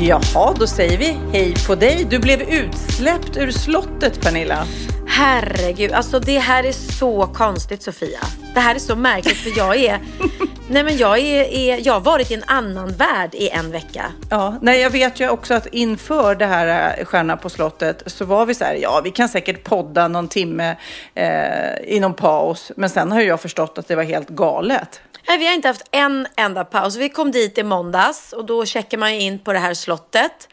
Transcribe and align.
Jaha, 0.00 0.54
då 0.58 0.66
säger 0.66 0.98
vi 0.98 1.18
hej 1.32 1.54
på 1.66 1.74
dig. 1.74 2.06
Du 2.10 2.18
blev 2.18 2.42
utsläppt 2.42 3.36
ur 3.36 3.50
slottet, 3.50 4.20
Pernilla. 4.20 4.66
Herregud, 5.06 5.92
alltså 5.92 6.18
det 6.20 6.38
här 6.38 6.64
är 6.64 6.72
så 6.72 7.26
konstigt 7.26 7.82
Sofia. 7.82 8.20
Det 8.54 8.60
här 8.60 8.74
är 8.74 8.78
så 8.78 8.96
märkligt 8.96 9.36
för 9.36 9.58
jag 9.58 9.76
är, 9.76 10.00
nej 10.70 10.84
men 10.84 10.96
jag 10.96 11.18
är, 11.18 11.44
är, 11.44 11.86
jag 11.86 11.92
har 11.92 12.00
varit 12.00 12.30
i 12.30 12.34
en 12.34 12.44
annan 12.46 12.88
värld 12.88 13.34
i 13.34 13.48
en 13.48 13.70
vecka. 13.70 14.04
Ja, 14.30 14.58
nej 14.62 14.80
jag 14.80 14.90
vet 14.90 15.20
ju 15.20 15.28
också 15.28 15.54
att 15.54 15.66
inför 15.66 16.34
det 16.34 16.46
här 16.46 16.94
eh, 16.98 17.04
Stjärna 17.04 17.36
på 17.36 17.48
slottet 17.48 18.02
så 18.06 18.24
var 18.24 18.46
vi 18.46 18.54
så 18.54 18.64
här, 18.64 18.74
ja 18.74 19.00
vi 19.04 19.10
kan 19.10 19.28
säkert 19.28 19.64
podda 19.64 20.08
någon 20.08 20.28
timme 20.28 20.76
eh, 21.14 21.78
i 21.84 22.00
någon 22.00 22.14
paus. 22.14 22.72
Men 22.76 22.90
sen 22.90 23.12
har 23.12 23.20
jag 23.20 23.40
förstått 23.40 23.78
att 23.78 23.88
det 23.88 23.96
var 23.96 24.02
helt 24.04 24.28
galet. 24.28 25.00
Nej, 25.28 25.38
vi 25.38 25.46
har 25.46 25.54
inte 25.54 25.68
haft 25.68 25.88
en 25.90 26.26
enda 26.36 26.64
paus. 26.64 26.96
Vi 26.96 27.08
kom 27.08 27.30
dit 27.30 27.58
i 27.58 27.62
måndags 27.62 28.32
och 28.32 28.44
då 28.44 28.66
checkar 28.66 28.98
man 28.98 29.10
in 29.10 29.38
på 29.38 29.52
det 29.52 29.58
här 29.58 29.74
slottet. 29.74 30.48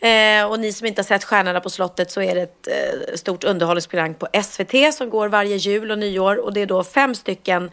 Eh, 0.00 0.44
och 0.50 0.60
ni 0.60 0.72
som 0.72 0.86
inte 0.86 0.98
har 1.00 1.04
sett 1.04 1.24
Stjärnorna 1.24 1.60
på 1.60 1.70
slottet 1.70 2.10
så 2.10 2.22
är 2.22 2.34
det 2.34 2.42
ett 2.42 2.68
eh, 2.68 3.14
stort 3.16 3.44
underhållningsprogram 3.44 4.14
på 4.14 4.28
SVT 4.42 4.94
som 4.94 5.10
går 5.10 5.28
varje 5.28 5.56
jul 5.56 5.90
och 5.90 5.98
nyår. 5.98 6.36
Och 6.36 6.52
det 6.52 6.60
är 6.60 6.66
då 6.66 6.84
fem 6.84 7.14
stycken 7.14 7.70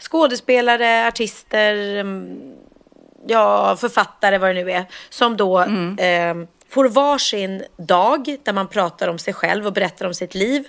skådespelare, 0.00 1.06
artister, 1.06 1.96
mm, 1.96 2.38
ja, 3.26 3.76
författare, 3.80 4.38
vad 4.38 4.50
det 4.54 4.64
nu 4.64 4.70
är, 4.72 4.84
som 5.10 5.36
då 5.36 5.58
Mm. 5.58 5.98
eh, 5.98 6.46
får 6.70 6.88
varsin 6.88 7.64
dag 7.76 8.36
där 8.42 8.52
man 8.52 8.68
pratar 8.68 9.08
om 9.08 9.18
sig 9.18 9.34
själv 9.34 9.66
och 9.66 9.72
berättar 9.72 10.06
om 10.06 10.14
sitt 10.14 10.34
liv. 10.34 10.64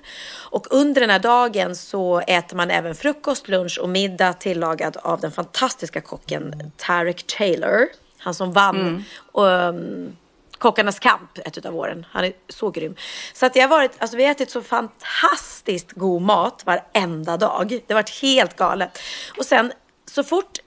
Och 0.50 0.68
under 0.70 1.02
den 1.02 1.10
här 1.10 1.20
dagen 1.20 1.76
så 1.76 2.20
äter 2.20 2.58
man 2.58 2.72
även 2.72 2.96
frukost, 2.96 3.48
lunch 3.48 3.80
och 3.82 3.90
middag 3.90 4.34
tillagad 4.34 4.98
av 4.98 5.20
den 5.20 5.32
fantastiska 5.32 6.02
kocken 6.02 6.72
Tarek 6.78 7.24
Taylor. 7.38 7.88
Han 8.18 8.34
som 8.34 8.54
vann 8.54 9.04
um, 9.34 10.18
Kockarnas 10.58 11.00
kamp 11.00 11.38
ett 11.46 11.58
utav 11.58 11.76
åren. 11.76 12.06
Han 12.12 12.26
är 12.26 12.34
så 12.50 12.70
grym. 12.70 12.96
Så 13.34 13.46
att 13.46 13.54
det 13.54 13.60
har 13.60 13.68
varit, 13.68 13.92
alltså 13.98 14.18
vi 14.18 14.24
har 14.24 14.32
ätit 14.32 14.52
så 14.52 14.62
fantastiskt 14.62 15.92
god 15.92 16.22
mat 16.22 16.66
varenda 16.66 17.38
dag. 17.38 17.70
Det 17.70 17.94
har 17.94 18.02
varit 18.02 18.22
helt 18.22 18.56
galet. 18.56 19.00
Och 19.38 19.46
sen 19.46 19.72
så 20.06 20.24
fort 20.24 20.60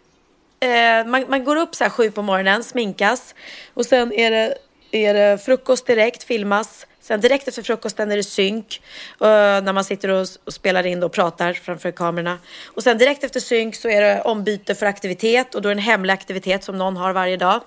eh, 0.60 1.06
man, 1.06 1.24
man 1.28 1.44
går 1.44 1.56
upp 1.56 1.74
så 1.74 1.84
här 1.84 1.90
sju 1.90 2.10
på 2.10 2.22
morgonen, 2.22 2.64
sminkas 2.64 3.34
och 3.74 3.86
sen 3.86 4.12
är 4.12 4.30
det, 4.30 4.54
är 4.94 5.14
det 5.14 5.44
frukost 5.44 5.86
direkt, 5.86 6.24
filmas. 6.24 6.86
Sen 7.00 7.20
direkt 7.20 7.48
efter 7.48 7.62
frukosten 7.62 8.12
är 8.12 8.16
det 8.16 8.22
synk 8.22 8.82
eh, 9.20 9.26
när 9.26 9.72
man 9.72 9.84
sitter 9.84 10.08
och, 10.08 10.28
spelar 10.46 10.86
in 10.86 11.02
och 11.02 11.12
pratar 11.12 11.52
framför 11.52 11.90
kamerorna. 11.90 12.38
Och 12.66 12.82
sen 12.82 12.98
direkt 12.98 13.24
efter 13.24 13.40
synk 13.40 13.74
så 13.74 13.88
är 13.88 14.00
det 14.00 14.22
ombyte 14.22 14.74
för 14.74 14.86
aktivitet 14.86 15.54
och 15.54 15.62
då 15.62 15.68
är 15.68 15.74
det 15.74 15.80
en 15.80 15.84
hemlig 15.84 16.12
aktivitet 16.12 16.64
som 16.64 16.78
någon 16.78 16.96
har 16.96 17.12
varje 17.12 17.36
dag. 17.36 17.60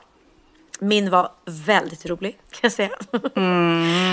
Min 0.80 1.10
var 1.10 1.32
väldigt 1.46 2.06
rolig 2.06 2.38
kan 2.52 2.60
jag 2.62 2.72
säga. 2.72 2.90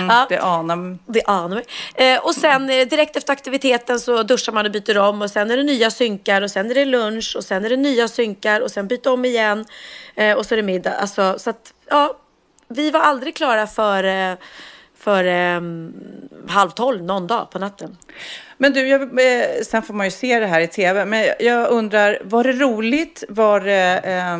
ja. 0.09 0.25
Det 0.29 0.39
anar 0.39 0.97
Det 1.05 1.23
anar. 1.25 1.63
Eh, 1.95 2.25
och 2.25 2.35
sen 2.35 2.69
eh, 2.69 2.87
direkt 2.87 3.15
efter 3.15 3.33
aktiviteten 3.33 3.99
så 3.99 4.23
duschar 4.23 4.53
man 4.53 4.65
och 4.65 4.71
byter 4.71 4.97
om 4.97 5.21
och 5.21 5.31
sen 5.31 5.51
är 5.51 5.57
det 5.57 5.63
nya 5.63 5.91
synkar 5.91 6.41
och 6.41 6.51
sen 6.51 6.71
är 6.71 6.75
det 6.75 6.85
lunch 6.85 7.33
och 7.37 7.43
sen 7.43 7.65
är 7.65 7.69
det 7.69 7.77
nya 7.77 8.07
synkar 8.07 8.61
och 8.61 8.71
sen 8.71 8.87
byta 8.87 9.11
om 9.11 9.25
igen 9.25 9.65
eh, 10.15 10.37
och 10.37 10.45
så 10.45 10.55
är 10.55 10.57
det 10.57 10.63
middag. 10.63 10.93
Alltså, 10.93 11.35
så 11.39 11.49
att, 11.49 11.73
ja, 11.89 12.17
vi 12.67 12.91
var 12.91 12.99
aldrig 12.99 13.35
klara 13.35 13.67
för, 13.67 14.03
eh, 14.03 14.33
för 14.97 15.23
eh, 15.25 15.61
halv 16.47 16.69
tolv 16.69 17.03
någon 17.03 17.27
dag 17.27 17.51
på 17.51 17.59
natten. 17.59 17.97
Men 18.57 18.73
du, 18.73 18.87
jag, 18.87 19.01
eh, 19.01 19.61
sen 19.65 19.81
får 19.81 19.93
man 19.93 20.07
ju 20.07 20.11
se 20.11 20.39
det 20.39 20.47
här 20.47 20.61
i 20.61 20.67
tv, 20.67 21.05
men 21.05 21.27
jag- 21.39 21.69
undrar, 21.69 22.19
var 22.23 22.43
det 22.43 22.51
roligt? 22.53 23.23
Var 23.29 23.59
det 23.59 24.01
eh, 24.03 24.37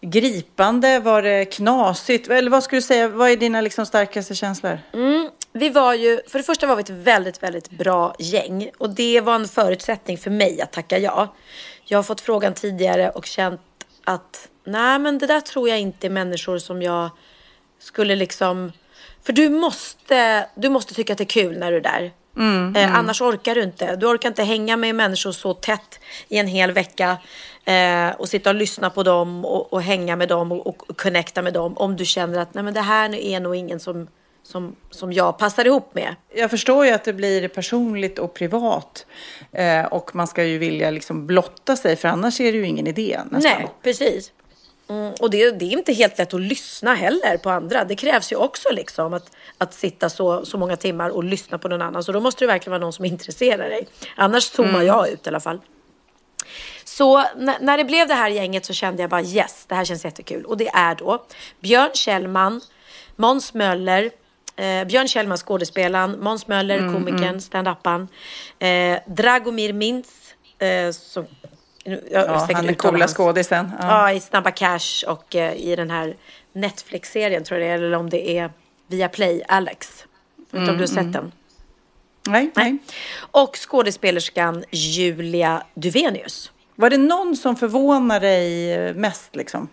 gripande? 0.00 0.98
Var 1.00 1.22
det 1.22 1.44
knasigt? 1.44 2.28
Eller 2.28 2.50
vad 2.50 2.62
skulle 2.64 2.76
du 2.78 2.82
säga, 2.82 3.08
vad 3.08 3.30
är 3.30 3.36
dina 3.36 3.60
liksom, 3.60 3.86
starkaste 3.86 4.34
känslor? 4.34 4.78
Vi 5.52 5.68
var 5.70 5.94
ju, 5.94 6.20
för 6.28 6.38
det 6.38 6.42
första 6.44 6.66
var 6.66 6.76
vi 6.76 6.80
ett 6.82 6.90
väldigt, 6.90 7.42
väldigt 7.42 7.70
bra 7.70 8.14
gäng 8.18 8.70
och 8.78 8.90
det 8.90 9.20
var 9.20 9.34
en 9.34 9.48
förutsättning 9.48 10.18
för 10.18 10.30
mig 10.30 10.60
att 10.60 10.72
tacka 10.72 10.98
ja. 10.98 11.34
Jag 11.84 11.98
har 11.98 12.02
fått 12.02 12.20
frågan 12.20 12.54
tidigare 12.54 13.10
och 13.10 13.26
känt 13.26 13.60
att 14.04 14.48
nej, 14.64 14.98
men 14.98 15.18
det 15.18 15.26
där 15.26 15.40
tror 15.40 15.68
jag 15.68 15.80
inte 15.80 16.06
är 16.06 16.10
människor 16.10 16.58
som 16.58 16.82
jag 16.82 17.10
skulle 17.78 18.16
liksom, 18.16 18.72
för 19.22 19.32
du 19.32 19.48
måste, 19.48 20.46
du 20.54 20.68
måste 20.68 20.94
tycka 20.94 21.12
att 21.12 21.18
det 21.18 21.24
är 21.24 21.42
kul 21.42 21.58
när 21.58 21.70
du 21.70 21.76
är 21.76 21.80
där. 21.80 22.12
eh, 22.76 22.94
Annars 22.94 23.20
orkar 23.22 23.54
du 23.54 23.62
inte. 23.62 23.96
Du 23.96 24.06
orkar 24.06 24.28
inte 24.28 24.42
hänga 24.42 24.76
med 24.76 24.94
människor 24.94 25.32
så 25.32 25.54
tätt 25.54 26.00
i 26.28 26.38
en 26.38 26.46
hel 26.46 26.72
vecka 26.72 27.16
eh, 27.64 28.10
och 28.18 28.28
sitta 28.28 28.50
och 28.50 28.56
lyssna 28.56 28.90
på 28.90 29.02
dem 29.02 29.44
och, 29.44 29.72
och 29.72 29.82
hänga 29.82 30.16
med 30.16 30.28
dem 30.28 30.52
och, 30.52 30.66
och 30.66 30.96
connecta 30.96 31.42
med 31.42 31.52
dem 31.52 31.76
om 31.76 31.96
du 31.96 32.04
känner 32.04 32.38
att 32.38 32.54
nej, 32.54 32.64
men 32.64 32.74
det 32.74 32.80
här 32.80 33.14
är 33.14 33.40
nog 33.40 33.56
ingen 33.56 33.80
som, 33.80 34.08
som, 34.42 34.76
som 34.90 35.12
jag 35.12 35.38
passar 35.38 35.64
ihop 35.66 35.94
med. 35.94 36.14
Jag 36.34 36.50
förstår 36.50 36.86
ju 36.86 36.92
att 36.92 37.04
det 37.04 37.12
blir 37.12 37.48
personligt 37.48 38.18
och 38.18 38.34
privat 38.34 39.06
eh, 39.52 39.84
och 39.84 40.14
man 40.14 40.26
ska 40.26 40.44
ju 40.44 40.58
vilja 40.58 40.90
liksom 40.90 41.26
blotta 41.26 41.76
sig 41.76 41.96
för 41.96 42.08
annars 42.08 42.40
är 42.40 42.52
det 42.52 42.58
ju 42.58 42.66
ingen 42.66 42.86
idé 42.86 43.20
nästan. 43.30 43.52
Nej, 43.58 43.68
precis. 43.82 44.32
Mm, 44.88 45.12
och 45.20 45.30
det, 45.30 45.50
det 45.50 45.64
är 45.64 45.72
inte 45.72 45.92
helt 45.92 46.18
lätt 46.18 46.34
att 46.34 46.40
lyssna 46.40 46.94
heller 46.94 47.36
på 47.36 47.50
andra. 47.50 47.84
Det 47.84 47.94
krävs 47.94 48.32
ju 48.32 48.36
också 48.36 48.68
liksom 48.72 49.14
att, 49.14 49.30
att 49.58 49.74
sitta 49.74 50.10
så, 50.10 50.44
så 50.44 50.58
många 50.58 50.76
timmar 50.76 51.10
och 51.10 51.24
lyssna 51.24 51.58
på 51.58 51.68
någon 51.68 51.82
annan. 51.82 52.04
Så 52.04 52.12
då 52.12 52.20
måste 52.20 52.44
det 52.44 52.46
verkligen 52.46 52.70
vara 52.70 52.80
någon 52.80 52.92
som 52.92 53.04
intresserar 53.04 53.68
dig. 53.70 53.86
Annars 54.16 54.44
zoomar 54.44 54.82
jag 54.82 55.08
ut 55.08 55.26
i 55.26 55.28
alla 55.28 55.40
fall. 55.40 55.60
Så 56.84 57.24
när 57.60 57.76
det 57.76 57.84
blev 57.84 58.08
det 58.08 58.14
här 58.14 58.28
gänget 58.30 58.64
så 58.64 58.72
kände 58.72 59.02
jag 59.02 59.10
bara 59.10 59.22
yes, 59.22 59.64
det 59.68 59.74
här 59.74 59.84
känns 59.84 60.04
jättekul. 60.04 60.44
Och 60.44 60.56
det 60.56 60.68
är 60.68 60.94
då 60.94 61.24
Björn 61.60 61.90
Kjellman, 61.94 62.60
Måns 63.16 63.54
Möller, 63.54 64.10
eh, 64.56 64.84
Björn 64.84 65.08
Kjellman 65.08 65.38
skådespelaren, 65.38 66.20
Måns 66.20 66.46
Möller 66.46 66.78
komikern, 66.92 67.40
stand-upan, 67.40 68.08
eh, 68.58 68.98
Dragomir 69.06 69.72
Mintz, 69.72 70.34
eh, 70.58 70.90
som, 70.90 71.26
Ja, 72.10 72.48
han 72.54 72.68
är 72.68 72.74
coola 72.74 73.08
skådisen. 73.08 73.72
Ja. 73.80 73.86
Ja, 73.88 74.12
i 74.12 74.20
Snabba 74.20 74.50
Cash 74.50 75.04
och 75.06 75.36
eh, 75.36 75.54
i 75.54 75.76
den 75.76 75.90
här 75.90 76.16
Netflix-serien 76.52 77.44
tror 77.44 77.60
jag 77.60 77.68
det 77.68 77.72
är, 77.72 77.86
eller 77.86 77.96
om 77.96 78.10
det 78.10 78.30
är 78.38 78.50
via 78.86 79.08
Play, 79.08 79.42
Alex. 79.48 80.04
Vet 80.36 80.60
inte 80.60 80.70
om 80.70 80.76
du 80.76 80.82
har 80.82 80.86
sett 80.86 81.12
den? 81.12 81.32
Nej, 82.28 82.50
nej. 82.54 82.78
Och 83.18 83.56
skådespelerskan 83.56 84.64
Julia 84.70 85.62
Duvenius. 85.74 86.50
Var 86.74 86.90
det 86.90 86.96
någon 86.96 87.36
som 87.36 87.56
förvånar 87.56 88.20
dig 88.20 88.94
mest 88.94 89.36
liksom? 89.36 89.68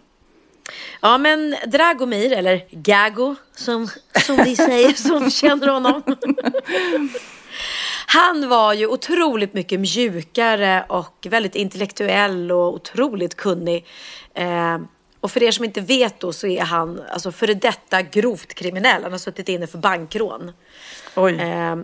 Ja, 1.01 1.17
men 1.17 1.55
Dragomir, 1.67 2.31
eller 2.31 2.65
Gago 2.71 3.35
som, 3.55 3.87
som 4.25 4.37
vi 4.37 4.55
säger 4.55 4.93
som 4.93 5.29
känner 5.31 5.67
honom. 5.67 6.03
Han 8.13 8.49
var 8.49 8.73
ju 8.73 8.87
otroligt 8.87 9.53
mycket 9.53 9.79
mjukare 9.79 10.85
och 10.89 11.27
väldigt 11.29 11.55
intellektuell 11.55 12.51
och 12.51 12.73
otroligt 12.73 13.35
kunnig. 13.35 13.85
Eh, 14.33 14.79
Och 15.19 15.31
för 15.31 15.43
er 15.43 15.51
som 15.51 15.65
inte 15.65 15.81
vet 15.81 16.19
då 16.19 16.33
så 16.33 16.47
är 16.47 16.61
han 16.61 17.01
alltså 17.11 17.31
före 17.31 17.53
detta 17.53 18.01
grovt 18.01 18.53
kriminell. 18.53 19.03
Han 19.03 19.11
har 19.11 19.19
suttit 19.19 19.49
inne 19.49 19.67
för 19.67 19.77
bankrån. 19.77 20.51
Oj. 21.15 21.39
Eh, 21.41 21.75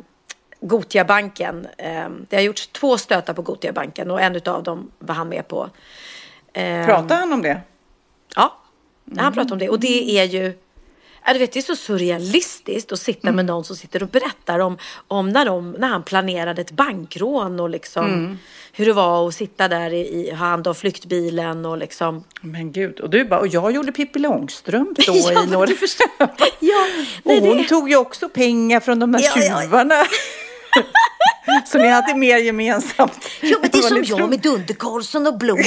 Gotiabanken. 0.62 1.68
Eh, 1.78 2.10
det 2.30 2.36
har 2.36 2.44
gjorts 2.44 2.68
två 2.68 2.98
stötar 2.98 3.34
på 3.34 3.42
Gotiabanken 3.42 4.12
och 4.12 4.22
en 4.22 4.42
av 4.46 4.64
dem 4.64 4.92
var 5.00 5.16
han 5.16 5.30
med 5.30 5.48
på. 5.48 5.70
Eh, 6.54 6.86
Pratar 6.86 7.16
han 7.18 7.34
om 7.34 7.42
det? 7.42 7.62
Ja, 8.36 8.58
han 9.18 9.34
pratar 9.34 9.52
om 9.52 9.60
det. 9.60 9.70
Och 9.70 9.80
det 9.80 10.20
är 10.20 10.24
ju... 10.24 10.54
Du 11.34 11.40
vet, 11.40 11.52
det 11.52 11.60
är 11.60 11.64
så 11.64 11.76
surrealistiskt 11.76 12.92
att 12.92 13.00
sitta 13.00 13.32
med 13.32 13.46
någon 13.46 13.64
som 13.64 13.76
sitter 13.76 14.04
och 14.04 14.10
berättar 14.10 14.60
om, 14.60 14.78
om 15.08 15.30
när, 15.30 15.46
de, 15.46 15.72
när 15.72 15.88
han 15.88 16.04
planerade 16.04 16.62
ett 16.62 16.72
bankrån 16.72 17.60
och 17.60 17.70
liksom 17.70 18.38
hur 18.72 18.86
det 18.86 18.94
var 18.94 19.28
att 19.28 19.36
sitta 19.36 19.68
där 19.68 19.94
i, 19.94 20.00
i 20.00 20.30
ha 20.30 20.38
hand 20.38 20.68
om 20.68 20.76
flyktbilen 20.76 21.66
och 21.66 21.78
liksom. 21.78 22.24
Men 22.42 22.72
gud, 22.72 23.00
och 23.00 23.10
du 23.10 23.26
bara, 23.26 23.40
och 23.40 23.48
jag 23.48 23.72
gjorde 23.72 23.92
Pippi 23.92 24.20
Långstrump 24.20 24.98
då 24.98 25.14
Ja, 25.16 25.44
i 25.44 25.48
några... 25.48 25.68
Ja, 26.60 26.86
nej, 27.24 27.40
och 27.40 27.48
hon 27.48 27.58
det- 27.58 27.64
tog 27.64 27.90
ju 27.90 27.96
också 27.96 28.30
pengar 28.30 28.80
från 28.80 29.00
de 29.00 29.12
där 29.12 29.20
Ja, 29.20 29.64
ja. 29.64 30.06
Så 31.66 31.78
ni 31.78 31.88
hade 31.88 32.16
mer 32.16 32.38
gemensamt. 32.38 33.30
Ja, 33.42 33.58
men 33.62 33.70
det 33.72 33.78
är 33.78 33.82
som 33.82 34.04
jag 34.04 34.30
med 34.30 34.40
Dunder-Karlsson 34.40 35.28
och 35.28 35.38
Blom. 35.38 35.60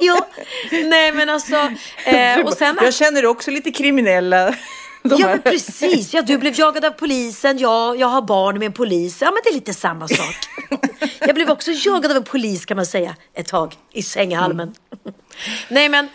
ja, 0.00 0.28
nej 0.70 1.12
men 1.12 1.28
alltså. 1.28 1.56
Eh, 2.04 2.40
och 2.40 2.52
sen, 2.52 2.78
Jag 2.82 2.94
känner 2.94 3.26
också 3.26 3.50
lite 3.50 3.70
kriminella. 3.70 4.54
de 5.02 5.20
ja 5.20 5.26
här- 5.26 5.34
men 5.34 5.42
precis, 5.42 6.14
ja, 6.14 6.22
du 6.22 6.38
blev 6.38 6.58
jagad 6.58 6.84
av 6.84 6.90
polisen, 6.90 7.58
ja, 7.58 7.94
jag 7.94 8.06
har 8.06 8.22
barn 8.22 8.58
med 8.58 8.66
en 8.66 8.72
polis. 8.72 9.22
Ja 9.22 9.30
men 9.30 9.40
det 9.44 9.50
är 9.50 9.54
lite 9.54 9.74
samma 9.74 10.08
sak. 10.08 10.36
jag 11.20 11.34
blev 11.34 11.50
också 11.50 11.70
jagad 11.74 12.10
av 12.10 12.16
en 12.16 12.24
polis 12.24 12.64
kan 12.66 12.76
man 12.76 12.86
säga 12.86 13.16
ett 13.34 13.48
tag 13.48 13.74
i 13.92 14.02
sänghalmen. 14.02 14.74
nej 15.68 15.88
men, 15.88 16.08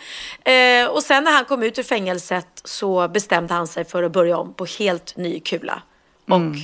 eh, 0.44 0.90
och 0.90 1.02
sen 1.02 1.24
när 1.24 1.32
han 1.32 1.44
kom 1.44 1.62
ut 1.62 1.78
ur 1.78 1.82
fängelset 1.82 2.46
så 2.64 3.08
bestämde 3.08 3.54
han 3.54 3.66
sig 3.66 3.84
för 3.84 4.02
att 4.02 4.12
börja 4.12 4.38
om 4.38 4.54
på 4.54 4.64
helt 4.64 5.16
ny 5.16 5.40
kula. 5.40 5.82
Och 6.28 6.56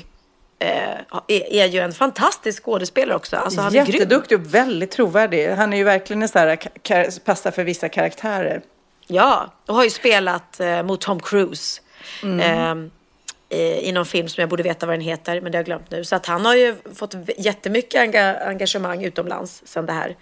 eh, 0.67 0.99
är, 1.29 1.53
är 1.53 1.67
ju 1.67 1.81
en 1.81 1.93
fantastisk 1.93 2.63
skådespelare 2.65 3.17
också. 3.17 3.37
Alltså, 3.37 3.61
han 3.61 3.77
är 3.77 3.85
grym. 3.85 3.95
Jätteduktig 3.95 4.39
och 4.39 4.55
väldigt 4.55 4.91
trovärdig. 4.91 5.49
Han 5.49 5.73
är 5.73 5.77
ju 5.77 5.85
verkligen 5.85 6.23
en 6.23 6.29
sån 6.29 6.41
här, 6.41 7.19
passar 7.25 7.51
för 7.51 7.65
vissa 7.65 7.89
karaktärer. 7.89 8.63
Ja, 9.07 9.53
och 9.67 9.75
har 9.75 9.85
ju 9.85 9.91
spelat 9.91 10.61
eh, 10.61 10.83
mot 10.83 11.01
Tom 11.01 11.21
Cruise. 11.21 11.81
Mm. 12.23 12.41
Eh, 12.41 12.91
i, 13.49 13.89
I 13.89 13.93
någon 13.93 14.07
film 14.07 14.29
som 14.29 14.41
jag 14.41 14.51
borde 14.51 14.63
veta 14.63 14.87
vad 14.87 14.95
den 14.95 15.01
heter, 15.01 15.41
men 15.41 15.53
det 15.53 15.59
har 15.59 15.61
jag 15.61 15.67
glömt 15.67 15.91
nu. 15.91 16.05
Så 16.05 16.17
att 16.17 16.27
han 16.27 16.45
har 16.47 16.55
ju 16.55 16.77
fått 16.95 17.15
jättemycket 17.39 18.01
enga, 18.01 18.37
engagemang 18.37 19.05
utomlands 19.05 19.63
sen 19.65 19.87
det 19.87 19.93
här. 19.93 20.17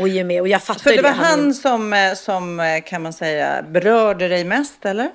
Och 0.00 0.08
och 0.22 0.26
med, 0.26 0.40
och 0.40 0.48
jag 0.48 0.62
fattar 0.62 0.80
Så 0.80 0.88
det 0.90 1.02
var 1.02 1.10
Han 1.10 1.24
är- 1.24 1.28
han 1.30 1.54
som, 1.54 1.92
eh, 1.92 2.14
som 2.14 2.60
eh, 2.60 2.82
kan 2.86 3.02
man 3.02 3.12
säga 3.12 3.62
berörde 3.62 4.28
dig 4.28 4.44
mest 4.44 4.84
eller? 4.86 5.10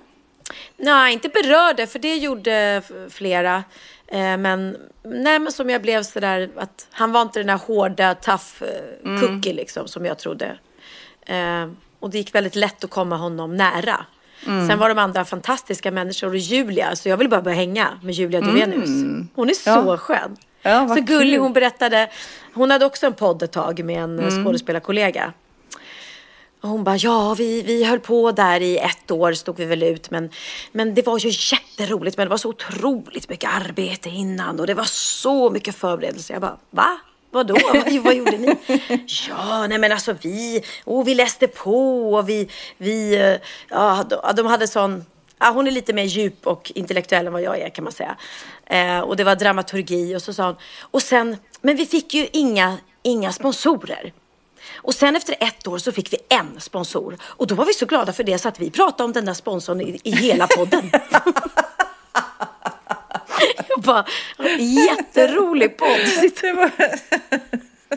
Nej, 0.78 1.14
inte 1.14 1.30
berörde, 1.30 1.88
för 1.88 2.00
det 2.00 2.16
gjorde 2.16 2.82
flera. 3.10 3.64
Eh, 4.08 4.38
men, 4.38 4.78
nej, 5.04 5.40
men 5.40 5.52
som 5.52 5.70
jag 5.70 5.82
blev 5.82 6.04
sådär 6.04 6.50
att 6.58 6.88
han 6.92 7.12
var 7.12 7.22
inte 7.22 7.40
den 7.40 7.48
där 7.48 7.58
hårda, 7.68 8.16
tough 8.16 8.44
eh, 8.62 9.06
Mm. 9.10 9.22
cookie 9.22 9.54
liksom 9.54 9.88
som 9.88 10.06
jag 10.06 10.18
trodde. 10.20 10.58
Eh, 11.26 11.70
och 12.00 12.10
det 12.10 12.18
gick 12.18 12.36
väldigt 12.36 12.56
lätt 12.56 12.84
att 12.84 12.90
komma 12.90 13.18
honom 13.18 13.56
nära. 13.58 14.06
Mm. 14.48 14.68
Sen 14.68 14.80
var 14.80 14.90
de 14.90 14.98
andra 15.00 15.26
fantastiska 15.26 15.92
människor 15.92 16.28
och 16.30 16.38
Julia, 16.38 16.96
så 16.96 17.10
jag 17.10 17.18
vill 17.18 17.30
bara 17.30 17.42
börja 17.42 17.58
hänga 17.58 17.88
med 18.04 18.14
Julia 18.14 18.42
Duvenius. 18.42 18.90
Hon 19.36 19.50
är 19.50 19.54
så 19.54 19.70
Mm. 19.72 19.88
Ja. 19.88 19.98
skön. 19.98 20.38
Ja, 20.62 20.88
så 20.88 20.96
gullig, 21.02 21.34
kul. 21.34 21.42
hon 21.42 21.54
berättade. 21.54 22.10
Hon 22.54 22.72
hade 22.72 22.86
också 22.86 23.06
en 23.06 23.14
podd 23.14 23.44
ett 23.44 23.52
tag 23.52 23.84
med 23.86 23.98
en 24.04 24.20
Mm. 24.20 24.28
mm. 24.30 24.44
skådespelarkollega. 24.46 25.34
Och 26.66 26.72
hon 26.72 26.84
bara, 26.84 26.98
ja 26.98 27.34
vi, 27.38 27.62
vi 27.62 27.84
höll 27.84 28.00
på 28.00 28.32
där 28.32 28.62
i 28.62 28.78
ett 28.78 29.12
år 29.12 29.34
stod 29.34 29.58
vi 29.58 29.66
väl 29.66 29.84
ut 29.84 30.12
men, 30.12 30.30
men 30.72 30.94
det 30.94 31.06
var 31.06 31.20
ju 31.20 31.30
jätteroligt 31.30 32.18
men 32.18 32.26
det 32.26 32.30
var 32.30 32.38
så 32.38 32.50
otroligt 32.50 33.30
mycket 33.30 33.50
arbete 33.54 34.10
innan 34.10 34.60
och 34.60 34.68
det 34.68 34.74
var 34.74 34.84
så 34.84 35.50
mycket 35.50 35.76
förberedelser. 35.76 36.34
Jag 36.34 36.42
bara, 36.42 36.58
va? 36.70 36.98
Vadå? 37.32 37.56
vad, 37.74 37.94
vad 38.04 38.16
gjorde 38.16 38.38
ni? 38.38 38.56
ja, 39.30 39.68
nej 39.68 39.78
men 39.78 39.92
alltså 39.92 40.16
vi, 40.22 40.64
och 40.84 41.08
vi 41.08 41.16
läste 41.16 41.48
på 41.48 42.14
och 42.14 42.30
vi, 42.30 42.50
vi 42.78 43.16
eh, 43.16 43.36
ja, 43.70 44.06
de, 44.10 44.36
de 44.36 44.46
hade 44.46 44.68
sån 44.68 45.06
Ja, 45.40 45.52
hon 45.52 45.68
är 45.68 45.72
lite 45.72 45.94
mer 45.94 46.04
djup 46.04 46.48
och 46.48 46.72
intellektuell 46.76 47.28
än 47.28 47.34
vad 47.34 47.42
jag 47.42 47.60
är 47.60 47.70
kan 47.70 47.84
man 47.84 47.94
säga. 47.94 48.18
Eh, 48.66 49.00
och 49.00 49.16
det 49.16 49.24
var 49.24 49.36
dramaturgi 49.36 50.16
och 50.16 50.22
så 50.22 50.34
sa 50.34 50.46
hon. 50.46 50.56
Och 50.82 51.02
sen, 51.02 51.38
men 51.62 51.76
vi 51.76 51.86
fick 51.86 52.14
ju 52.14 52.28
inga, 52.34 52.78
inga 53.04 53.32
sponsorer. 53.32 54.14
Och 54.76 54.94
sen 54.94 55.16
efter 55.16 55.36
ett 55.40 55.68
år 55.68 55.78
så 55.78 55.92
fick 55.92 56.14
vi 56.14 56.18
en 56.30 56.62
sponsor. 56.62 57.18
Och 57.24 57.48
då 57.48 57.56
var 57.56 57.66
vi 57.66 57.74
så 57.74 57.86
glada 57.86 58.14
för 58.14 58.24
det 58.24 58.40
så 58.40 58.48
att 58.48 58.60
vi 58.60 58.72
pratade 58.72 59.04
om 59.04 59.12
den 59.12 59.26
där 59.26 59.34
sponsorn 59.34 59.82
i, 59.82 60.00
i 60.04 60.12
hela 60.12 60.48
podden. 60.48 60.92
Jag 63.68 63.82
bara, 63.82 64.06
jätterolig 64.60 65.78
podd. 65.78 66.00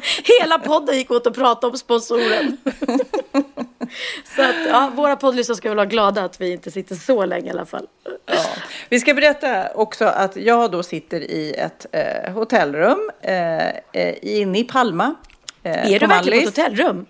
Hela 0.40 0.58
podden 0.58 0.96
gick 0.96 1.10
åt 1.10 1.26
att 1.26 1.34
prata 1.34 1.66
om 1.66 1.78
sponsoren. 1.78 2.56
Så 4.36 4.42
att 4.42 4.56
ja, 4.68 4.90
våra 4.94 5.16
poddlyssnare 5.16 5.56
ska 5.56 5.68
väl 5.68 5.76
vara 5.76 5.86
glada 5.86 6.24
att 6.24 6.40
vi 6.40 6.52
inte 6.52 6.70
sitter 6.70 6.94
så 6.94 7.24
länge 7.24 7.46
i 7.46 7.50
alla 7.50 7.66
fall. 7.66 7.86
Ja. 8.26 8.44
Vi 8.88 9.00
ska 9.00 9.14
berätta 9.14 9.68
också 9.74 10.04
att 10.04 10.36
jag 10.36 10.70
då 10.70 10.82
sitter 10.82 11.20
i 11.20 11.54
ett 11.54 11.86
eh, 11.92 12.32
hotellrum 12.32 13.10
eh, 13.20 13.68
eh, 13.68 14.14
inne 14.22 14.58
i 14.58 14.64
Palma. 14.64 15.14
Eh, 15.68 15.92
Är 15.92 16.00
du 16.00 16.06
verkligen 16.06 16.42
på 16.42 16.48
ett 16.48 16.56
hotellrum? 16.56 17.06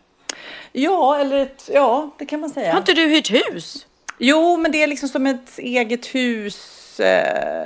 Ja, 0.72 1.18
eller 1.18 1.36
ett, 1.36 1.70
ja, 1.72 2.10
det 2.18 2.26
kan 2.26 2.40
man 2.40 2.50
säga. 2.50 2.72
Har 2.72 2.78
inte 2.78 2.94
du 2.94 3.06
hyrt 3.06 3.30
hus? 3.30 3.86
Jo, 4.18 4.56
men 4.56 4.72
det 4.72 4.82
är 4.82 4.86
liksom 4.86 5.08
som 5.08 5.26
ett 5.26 5.58
eget 5.58 6.06
hus. 6.06 6.77
Eh, 7.00 7.06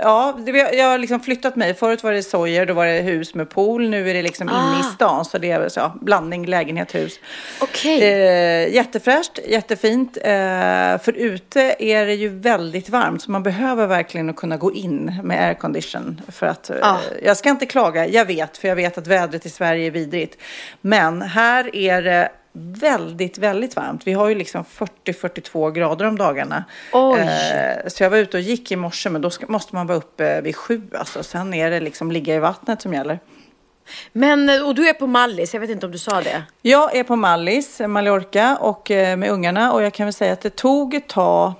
Ja, 0.02 0.38
jag 0.73 0.87
har 0.87 0.99
liksom 0.99 1.20
flyttat 1.20 1.56
mig. 1.56 1.75
Förut 1.75 2.02
var 2.02 2.12
det 2.12 2.23
Sojer, 2.23 2.67
då 2.67 2.75
var 2.75 2.87
det 2.87 2.93
hus 3.00 3.34
med 3.34 3.50
pool. 3.50 3.88
Nu 3.88 4.11
är 4.11 4.14
det 4.14 4.23
liksom 4.23 4.49
inne 4.49 4.76
i 4.76 4.81
Ah. 4.81 4.94
stan, 4.94 5.25
så 5.25 5.38
det 5.38 5.50
är 5.50 5.69
så, 5.69 5.81
ja, 5.81 5.94
blandning 6.00 6.46
lägenhet, 6.46 6.94
hus. 6.94 7.19
Okej. 7.61 8.02
Eh, 8.02 8.75
jättefräscht, 8.75 9.38
jättefint. 9.49 10.17
Eh, 10.17 10.23
för 11.02 11.12
ute 11.12 11.75
är 11.79 12.06
det 12.06 12.14
ju 12.14 12.29
väldigt 12.29 12.88
varmt, 12.88 13.23
så 13.23 13.31
man 13.31 13.43
behöver 13.43 13.87
verkligen 13.87 14.34
kunna 14.34 14.56
gå 14.56 14.73
in 14.73 15.20
med 15.23 15.44
aircondition. 15.46 16.20
För 16.28 16.46
att, 16.46 16.70
eh, 16.70 16.76
Ah. 16.82 16.99
Jag 17.23 17.37
ska 17.37 17.49
inte 17.50 17.67
klaga, 17.67 18.06
jag 18.06 18.25
vet, 18.25 18.56
för 18.58 18.69
jag 18.69 18.76
vet 18.76 18.99
att 18.99 19.06
vädret 19.06 19.46
i 19.46 19.50
Sverige 19.50 19.87
är 19.87 19.90
vidrigt. 19.90 20.37
Men 20.81 21.23
här 21.23 21.76
är 21.76 22.02
det 22.02 22.28
väldigt, 22.52 23.38
väldigt 23.38 23.76
varmt. 23.76 24.06
Vi 24.06 24.12
har 24.12 24.28
ju 24.28 24.34
liksom 24.34 24.64
40-42 25.04 25.70
grader 25.72 26.04
om 26.04 26.19
dagarna. 26.19 26.64
Oj. 26.93 27.20
Eh, 27.20 27.88
så 27.88 28.02
jag 28.02 28.10
var 28.10 28.19
ute 28.19 28.37
och 28.37 28.43
gick 28.43 28.72
i 28.72 28.76
morse, 28.76 29.10
men 29.10 29.20
då 29.20 29.31
ska, 29.31 29.46
måste 29.46 29.75
man 29.75 29.87
vara 29.87 29.99
uppe 29.99 30.40
vid 30.40 30.56
sju. 30.56 30.82
Alltså. 30.94 31.22
Sen 31.22 31.54
är 31.54 31.71
det 31.71 31.80
liksom 31.80 32.12
ligga 32.12 32.35
i 32.35 32.38
vattnet 32.38 32.82
som 32.82 32.94
gäller. 32.94 33.18
Men, 34.12 34.49
eh, 34.49 34.66
och 34.66 34.75
du 34.75 34.88
är 34.88 34.94
på 34.94 35.06
Mallis, 35.06 35.54
jag 35.54 35.61
vet 35.61 35.71
inte 35.71 35.87
om 35.87 35.92
du 35.92 35.99
sa 35.99 36.21
det. 36.21 36.42
Jag 36.62 36.97
är 36.97 37.04
på 37.04 37.16
Mallis, 37.16 37.80
Mallorca, 37.87 38.56
och 38.61 38.90
eh, 38.90 39.16
med 39.16 39.30
ungarna. 39.30 39.73
Och 39.73 39.82
jag 39.82 39.92
kan 39.92 40.06
väl 40.06 40.14
säga 40.14 40.32
att 40.32 40.40
det 40.40 40.56
tog 40.56 40.94
ett 40.94 41.09
tag 41.09 41.52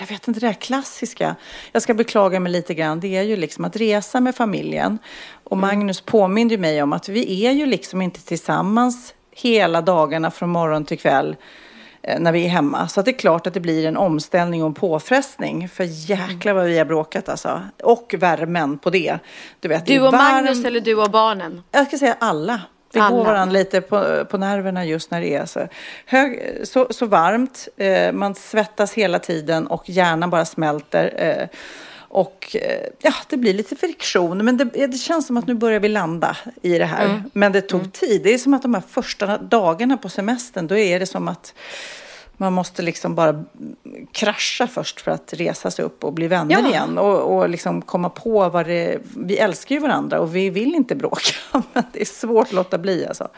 Jag 0.00 0.06
vet 0.06 0.28
inte 0.28 0.40
det 0.40 0.46
där 0.46 0.52
klassiska. 0.52 1.36
Jag 1.72 1.82
ska 1.82 1.94
beklaga 1.94 2.40
mig 2.40 2.52
lite 2.52 2.74
grann. 2.74 3.00
Det 3.00 3.16
är 3.16 3.22
ju 3.22 3.36
liksom 3.36 3.64
att 3.64 3.76
resa 3.76 4.20
med 4.20 4.34
familjen. 4.34 4.98
Och 5.44 5.58
Magnus 5.58 6.00
påminde 6.00 6.58
mig 6.58 6.82
om 6.82 6.92
att 6.92 7.08
vi 7.08 7.46
är 7.46 7.52
ju 7.52 7.66
liksom 7.66 8.02
inte 8.02 8.20
tillsammans 8.20 9.14
hela 9.32 9.80
dagarna 9.80 10.30
från 10.30 10.50
morgon 10.50 10.84
till 10.84 10.98
kväll 10.98 11.36
eh, 12.02 12.20
när 12.20 12.32
vi 12.32 12.44
är 12.44 12.48
hemma. 12.48 12.88
Så 12.88 13.02
det 13.02 13.10
är 13.10 13.18
klart 13.18 13.46
att 13.46 13.54
det 13.54 13.60
blir 13.60 13.86
en 13.86 13.96
omställning 13.96 14.62
och 14.62 14.66
en 14.66 14.74
påfrestning. 14.74 15.68
För 15.68 15.84
jäklar 15.84 16.52
vad 16.52 16.64
vi 16.64 16.78
har 16.78 16.84
bråkat 16.84 17.28
alltså. 17.28 17.62
Och 17.82 18.14
värmen 18.18 18.78
på 18.78 18.90
det. 18.90 19.18
Du, 19.60 19.68
vet, 19.68 19.86
Du 19.86 20.00
och 20.00 20.12
varmt. 20.12 20.22
Magnus 20.22 20.64
eller 20.64 20.80
du 20.80 20.94
och 20.94 21.10
barnen? 21.10 21.62
Jag 21.70 21.86
ska 21.86 21.98
säga 21.98 22.16
alla. 22.18 22.60
Vi 22.92 23.00
Alla. 23.00 23.16
går 23.16 23.24
varandra 23.24 23.52
lite 23.52 23.80
på, 23.80 24.24
på 24.24 24.38
nerverna 24.38 24.84
just 24.84 25.10
när 25.10 25.20
det 25.20 25.34
är 25.34 25.46
så, 25.46 25.68
hög, 26.06 26.60
så, 26.64 26.86
så 26.90 27.06
varmt. 27.06 27.68
Eh, 27.76 28.12
man 28.12 28.34
svettas 28.34 28.92
hela 28.92 29.18
tiden 29.18 29.66
och 29.66 29.90
hjärnan 29.90 30.30
bara 30.30 30.44
smälter. 30.44 31.12
Eh, 31.16 31.58
och 32.12 32.56
eh, 32.60 32.86
ja, 33.00 33.14
det 33.28 33.36
blir 33.36 33.54
lite 33.54 33.76
friktion. 33.76 34.44
Men 34.44 34.56
det, 34.56 34.64
det 34.64 34.98
känns 34.98 35.26
som 35.26 35.36
att 35.36 35.46
nu 35.46 35.54
börjar 35.54 35.80
vi 35.80 35.88
landa 35.88 36.36
i 36.62 36.78
det 36.78 36.84
här. 36.84 37.22
Men 37.32 37.52
det 37.52 37.60
tog 37.60 37.92
tid. 37.92 38.22
Det 38.22 38.34
är 38.34 38.38
som 38.38 38.54
att 38.54 38.62
de 38.62 38.74
här 38.74 38.82
första 38.88 39.38
dagarna 39.38 39.96
på 39.96 40.08
semestern, 40.08 40.66
då 40.66 40.76
är 40.76 41.00
det 41.00 41.06
som 41.06 41.28
att 41.28 41.54
man 42.36 42.52
måste 42.52 42.82
liksom 42.82 43.14
bara 43.14 43.44
krascha 44.12 44.66
först 44.66 45.00
för 45.00 45.10
att 45.10 45.32
resa 45.32 45.70
sig 45.70 45.84
upp 45.84 46.04
och 46.04 46.12
bli 46.12 46.28
vänner 46.28 46.60
Ja. 46.60 46.68
igen. 46.68 46.98
Och, 46.98 47.36
och 47.36 47.48
liksom 47.48 47.82
komma 47.82 48.08
på 48.10 48.48
vad 48.48 48.66
det... 48.66 48.98
Vi 49.16 49.38
älskar 49.38 49.74
ju 49.74 49.80
varandra 49.80 50.20
och 50.20 50.36
vi 50.36 50.50
vill 50.50 50.74
inte 50.74 50.94
bråka. 50.94 51.32
Men 51.72 51.84
det 51.92 52.00
är 52.00 52.04
svårt 52.04 52.46
att 52.46 52.52
låta 52.52 52.78
bli 52.78 53.06
alltså. 53.06 53.28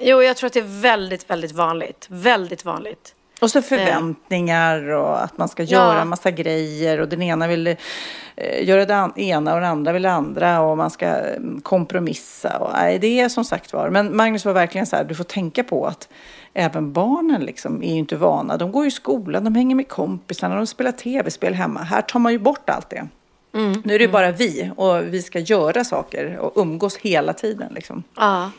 Jo, 0.00 0.22
jag 0.22 0.36
tror 0.36 0.46
att 0.46 0.52
det 0.52 0.60
är 0.60 0.80
väldigt, 0.80 1.30
väldigt 1.30 1.52
vanligt. 1.52 2.06
Väldigt 2.10 2.64
vanligt. 2.64 3.14
Och 3.40 3.50
så 3.50 3.62
förväntningar 3.62 4.88
och 4.90 5.22
att 5.24 5.38
man 5.38 5.48
ska 5.48 5.62
Ja. 5.62 5.68
göra 5.68 6.00
en 6.02 6.08
massa 6.08 6.30
grejer 6.30 7.00
och 7.00 7.08
den 7.08 7.22
ena 7.22 7.46
vill 7.48 7.66
eh, 7.66 8.68
göra 8.68 8.84
det 8.84 9.22
ena 9.22 9.54
och 9.54 9.60
den 9.60 9.70
andra 9.70 9.92
vill 9.92 10.02
det 10.02 10.12
andra 10.12 10.60
och 10.60 10.76
man 10.76 10.90
ska 10.90 11.06
mm, 11.06 11.60
kompromissa. 11.60 12.58
Och, 12.58 12.70
nej, 12.72 12.98
det 12.98 13.20
är 13.20 13.28
som 13.28 13.44
sagt 13.44 13.72
var. 13.72 13.90
Men 13.90 14.16
Magnus 14.16 14.44
var 14.44 14.52
verkligen 14.52 14.86
så 14.86 14.96
här, 14.96 15.04
du 15.04 15.14
får 15.14 15.24
tänka 15.24 15.64
på 15.64 15.86
att 15.86 16.08
även 16.54 16.92
barnen 16.92 17.40
liksom 17.44 17.82
är 17.82 17.92
ju 17.92 17.98
inte 17.98 18.16
vana. 18.16 18.56
De 18.56 18.72
går 18.72 18.82
ju 18.84 18.88
i 18.88 18.90
skolan, 18.90 19.44
de 19.44 19.54
hänger 19.54 19.74
med 19.76 19.88
kompisarna, 19.88 20.56
de 20.56 20.66
spelar 20.66 20.92
tv-spel 20.92 21.54
hemma. 21.54 21.82
Här 21.82 22.02
tar 22.02 22.18
man 22.20 22.32
ju 22.32 22.38
bort 22.38 22.70
allt 22.70 22.90
det. 22.90 23.08
Mm, 23.54 23.82
Nu 23.84 23.94
är 23.94 23.98
det 23.98 24.04
ju 24.04 24.10
bara 24.10 24.30
vi 24.30 24.70
och 24.76 25.02
vi 25.02 25.22
ska 25.22 25.38
göra 25.38 25.84
saker 25.84 26.36
och 26.38 26.52
umgås 26.62 26.96
hela 26.96 27.32
tiden. 27.32 27.72
Liksom. 27.74 28.02
Ja. 28.16 28.50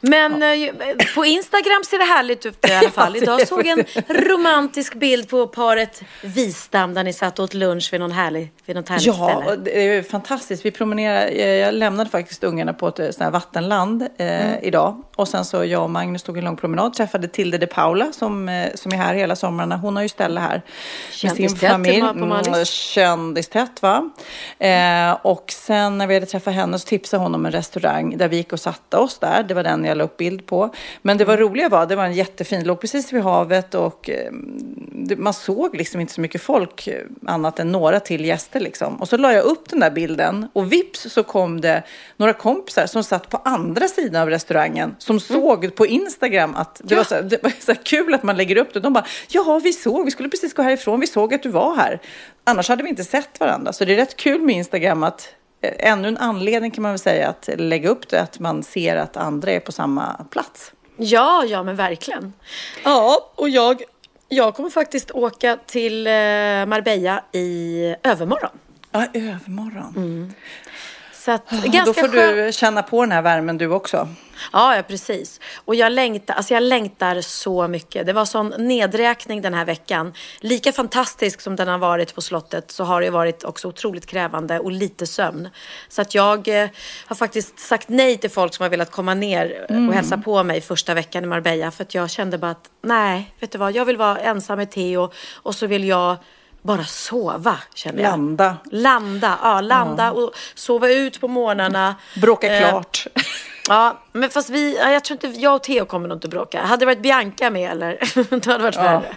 Men 0.00 0.42
eh, 0.42 0.70
på 1.14 1.24
Instagram 1.24 1.84
ser 1.86 1.98
det 1.98 2.04
härligt 2.04 2.46
ut 2.46 2.68
i 2.68 2.72
alla 2.72 2.90
fall. 2.90 3.16
Idag 3.22 3.48
såg 3.48 3.66
jag 3.66 3.78
en 3.78 3.84
romantisk 4.28 4.94
bild 4.94 5.28
på 5.28 5.46
paret 5.46 6.02
Wistam 6.22 6.94
där 6.94 7.04
ni 7.04 7.12
satt 7.12 7.38
och 7.38 7.44
åt 7.44 7.54
lunch 7.54 7.88
vid 7.92 8.00
någon 8.00 8.12
härlig, 8.12 8.52
vid 8.66 8.76
något 8.76 8.88
härligt 8.88 9.06
Ja, 9.06 9.12
ställe. 9.14 9.50
och 9.52 9.58
det 9.58 9.88
är 9.96 10.02
fantastiskt. 10.02 10.64
Vi 10.64 10.70
promenerar, 10.70 11.26
eh, 11.26 11.46
jag 11.48 11.74
lämnade 11.74 12.10
faktiskt 12.10 12.44
ungarna 12.44 12.72
på 12.72 12.88
ett 12.88 12.98
eh, 12.98 13.04
sånt 13.04 13.18
här 13.18 13.30
vattenland 13.30 14.02
eh, 14.02 14.08
Mm. 14.28 14.58
idag. 14.62 15.02
Och 15.16 15.28
sen 15.28 15.44
så 15.44 15.64
jag 15.64 15.82
och 15.82 15.90
Magnus 15.90 16.22
tog 16.22 16.38
en 16.38 16.44
lång 16.44 16.56
promenad, 16.56 16.94
träffade 16.94 17.28
Tilde 17.28 17.58
de 17.58 17.66
Paula 17.66 18.12
som, 18.12 18.68
som 18.74 18.92
är 18.92 18.96
här 18.96 19.14
hela 19.14 19.36
somrarna. 19.36 19.76
Hon 19.76 19.96
har 19.96 20.02
ju 20.02 20.08
ställe 20.08 20.40
här 20.40 20.62
med 21.22 21.32
sin 21.36 21.56
familj. 21.56 21.98
Mm, 22.00 22.64
Kändistätt 22.64 23.82
va? 23.82 24.10
Eh, 24.58 25.12
och 25.22 25.44
sen 25.52 25.98
när 25.98 26.06
vi 26.06 26.14
hade 26.14 26.26
träffat 26.26 26.54
henne 26.54 26.78
så 26.78 26.86
tipsade 26.86 27.22
hon 27.22 27.34
om 27.34 27.46
en 27.46 27.52
restaurang 27.52 28.16
där 28.18 28.28
vi 28.28 28.36
gick 28.36 28.52
och 28.52 28.60
satte 28.60 28.96
oss 28.96 29.18
där. 29.18 29.42
Det 29.42 29.54
var 29.54 29.62
den 29.70 29.84
jag 29.84 29.96
la 29.96 30.04
upp 30.04 30.16
bild 30.16 30.46
på. 30.46 30.74
Men 31.02 31.18
det 31.18 31.24
var 31.24 31.36
roliga 31.36 31.68
var, 31.68 31.86
det 31.86 31.96
var 31.96 32.04
en 32.04 32.12
jättefin, 32.12 32.64
låg 32.64 32.80
precis 32.80 33.12
vid 33.12 33.22
havet 33.22 33.74
och 33.74 34.10
eh, 34.10 34.32
man 35.16 35.34
såg 35.34 35.76
liksom 35.76 36.00
inte 36.00 36.12
så 36.12 36.20
mycket 36.20 36.42
folk 36.42 36.86
eh, 36.86 37.02
annat 37.26 37.58
än 37.58 37.72
några 37.72 38.00
till 38.00 38.24
gäster 38.24 38.60
liksom. 38.60 38.96
Och 38.96 39.08
så 39.08 39.16
la 39.16 39.32
jag 39.32 39.44
upp 39.44 39.68
den 39.68 39.80
där 39.80 39.90
bilden 39.90 40.48
och 40.52 40.72
vips 40.72 41.12
så 41.12 41.22
kom 41.22 41.60
det 41.60 41.82
några 42.16 42.32
kompisar 42.32 42.86
som 42.86 43.04
satt 43.04 43.30
på 43.30 43.36
andra 43.36 43.88
sidan 43.88 44.22
av 44.22 44.30
restaurangen 44.30 44.96
som 44.98 45.20
såg 45.20 45.74
på 45.74 45.86
Instagram 45.86 46.54
att 46.54 46.80
det 46.84 46.94
var, 46.94 47.04
så, 47.04 47.20
det 47.20 47.42
var 47.42 47.52
så 47.60 47.74
kul 47.74 48.14
att 48.14 48.22
man 48.22 48.36
lägger 48.36 48.56
upp 48.56 48.74
det. 48.74 48.80
De 48.80 48.92
bara, 48.92 49.06
ja 49.28 49.60
vi 49.64 49.72
såg, 49.72 50.04
vi 50.04 50.10
skulle 50.10 50.28
precis 50.28 50.54
gå 50.54 50.62
härifrån, 50.62 51.00
vi 51.00 51.06
såg 51.06 51.34
att 51.34 51.42
du 51.42 51.48
var 51.48 51.76
här. 51.76 52.00
Annars 52.44 52.68
hade 52.68 52.82
vi 52.82 52.88
inte 52.88 53.04
sett 53.04 53.40
varandra. 53.40 53.72
Så 53.72 53.84
det 53.84 53.92
är 53.92 53.96
rätt 53.96 54.16
kul 54.16 54.40
med 54.40 54.56
Instagram 54.56 55.02
att 55.02 55.28
ännu 55.60 56.08
en 56.08 56.18
anledning 56.18 56.70
kan 56.70 56.82
man 56.82 56.92
väl 56.92 56.98
säga 56.98 57.28
att 57.28 57.48
lägga 57.58 57.88
upp 57.88 58.08
det, 58.08 58.20
att 58.20 58.38
man 58.38 58.62
ser 58.62 58.96
att 58.96 59.16
andra 59.16 59.50
är 59.50 59.60
på 59.60 59.72
samma 59.72 60.26
plats. 60.30 60.72
Ja, 60.96 61.44
ja 61.44 61.62
men 61.62 61.76
verkligen. 61.76 62.32
Ja, 62.84 63.32
och 63.34 63.48
jag, 63.48 63.82
jag 64.28 64.54
kommer 64.54 64.70
faktiskt 64.70 65.10
åka 65.10 65.58
till 65.66 66.06
eh, 66.06 66.12
Marbella 66.66 67.24
i 67.32 67.94
övermorgon. 68.02 68.50
Ja, 68.92 69.06
övermorgon. 69.14 70.34
Så 71.28 71.32
att, 71.32 71.50
Då 71.50 71.70
ganska 71.70 72.00
får 72.00 72.08
skönt. 72.08 72.36
du 72.36 72.52
känna 72.52 72.82
på 72.82 73.02
den 73.02 73.12
här 73.12 73.22
värmen 73.22 73.58
du 73.58 73.66
också. 73.70 74.08
Ja, 74.52 74.76
ja, 74.76 74.82
precis. 74.82 75.40
Och 75.64 75.74
jag 75.74 75.92
längtar, 75.92 76.34
alltså 76.34 76.54
jag 76.54 76.62
längtar 76.62 77.20
så 77.20 77.68
mycket. 77.68 78.06
Det 78.06 78.12
var 78.12 78.24
sån 78.24 78.54
nedräkning 78.58 79.42
den 79.42 79.54
här 79.54 79.64
veckan. 79.64 80.12
Lika 80.40 80.72
fantastisk 80.72 81.40
som 81.40 81.56
den 81.56 81.68
har 81.68 81.78
varit 81.78 82.14
på 82.14 82.20
slottet 82.20 82.70
så 82.70 82.84
har 82.84 83.00
det 83.00 83.10
varit 83.10 83.44
också 83.44 83.68
otroligt 83.68 84.06
krävande 84.06 84.58
och 84.58 84.72
lite 84.72 85.06
sömn. 85.06 85.48
Så 85.88 86.02
att 86.02 86.14
jag 86.14 86.48
eh, 86.48 86.68
har 87.06 87.16
faktiskt 87.16 87.58
sagt 87.58 87.88
nej 87.88 88.16
till 88.16 88.30
folk 88.30 88.54
som 88.54 88.62
har 88.62 88.70
velat 88.70 88.90
komma 88.90 89.14
ner 89.14 89.66
och 89.68 89.94
hälsa 89.94 90.18
på 90.18 90.42
mig 90.42 90.60
första 90.60 90.94
veckan 90.94 91.24
i 91.24 91.26
Marbella. 91.26 91.70
För 91.70 91.82
att 91.82 91.94
jag 91.94 92.10
kände 92.10 92.38
bara 92.38 92.50
att 92.50 92.70
nej, 92.82 93.34
vet 93.40 93.52
du 93.52 93.58
vad, 93.58 93.72
jag 93.72 93.84
vill 93.84 93.96
vara 93.96 94.18
ensam 94.18 94.58
med 94.58 94.70
Theo 94.70 95.10
och 95.34 95.54
så 95.54 95.66
vill 95.66 95.84
jag 95.84 96.16
bara 96.68 96.84
sova, 96.84 97.58
känner 97.74 98.02
jag. 98.02 98.10
Landa. 98.10 98.56
Landa, 98.70 99.38
ja, 99.42 99.60
landa 99.60 100.12
och 100.12 100.32
sova 100.54 100.88
ut 100.88 101.20
på 101.20 101.28
morgnarna. 101.28 101.94
Bråka 102.16 102.54
Eh, 102.56 102.70
klart. 102.70 103.06
Ja, 103.68 104.02
men 104.12 104.30
fast 104.30 104.50
vi, 104.50 104.76
ja, 104.76 104.90
jag 104.90 105.04
tror 105.04 105.14
inte, 105.24 105.40
jag 105.40 105.54
och 105.54 105.62
Theo 105.62 105.84
kommer 105.84 106.08
nog 106.08 106.16
inte 106.16 106.28
bråka. 106.28 106.62
Hade 106.62 106.80
det 106.80 106.86
varit 106.86 107.02
Bianca 107.02 107.50
med 107.50 107.70
eller? 107.70 107.98
Då 108.40 108.50
hade 108.50 108.58
det 108.58 108.62
varit 108.62 108.76
värre. 108.76 109.16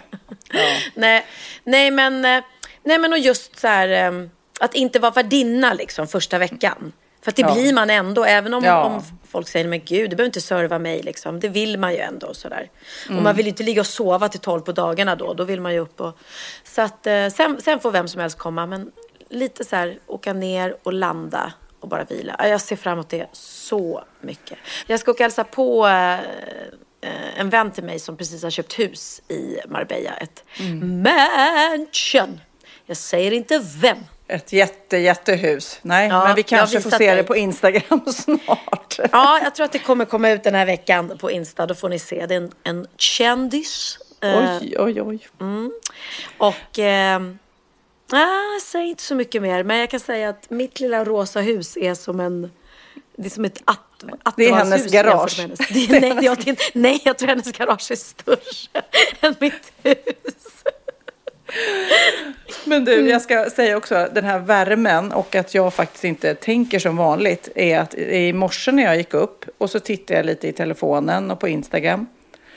nej, 0.94 1.26
nej 1.64 1.90
men, 1.90 2.24
eh, 2.24 2.44
nej 2.84 2.98
men 2.98 3.12
och 3.12 3.18
just 3.18 3.58
så 3.60 3.68
här, 3.68 3.88
eh, 3.88 4.28
att 4.60 4.74
inte 4.74 4.98
vara 4.98 5.12
värdinna 5.12 5.74
liksom 5.74 6.06
första 6.06 6.38
veckan. 6.38 6.92
För 7.22 7.30
att 7.30 7.36
det 7.36 7.42
Ja. 7.42 7.54
blir 7.54 7.72
man 7.72 7.90
ändå, 7.90 8.24
även 8.24 8.54
om, 8.54 8.64
Ja. 8.64 8.82
om 8.84 9.02
folk 9.28 9.48
säger 9.48 9.68
men 9.68 9.80
gud, 9.84 10.10
du 10.10 10.16
behöver 10.16 10.28
inte 10.28 10.40
serva 10.40 10.78
mig 10.78 11.02
liksom. 11.02 11.40
Det 11.40 11.48
vill 11.48 11.78
man 11.78 11.92
ju 11.92 11.98
ändå 11.98 12.26
och 12.26 12.36
sådär. 12.36 12.70
Och 13.04 13.10
Mm. 13.10 13.24
man 13.24 13.34
vill 13.36 13.46
inte 13.46 13.62
ligga 13.62 13.80
och 13.80 13.86
sova 13.86 14.28
till 14.28 14.40
tolv 14.40 14.60
på 14.60 14.72
dagarna 14.72 15.16
då, 15.16 15.34
då 15.34 15.44
vill 15.44 15.60
man 15.60 15.72
ju 15.72 15.78
upp 15.78 16.00
och... 16.00 16.18
Så 16.64 16.82
att 16.82 17.06
eh, 17.06 17.28
sen, 17.28 17.60
sen 17.62 17.80
får 17.80 17.90
vem 17.90 18.08
som 18.08 18.20
helst 18.20 18.38
komma, 18.38 18.66
men 18.66 18.92
lite 19.28 19.64
så 19.64 19.76
här 19.76 19.98
åka 20.06 20.32
ner 20.32 20.76
och 20.82 20.92
landa 20.92 21.52
och 21.80 21.88
bara 21.88 22.04
vila. 22.04 22.36
Ja, 22.38 22.48
Jag 22.48 22.60
ser 22.60 22.76
fram 22.76 22.92
emot 22.92 23.08
det 23.08 23.26
så 23.32 24.04
mycket. 24.20 24.58
Jag 24.86 25.00
ska 25.00 25.10
åka 25.10 25.16
och 25.22 25.24
hälsa 25.24 25.44
på 25.44 25.86
eh, 25.86 26.14
eh, 26.14 26.20
en 27.36 27.50
vän 27.50 27.70
till 27.70 27.84
mig 27.84 27.98
som 27.98 28.16
precis 28.16 28.42
har 28.42 28.50
köpt 28.50 28.78
hus 28.78 29.22
i 29.28 29.56
Marbella. 29.68 30.10
Ett 30.10 30.44
mansion. 30.82 32.40
Jag 32.86 32.96
säger 32.96 33.32
inte 33.32 33.58
vem. 33.80 33.98
Ett 34.28 34.52
jätte, 34.52 34.96
jättehus. 34.96 35.78
Nej, 35.82 36.08
Ja, 36.08 36.24
men 36.24 36.36
vi 36.36 36.42
kanske 36.42 36.80
får 36.80 36.90
se 36.90 36.98
det 37.10 37.14
dig. 37.14 37.24
på 37.24 37.36
Instagram 37.36 38.02
snart. 38.12 38.98
Ja, 39.12 39.40
jag 39.42 39.54
tror 39.54 39.64
att 39.64 39.72
det 39.72 39.78
kommer 39.78 40.04
komma 40.04 40.30
ut 40.30 40.44
den 40.44 40.54
här 40.54 40.66
veckan 40.66 41.18
på 41.18 41.30
Insta. 41.30 41.66
Då 41.66 41.74
får 41.74 41.88
ni 41.88 41.98
se. 41.98 42.26
Det 42.26 42.34
är 42.34 42.38
en, 42.40 42.52
en 42.64 42.86
kändis. 42.96 43.98
Eh, 44.22 44.56
Oj, 44.60 44.76
oj, 44.78 45.02
oj. 45.02 45.18
Och... 46.38 46.78
Eh, 46.78 47.20
ah, 48.12 48.60
säger 48.62 48.86
inte 48.86 49.02
så 49.02 49.14
mycket 49.14 49.42
mer. 49.42 49.62
Men 49.64 49.76
jag 49.78 49.90
kan 49.90 50.00
säga 50.00 50.28
att 50.28 50.50
mitt 50.50 50.80
lilla 50.80 51.04
rosa 51.04 51.40
hus 51.40 51.76
är 51.76 51.94
som 51.94 52.20
en... 52.20 52.50
Det 53.16 53.26
är 53.26 53.30
som 53.30 53.44
ett 53.44 53.62
att, 53.64 53.80
Det 54.36 54.44
är 54.48 54.54
hennes 54.54 54.92
garage. 54.92 55.38
hennes- 55.40 55.58
Det, 55.88 56.00
nej, 56.00 56.14
det, 56.14 56.24
jag, 56.24 56.38
det, 56.44 56.58
nej, 56.74 57.00
jag 57.04 57.18
tror 57.18 57.28
hennes 57.28 57.52
garage 57.52 57.90
är 57.90 57.96
större 57.96 58.82
än 59.20 59.34
mitt 59.40 59.72
hus. 59.82 59.94
Men 62.64 62.82
Mm. 62.82 62.84
du, 63.04 63.10
jag 63.10 63.22
ska 63.22 63.50
säga 63.50 63.76
också 63.76 64.08
den 64.12 64.24
här 64.24 64.38
värmen 64.38 65.12
och 65.12 65.34
att 65.34 65.54
jag 65.54 65.74
faktiskt 65.74 66.04
inte 66.04 66.34
tänker 66.34 66.78
som 66.78 66.96
vanligt 66.96 67.48
är 67.54 67.78
att 67.78 67.94
i 67.94 68.32
morse 68.32 68.72
när 68.72 68.82
jag 68.82 68.96
gick 68.96 69.14
upp 69.14 69.44
och 69.58 69.70
så 69.70 69.78
tittade 69.80 70.18
jag 70.18 70.26
lite 70.26 70.48
i 70.48 70.52
telefonen 70.52 71.30
och 71.30 71.40
på 71.40 71.48
Instagram. 71.48 72.06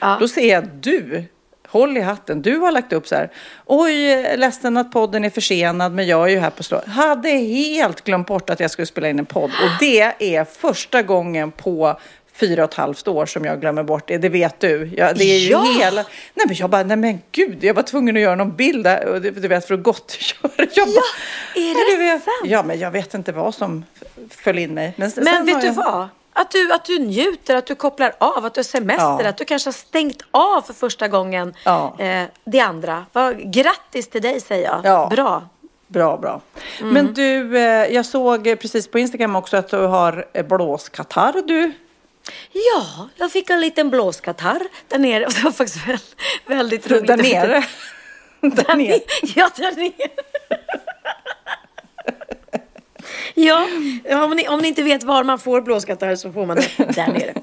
Ja. 0.00 0.16
Då 0.20 0.28
ser 0.28 0.48
jag 0.48 0.64
att 0.64 0.82
du, 0.82 1.24
håll 1.68 1.96
i 1.96 2.00
hatten, 2.00 2.42
du 2.42 2.56
har 2.58 2.72
lagt 2.72 2.92
upp 2.92 3.08
så 3.08 3.14
här. 3.14 3.30
Oj, 3.66 4.22
ledsen 4.36 4.76
att 4.76 4.92
podden 4.92 5.24
är 5.24 5.30
försenad 5.30 5.92
men 5.92 6.06
jag 6.06 6.24
är 6.24 6.28
ju 6.30 6.38
här 6.38 6.50
på 6.50 6.62
slå. 6.62 6.80
Hade 6.86 7.28
helt 7.28 8.04
glömt 8.04 8.26
bort 8.26 8.50
att 8.50 8.60
jag 8.60 8.70
skulle 8.70 8.86
spela 8.86 9.08
in 9.08 9.18
en 9.18 9.26
podd 9.26 9.50
och 9.50 9.70
det 9.80 10.12
är 10.18 10.44
första 10.44 11.02
gången 11.02 11.50
på 11.52 12.00
fyra 12.40 12.64
och 12.64 12.70
ett 12.70 12.76
halvt 12.76 13.08
år 13.08 13.26
som 13.26 13.44
jag 13.44 13.60
glömmer 13.60 13.82
bort 13.82 14.08
det. 14.08 14.18
Det 14.18 14.28
vet 14.28 14.60
du. 14.60 14.90
Ja, 14.96 15.12
det 15.12 15.24
är 15.24 15.38
ju 15.38 15.50
Ja! 15.50 15.66
hela... 15.78 16.02
Nej 16.34 16.46
men 16.46 16.56
jag 16.56 16.70
bara, 16.70 16.82
nej 16.82 16.96
men 16.96 17.20
gud, 17.32 17.64
jag 17.64 17.74
var 17.74 17.82
tvungen 17.82 18.16
att 18.16 18.22
göra 18.22 18.34
någon 18.34 18.56
bild 18.56 18.84
där, 18.84 19.20
du, 19.20 19.30
du 19.30 19.48
vet 19.48 19.66
för 19.66 19.74
att 19.74 19.82
gottgöra. 19.82 20.50
Jag 20.74 20.86
bara, 20.88 21.04
är 21.54 21.60
"Nej, 21.60 21.74
det 21.74 21.96
du 21.96 21.96
vet." 21.96 22.22
sant? 22.24 22.34
Ja, 22.44 22.62
men 22.62 22.78
jag 22.78 22.90
vet 22.90 23.14
inte 23.14 23.32
vad 23.32 23.54
som 23.54 23.84
föll 24.30 24.58
in 24.58 24.74
mig. 24.74 24.92
Men, 24.96 25.12
Men 25.16 25.44
vet 25.46 25.60
du 25.60 25.66
jag... 25.66 25.74
vad? 25.74 26.08
Att 26.32 26.50
du, 26.50 26.72
att 26.72 26.84
du 26.84 26.98
njuter, 26.98 27.56
att 27.56 27.66
du 27.66 27.74
kopplar 27.74 28.12
av, 28.18 28.44
att 28.44 28.54
du 28.54 28.58
har 28.58 28.62
semester, 28.64 29.20
Ja. 29.22 29.28
att 29.28 29.36
du 29.36 29.44
kanske 29.44 29.68
har 29.68 29.72
stängt 29.72 30.22
av 30.30 30.62
för 30.62 30.72
första 30.74 31.08
gången 31.08 31.54
Ja. 31.64 31.96
eh, 31.98 32.22
det 32.44 32.60
andra. 32.60 33.06
Vad, 33.12 33.52
grattis 33.52 34.08
till 34.10 34.22
dig 34.22 34.40
säger 34.40 34.64
jag. 34.64 34.80
Ja. 34.84 35.08
Bra. 35.10 35.48
Bra, 35.88 36.16
bra. 36.16 36.40
Mm. 36.80 36.94
Men 36.94 37.14
du, 37.14 37.58
eh, 37.58 37.64
jag 37.94 38.06
såg 38.06 38.44
precis 38.60 38.88
på 38.90 38.98
Instagram 38.98 39.36
också 39.36 39.56
att 39.56 39.68
du 39.68 39.76
har 39.78 40.42
blåskatarr 40.42 41.42
du. 41.46 41.72
Ja, 42.52 43.08
jag 43.16 43.32
fick 43.32 43.50
en 43.50 43.60
liten 43.60 43.90
blåskatarr 43.90 44.60
där 44.88 44.98
nere 44.98 45.26
och 45.26 45.32
det 45.36 45.42
var 45.42 45.52
faktiskt 45.52 45.88
väl, 45.88 45.98
väldigt 46.46 46.90
roligt. 46.90 47.06
Där 47.06 47.16
nere. 47.16 47.64
Där 48.40 48.76
nere. 48.76 49.00
Ja, 49.36 49.50
där 49.56 49.72
nere. 49.76 49.92
Ja, 53.34 53.68
om 54.24 54.30
ni, 54.36 54.48
om 54.48 54.58
ni 54.60 54.68
inte 54.68 54.82
vet 54.82 55.02
var 55.02 55.24
man 55.24 55.38
får 55.38 55.60
blåskatarr 55.60 56.16
så 56.16 56.32
får 56.32 56.46
man 56.46 56.56
det 56.56 56.70
där 56.94 57.06
nere. 57.06 57.34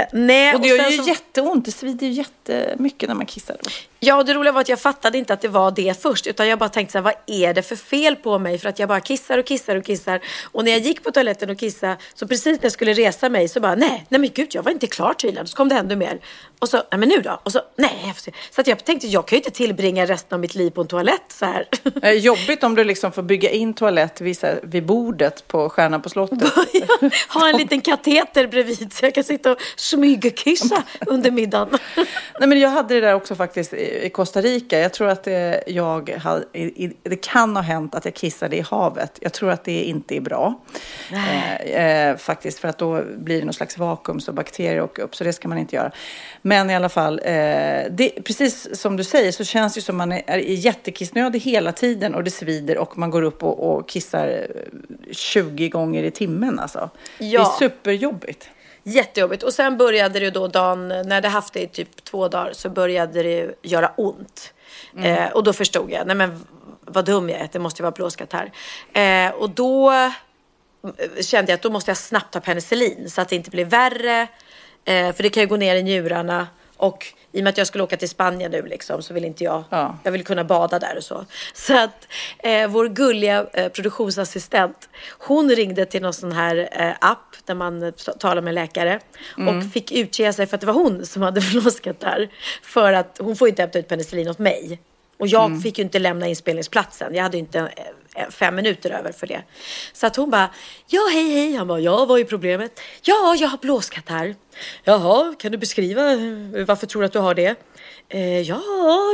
Eh, 0.00 0.06
nej, 0.12 0.54
Och 0.54 0.60
det 0.60 0.68
gör 0.68 0.78
sen 0.78 0.90
ju 0.92 0.98
så- 0.98 1.08
jätteont, 1.08 1.64
det 1.64 1.72
svider 1.72 2.06
ju 2.06 2.12
jättemycket 2.12 3.08
när 3.08 3.16
man 3.16 3.26
kissar. 3.26 3.56
Ja, 4.06 4.22
det 4.22 4.34
roliga 4.34 4.52
var 4.52 4.60
att 4.60 4.68
jag 4.68 4.80
fattade 4.80 5.18
inte 5.18 5.32
att 5.32 5.40
det 5.40 5.48
var 5.48 5.70
det 5.70 6.02
först. 6.02 6.26
Utan 6.26 6.48
jag 6.48 6.58
bara 6.58 6.68
tänkte 6.68 6.92
så 6.92 6.98
här, 6.98 7.02
vad 7.02 7.14
är 7.26 7.54
det 7.54 7.62
för 7.62 7.76
fel 7.76 8.16
på 8.16 8.38
mig? 8.38 8.58
För 8.58 8.68
att 8.68 8.78
jag 8.78 8.88
bara 8.88 9.00
kissar 9.00 9.38
och 9.38 9.44
kissar 9.46 9.76
och 9.76 9.84
kissar. 9.84 10.20
Och 10.52 10.64
när 10.64 10.70
jag 10.72 10.80
gick 10.80 11.04
på 11.04 11.10
toaletten 11.10 11.50
och 11.50 11.58
kissade, 11.58 11.96
så 12.14 12.26
precis 12.28 12.58
när 12.58 12.64
jag 12.64 12.72
skulle 12.72 12.92
resa 12.92 13.28
mig 13.28 13.48
så 13.48 13.60
bara, 13.60 13.74
nej, 13.74 14.06
nej 14.08 14.20
men 14.20 14.30
gud, 14.34 14.48
jag 14.54 14.62
var 14.62 14.70
inte 14.72 14.86
klar 14.86 15.14
tydligen. 15.14 15.46
Så 15.46 15.56
kom 15.56 15.68
det 15.68 15.74
ännu 15.74 15.96
mer. 15.96 16.18
Och 16.58 16.68
så, 16.68 16.76
nej 16.76 16.98
men 16.98 17.08
nu 17.08 17.20
då? 17.20 17.40
Och 17.42 17.52
så, 17.52 17.60
nej. 17.76 18.14
Så 18.50 18.60
att 18.60 18.66
jag 18.66 18.84
tänkte, 18.84 19.06
jag 19.06 19.26
kan 19.28 19.36
ju 19.36 19.40
inte 19.40 19.50
tillbringa 19.50 20.06
resten 20.06 20.34
av 20.36 20.40
mitt 20.40 20.54
liv 20.54 20.70
på 20.70 20.80
en 20.80 20.86
toalett 20.86 21.22
så 21.28 21.44
här. 21.44 22.12
Jobbigt 22.12 22.64
om 22.64 22.74
du 22.74 22.84
liksom 22.84 23.12
får 23.12 23.22
bygga 23.22 23.50
in 23.50 23.74
toalett 23.74 24.20
vid, 24.20 24.38
här- 24.42 24.60
vid 24.62 24.86
bordet 24.86 25.48
på 25.48 25.68
Stjärnan 25.70 26.02
på 26.02 26.08
slottet. 26.08 26.42
ha 27.28 27.48
en 27.48 27.56
liten 27.56 27.80
kateter 27.80 28.46
bredvid 28.46 28.92
så 28.92 29.04
jag 29.04 29.14
kan 29.14 29.24
sitta 29.24 29.52
och 29.52 29.58
smygkissa 29.76 30.82
under 31.06 31.30
middagen. 31.30 31.78
Nej, 32.40 32.48
men 32.48 32.60
jag 32.60 32.70
hade 32.70 32.94
det 32.94 33.00
där 33.00 33.14
också 33.14 33.34
faktiskt 33.34 33.72
i 34.02 34.10
Costa 34.10 34.40
Rica. 34.40 34.78
Jag 34.78 34.92
tror 34.92 35.08
att 35.08 35.22
det, 35.22 35.62
jag 35.66 36.10
hade, 36.10 36.44
det 37.02 37.16
kan 37.16 37.56
ha 37.56 37.62
hänt 37.62 37.94
att 37.94 38.04
jag 38.04 38.14
kissade 38.14 38.56
i 38.56 38.60
havet. 38.60 39.18
Jag 39.20 39.32
tror 39.32 39.50
att 39.50 39.64
det 39.64 39.82
inte 39.82 40.16
är 40.16 40.20
bra. 40.20 40.60
Eh, 41.12 41.54
eh, 41.54 42.16
faktiskt, 42.16 42.58
för 42.58 42.68
att 42.68 42.78
då 42.78 43.02
blir 43.16 43.38
det 43.38 43.44
någon 43.44 43.54
slags 43.54 43.78
vakuum 43.78 44.20
så 44.20 44.32
bakterier 44.32 44.80
åker 44.80 45.02
upp. 45.02 45.16
Så 45.16 45.24
det 45.24 45.32
ska 45.32 45.48
man 45.48 45.58
inte 45.58 45.76
göra. 45.76 45.90
Men 46.42 46.70
i 46.70 46.74
alla 46.74 46.88
fall, 46.88 47.20
eh, 47.24 47.32
det, 47.90 48.24
precis 48.24 48.80
som 48.80 48.96
du 48.96 49.04
säger 49.04 49.32
så 49.32 49.44
känns 49.44 49.74
det 49.74 49.80
som 49.80 49.96
man 49.96 50.12
är, 50.12 50.22
är 50.26 50.38
jättekissnödig 50.38 51.40
hela 51.40 51.72
tiden 51.72 52.14
och 52.14 52.24
det 52.24 52.30
svider 52.30 52.78
och 52.78 52.98
man 52.98 53.10
går 53.10 53.22
upp 53.22 53.42
och, 53.42 53.74
och 53.74 53.88
kissar 53.88 54.46
20 55.10 55.68
gånger 55.68 56.02
i 56.02 56.10
timmen. 56.10 56.58
Alltså. 56.58 56.90
Ja. 57.18 57.40
Det 57.58 57.64
är 57.64 57.68
superjobbigt. 57.68 58.48
Jättejobbigt. 58.86 59.42
Och 59.42 59.52
sen 59.52 59.76
började 59.76 60.20
det 60.20 60.30
då 60.30 60.48
dagen, 60.48 60.88
när 60.88 61.20
det 61.20 61.28
haft 61.28 61.52
det 61.52 61.60
i 61.60 61.66
typ 61.68 62.04
två 62.04 62.28
dagar, 62.28 62.52
så 62.52 62.68
började 62.68 63.22
det 63.22 63.54
göra 63.62 63.92
ont. 63.96 64.52
Eh, 65.02 65.30
och 65.32 65.44
då 65.44 65.52
förstod 65.52 65.90
jag, 65.90 66.06
nej 66.06 66.16
men 66.16 66.46
vad 66.80 67.04
dum 67.04 67.30
jag 67.30 67.40
är, 67.40 67.48
det 67.52 67.58
måste 67.58 67.80
ju 67.80 67.82
vara 67.82 67.92
blåskatarr. 67.92 68.52
Eh, 68.92 69.30
och 69.30 69.50
då 69.50 69.92
eh, 69.92 70.12
kände 71.22 71.52
jag 71.52 71.56
att 71.56 71.62
då 71.62 71.70
måste 71.70 71.90
jag 71.90 71.98
snabbt 71.98 72.32
ta 72.32 72.40
penicillin 72.40 73.10
så 73.10 73.20
att 73.20 73.28
det 73.28 73.36
inte 73.36 73.50
blir 73.50 73.64
värre. 73.64 74.28
Eh, 74.84 75.12
för 75.12 75.22
det 75.22 75.28
kan 75.28 75.42
ju 75.42 75.46
gå 75.46 75.56
ner 75.56 75.76
i 75.76 75.82
njurarna. 75.82 76.46
Och 76.86 77.06
i 77.32 77.40
och 77.40 77.44
med 77.44 77.50
att 77.50 77.58
jag 77.58 77.66
skulle 77.66 77.84
åka 77.84 77.96
till 77.96 78.08
Spanien 78.08 78.50
nu 78.50 78.62
liksom, 78.62 79.02
så 79.02 79.14
vill 79.14 79.24
inte 79.24 79.44
jag, 79.44 79.64
Ja. 79.70 79.98
jag 80.02 80.12
vill 80.12 80.24
kunna 80.24 80.44
bada 80.44 80.78
där 80.78 80.96
och 80.96 81.04
så. 81.04 81.24
Så 81.54 81.78
att 81.78 82.08
eh, 82.38 82.68
vår 82.68 82.88
gulliga 82.88 83.46
eh, 83.52 83.68
produktionsassistent, 83.68 84.88
hon 85.18 85.50
ringde 85.50 85.86
till 85.86 86.02
någon 86.02 86.12
sån 86.14 86.32
här 86.32 86.68
eh, 86.72 86.92
app 87.00 87.36
där 87.44 87.54
man 87.54 87.82
eh, 87.82 87.90
talar 88.18 88.42
med 88.42 88.54
läkare 88.54 89.00
och 89.36 89.72
fick 89.72 89.92
utge 89.92 90.32
sig 90.32 90.46
för 90.46 90.54
att 90.54 90.60
det 90.60 90.66
var 90.66 90.74
hon 90.74 91.06
som 91.06 91.22
hade 91.22 91.40
blåskatarr. 91.52 92.28
För 92.62 92.92
att 92.92 93.18
hon 93.20 93.36
får 93.36 93.48
inte 93.48 93.62
hämta 93.62 93.78
ut 93.78 93.88
penicillin 93.88 94.28
åt 94.28 94.38
mig. 94.38 94.80
Och 95.16 95.26
jag 95.28 95.62
fick 95.62 95.78
ju 95.78 95.84
inte 95.84 95.98
lämna 95.98 96.26
inspelningsplatsen. 96.26 97.14
Jag 97.14 97.22
hade 97.22 97.36
ju 97.36 97.40
inte 97.40 97.58
eh, 97.58 97.66
Eh, 98.14 98.30
fem 98.30 98.54
minuter 98.54 98.90
över 98.90 99.12
för 99.12 99.26
det. 99.26 99.42
Så 99.92 100.06
att 100.06 100.16
hon 100.16 100.30
bara, 100.30 100.50
ja 100.86 101.00
hej 101.12 101.30
hej. 101.30 101.56
Han 101.56 101.66
bara, 101.66 101.80
ja 101.80 102.04
vad 102.04 102.20
är 102.20 102.24
problemet? 102.24 102.80
Ja, 103.02 103.34
jag 103.38 103.48
har 103.48 103.58
blåskatarr. 103.58 104.34
Jaha, 104.84 105.34
kan 105.38 105.52
du 105.52 105.58
beskriva 105.58 106.12
eh, 106.12 106.18
varför 106.66 106.86
tror 106.86 107.02
du 107.02 107.06
att 107.06 107.12
du 107.12 107.18
har 107.18 107.34
det? 107.34 107.54
Eh, 108.08 108.40
ja, 108.40 108.62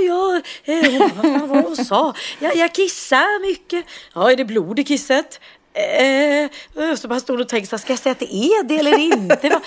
ja, 0.06 0.40
eh, 0.64 0.90
hon 0.90 0.98
bara, 0.98 1.08
vad 1.14 1.38
fan 1.40 1.48
var 1.48 1.56
det 1.56 1.62
hon 1.62 1.76
sa? 1.76 2.14
Ja, 2.38 2.52
jag 2.54 2.74
kissar 2.74 3.40
mycket. 3.40 3.84
Ja, 4.14 4.32
är 4.32 4.36
det 4.36 4.44
blod 4.44 4.78
i 4.78 4.84
kisset? 4.84 5.40
Eh, 5.72 6.42
eh. 6.84 6.94
så 6.96 7.08
bara 7.08 7.20
stod 7.20 7.40
och 7.40 7.48
tänkte, 7.48 7.70
så 7.70 7.76
här, 7.76 7.80
ska 7.80 7.92
jag 7.92 8.00
säga 8.00 8.12
att 8.12 8.18
det 8.18 8.34
är 8.34 8.64
det 8.64 8.78
eller 8.78 8.98
inte? 8.98 9.60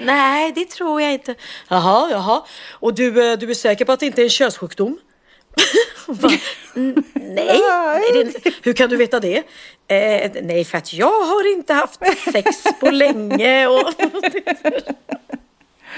Nej, 0.00 0.52
det 0.52 0.64
tror 0.64 1.02
jag 1.02 1.12
inte. 1.12 1.34
Jaha, 1.68 2.10
jaha. 2.10 2.44
Och 2.70 2.94
du, 2.94 3.36
du 3.36 3.50
är 3.50 3.54
säker 3.54 3.84
på 3.84 3.92
att 3.92 4.00
det 4.00 4.06
inte 4.06 4.22
är 4.22 4.24
en 4.24 4.30
könssjukdom? 4.30 4.98
Hon 6.06 6.16
bara, 6.16 6.32
"N- 6.76 7.04
nej, 7.14 7.60
nej 7.60 8.02
det 8.34 8.50
hur 8.62 8.72
kan 8.72 8.90
du 8.90 8.96
veta 8.96 9.20
det? 9.20 9.36
Eh, 9.88 10.30
nej, 10.42 10.64
för 10.64 10.78
att 10.78 10.92
jag 10.92 11.20
har 11.24 11.52
inte 11.52 11.72
haft 11.74 12.00
sex 12.32 12.62
på 12.80 12.90
länge. 12.90 13.66
Och 13.66 13.82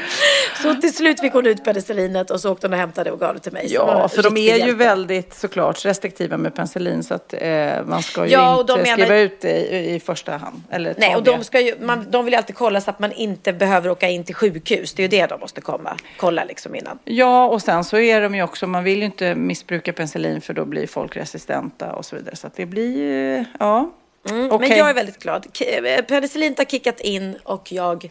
så 0.63 0.75
till 0.75 0.95
slut 0.95 1.21
fick 1.21 1.33
hon 1.33 1.47
ut 1.47 1.65
penicillinet 1.65 2.31
och 2.31 2.41
så 2.41 2.53
åkte 2.53 2.67
hon 2.67 2.73
och 2.75 2.79
hämtade 2.79 3.11
och 3.11 3.21
gav 3.21 3.35
det 3.35 3.41
till 3.41 3.53
mig. 3.53 3.67
Ja, 3.69 4.09
för 4.09 4.23
de 4.23 4.37
är 4.37 4.41
ju 4.41 4.47
hjälte. 4.59 4.75
väldigt 4.75 5.35
såklart 5.35 5.85
restriktiva 5.85 6.37
med 6.37 6.55
penicillin 6.55 7.03
så 7.03 7.15
att 7.15 7.35
eh, 7.39 7.85
man 7.87 8.03
ska 8.03 8.27
ju 8.27 8.33
Ja, 8.33 8.61
inte 8.61 8.77
menar- 8.77 8.93
skriva 8.93 9.17
ut 9.17 9.41
det 9.41 9.57
i, 9.75 9.95
i 9.95 10.01
första 10.01 10.37
hand. 10.37 10.63
Eller 10.71 10.95
Nej, 10.99 11.17
och 11.17 11.23
de, 11.23 11.45
ska 11.45 11.61
ju, 11.61 11.75
man, 11.81 12.07
de 12.11 12.25
vill 12.25 12.33
ju 12.35 12.39
alltid 12.39 12.57
kolla 12.57 12.81
så 12.81 12.91
att 12.91 12.99
man 12.99 13.13
inte 13.13 13.53
behöver 13.53 13.91
åka 13.91 14.09
in 14.09 14.25
till 14.25 14.35
sjukhus. 14.35 14.93
Det 14.95 15.01
är 15.03 15.05
ju 15.05 15.09
det 15.09 15.27
de 15.27 15.41
måste 15.41 15.61
komma. 15.61 15.97
Kolla 16.17 16.45
liksom 16.45 16.75
innan. 16.75 16.99
Ja, 17.05 17.47
och 17.47 17.63
sen 17.63 17.85
så 17.85 17.99
är 17.99 18.21
de 18.21 18.35
ju 18.35 18.43
också, 18.43 18.67
man 18.67 18.85
vill 18.85 18.99
ju 18.99 19.05
inte 19.05 19.35
missbruka 19.35 19.93
penicillin 19.93 20.41
för 20.41 20.55
då 20.55 20.65
blir 20.65 20.87
folk 20.87 21.17
resistenta 21.17 21.93
och 21.93 22.05
så 22.05 22.17
vidare. 22.17 22.37
Så 22.37 22.47
att 22.47 22.57
det 22.57 22.67
blir 22.67 22.97
ju, 22.97 23.45
ja. 23.61 23.91
Mm, 24.31 24.53
Okej. 24.53 24.69
Men 24.69 24.79
jag 24.79 24.91
är 24.91 24.95
väldigt 24.95 25.19
glad. 25.19 25.47
Eh, 25.61 26.05
Penicillinet 26.05 26.59
har 26.59 26.65
kickat 26.65 27.01
in 27.01 27.37
och 27.43 27.73
jag, 27.73 28.11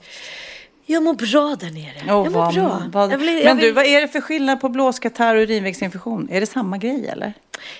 jag 0.89 1.03
mår 1.03 1.13
bra 1.13 1.55
där 1.59 1.69
nere. 1.71 1.93
Åh, 2.01 2.23
jag 2.23 2.31
mår 2.31 2.51
bra. 2.53 2.81
vad- 2.91 3.11
Jag 3.11 3.17
vill- 3.17 3.35
jag 3.37 3.45
Men 3.45 3.57
du, 3.57 3.63
vill- 3.65 3.73
vad 3.73 3.85
är 3.85 4.01
det 4.01 4.07
för 4.07 4.21
skillnad 4.21 4.61
på 4.61 4.69
blåskatarr 4.69 5.35
och 5.35 5.41
urinvägsinfektion? 5.41 6.29
Är 6.31 6.39
det 6.39 6.45
samma 6.45 6.77
grej 6.77 7.07
eller? 7.07 7.33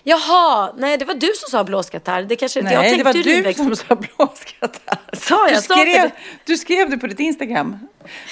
Jaha, 0.03 0.73
nej 0.77 0.97
det 0.97 1.05
var 1.05 1.13
du 1.13 1.27
som 1.35 1.49
sa 1.49 1.63
blåskatarr. 1.63 2.23
Det 2.23 2.35
kanske 2.35 2.59
jag 2.59 2.63
Nej, 2.63 2.75
tänkte 2.75 2.97
det 2.97 3.03
var 3.03 3.13
du 3.13 3.19
urinvägs- 3.23 3.57
som 3.57 3.75
sa 3.75 3.95
blåskatarr. 3.95 4.99
Sa 5.15 5.47
jag? 5.49 5.57
Du 5.57 5.61
skrev, 5.61 6.03
inte 6.05 6.15
du 6.45 6.57
skrev 6.57 6.89
det 6.89 6.97
på 6.97 7.07
ditt 7.07 7.19
Instagram. 7.19 7.79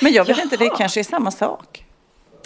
Men 0.01 0.13
jag 0.13 0.25
vet 0.25 0.43
inte, 0.43 0.57
det 0.57 0.65
Jaha. 0.65 0.77
kanske 0.77 0.99
är 0.99 1.03
samma 1.03 1.31
sak. 1.31 1.85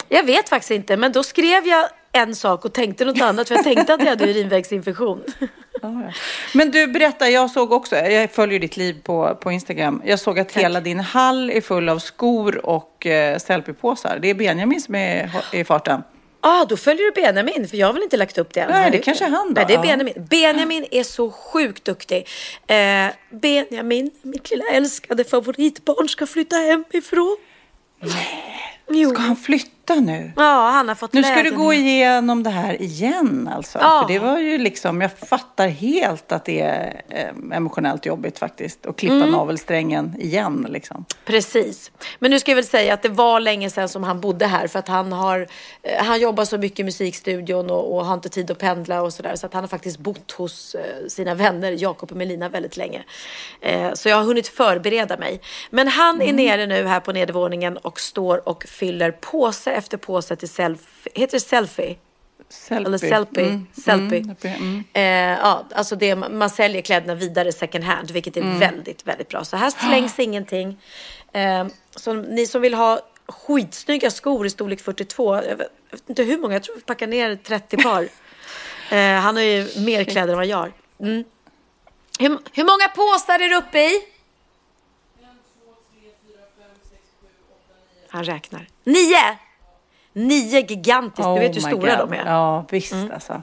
Jag 0.08 0.22
vet 0.24 0.48
faktiskt 0.48 0.70
inte, 0.70 0.96
men 0.96 1.12
då 1.12 1.22
skrev 1.22 1.66
jag 1.66 1.88
en 2.12 2.34
sak 2.34 2.64
och 2.64 2.72
tänkte 2.72 3.04
något 3.04 3.20
annat. 3.20 3.48
För 3.48 3.54
jag 3.54 3.64
tänkte 3.64 3.94
att 3.94 4.00
jag 4.00 4.08
hade 4.08 4.24
urinvägsinfektion. 4.30 5.22
Ja, 5.82 6.02
ja. 6.06 6.12
Men 6.54 6.70
du, 6.70 6.86
berätta, 6.86 7.28
jag 7.30 7.50
såg 7.50 7.72
också, 7.72 7.96
jag 7.96 8.30
följer 8.30 8.58
ditt 8.58 8.76
liv 8.76 8.96
på, 9.02 9.38
på 9.42 9.52
Instagram. 9.52 10.02
Jag 10.04 10.18
såg 10.20 10.38
att 10.38 10.52
hela 10.52 10.80
din 10.80 11.00
hall 11.00 11.50
är 11.50 11.60
full 11.60 11.88
av 11.88 11.98
skor 11.98 12.66
och 12.66 13.06
eh, 13.06 13.38
selfiepåsar. 13.38 14.18
Det 14.22 14.30
är 14.30 14.34
Benjamin 14.34 14.80
som 14.80 14.94
är 14.94 15.30
i 15.52 15.64
farten. 15.64 16.02
ah, 16.40 16.64
då 16.64 16.76
följer 16.76 17.04
du 17.14 17.22
Benjamin, 17.22 17.68
för 17.68 17.76
jag 17.76 17.86
har 17.86 17.92
väl 17.94 18.02
inte 18.02 18.16
lagt 18.16 18.38
upp 18.38 18.54
det 18.54 18.60
än. 18.60 18.70
Nej, 18.70 18.90
det 18.90 18.98
kanske 18.98 19.24
är 19.24 19.30
han 19.30 19.54
då. 19.54 19.60
Nej, 19.60 19.64
det 19.68 19.74
är 19.74 19.76
Ja. 19.76 19.82
Benjamin. 19.82 20.26
Benjamin 20.30 20.86
är 20.90 21.02
så 21.02 21.30
sjukt 21.30 21.84
duktig. 21.84 22.28
Eh, 22.66 23.06
Benjamin, 23.30 24.10
mitt 24.22 24.50
lilla 24.50 24.64
älskade 24.72 25.24
favoritbarn, 25.24 26.08
ska 26.08 26.26
flytta 26.26 26.56
hemifrån. 26.56 27.36
Jo. 28.90 29.10
Ska 29.10 29.22
han 29.22 29.36
flytta 29.36 29.70
nu? 29.94 30.32
Ja, 30.36 30.70
han 30.70 30.88
har 30.88 30.94
fått 30.94 31.12
Nu 31.12 31.22
ska 31.22 31.42
du 31.42 31.56
gå 31.56 31.72
igenom 31.72 32.42
det 32.42 32.50
här 32.50 32.82
igen 32.82 33.50
alltså. 33.54 33.78
Ja. 33.78 34.04
För 34.06 34.12
det 34.14 34.18
var 34.18 34.38
ju 34.38 34.58
liksom, 34.58 35.00
jag 35.00 35.18
fattar 35.18 35.68
helt 35.68 36.32
att 36.32 36.44
det 36.44 36.60
är 36.60 37.02
eh, 37.08 37.56
emotionellt 37.56 38.06
jobbigt 38.06 38.38
faktiskt. 38.38 38.86
Att 38.86 38.96
klippa 38.96 39.14
Mm. 39.14 39.30
navelsträngen 39.30 40.14
igen 40.20 40.66
liksom. 40.70 41.04
Precis. 41.24 41.90
Men 42.18 42.30
nu 42.30 42.40
ska 42.40 42.50
jag 42.50 42.56
väl 42.56 42.64
säga 42.64 42.94
att 42.94 43.02
det 43.02 43.08
var 43.08 43.40
länge 43.40 43.70
sedan 43.70 43.88
som 43.88 44.04
han 44.04 44.20
bodde 44.20 44.46
här 44.46 44.66
för 44.66 44.78
att 44.78 44.88
han 44.88 45.12
har 45.12 45.46
eh, 45.82 46.04
han 46.04 46.20
jobbar 46.20 46.44
så 46.44 46.58
mycket 46.58 46.80
i 46.80 46.84
musikstudion 46.84 47.70
och, 47.70 47.96
och 47.96 48.04
har 48.06 48.14
inte 48.14 48.28
tid 48.28 48.50
att 48.50 48.58
pendla 48.58 49.02
och 49.02 49.12
sådär 49.12 49.36
så 49.36 49.46
att 49.46 49.54
han 49.54 49.62
har 49.62 49.68
faktiskt 49.68 49.98
bott 49.98 50.32
hos 50.32 50.74
eh, 50.74 51.06
sina 51.08 51.34
vänner 51.34 51.76
Jakob 51.78 52.10
och 52.10 52.16
Melina 52.16 52.48
väldigt 52.48 52.76
länge. 52.76 53.02
Så 53.94 54.08
jag 54.08 54.16
har 54.16 54.24
hunnit 54.24 54.48
förbereda 54.48 55.16
mig. 55.16 55.40
Men 55.70 55.88
han 55.88 56.22
är 56.22 56.32
nere 56.32 56.66
nu 56.66 56.86
här 56.86 57.00
på 57.00 57.12
nedervåningen 57.12 57.76
och 57.76 58.00
står 58.00 58.48
och 58.48 58.64
fyller 58.64 59.10
påse 59.10 59.70
efter 59.80 59.96
påse 59.96 60.36
till 60.36 60.48
selfie. 60.48 61.12
Heter 61.14 61.32
det 61.32 61.40
selfie? 61.40 61.96
Selfie. 62.48 62.86
Eller 62.86 62.98
selfie. 62.98 63.44
Mm, 63.44 63.66
selfie. 63.72 64.18
mm, 64.18 64.36
mm. 64.42 64.84
Eh, 64.92 65.38
ja, 65.38 65.66
alltså 65.74 65.96
det, 65.96 66.16
man 66.16 66.50
säljer 66.50 66.82
kläderna 66.82 67.14
vidare 67.14 67.52
second 67.52 67.84
hand, 67.84 68.10
vilket 68.10 68.36
är 68.36 68.58
väldigt, 68.58 69.06
väldigt 69.06 69.28
bra. 69.28 69.44
Så 69.44 69.56
här 69.56 69.70
slängs 69.70 70.18
ingenting. 70.18 70.80
Eh, 71.32 71.66
så 71.96 72.12
ni 72.12 72.46
som 72.46 72.62
vill 72.62 72.74
ha 72.74 73.00
skitsnygga 73.26 74.10
skor 74.10 74.46
i 74.46 74.50
storlek 74.50 74.80
42, 74.80 75.34
jag 75.34 75.56
vet, 75.56 75.72
jag 75.90 75.98
vet 75.98 76.08
inte 76.08 76.22
hur 76.22 76.38
många, 76.38 76.54
jag 76.54 76.62
tror 76.62 76.74
vi 76.74 76.80
packar 76.80 77.06
ner 77.06 77.36
30 77.36 77.76
par. 77.76 78.02
eh, 78.90 79.20
han 79.20 79.36
har 79.36 79.42
ju 79.42 79.68
mer 79.76 80.04
kläder 80.04 80.32
än 80.32 80.38
vad 80.38 80.46
jag 80.46 80.56
har. 80.56 80.72
Mm. 81.00 81.24
Hur, 82.18 82.38
hur 82.52 82.64
många 82.64 82.88
påsar 82.88 83.34
är 83.34 83.48
du 83.48 83.56
uppe 83.56 83.78
i? 83.78 84.02
Han 88.10 88.24
räknar. 88.24 88.66
Nio! 88.84 89.49
Nio 90.12 90.60
gigantiskt. 90.60 91.28
du 91.34 91.40
vet 91.40 91.56
hur 91.56 91.60
Oh 91.60 91.66
stora 91.68 91.96
God. 91.96 92.08
de 92.08 92.12
är. 92.16 92.26
Ja, 92.26 92.66
visst 92.70 92.94
alltså. 93.14 93.42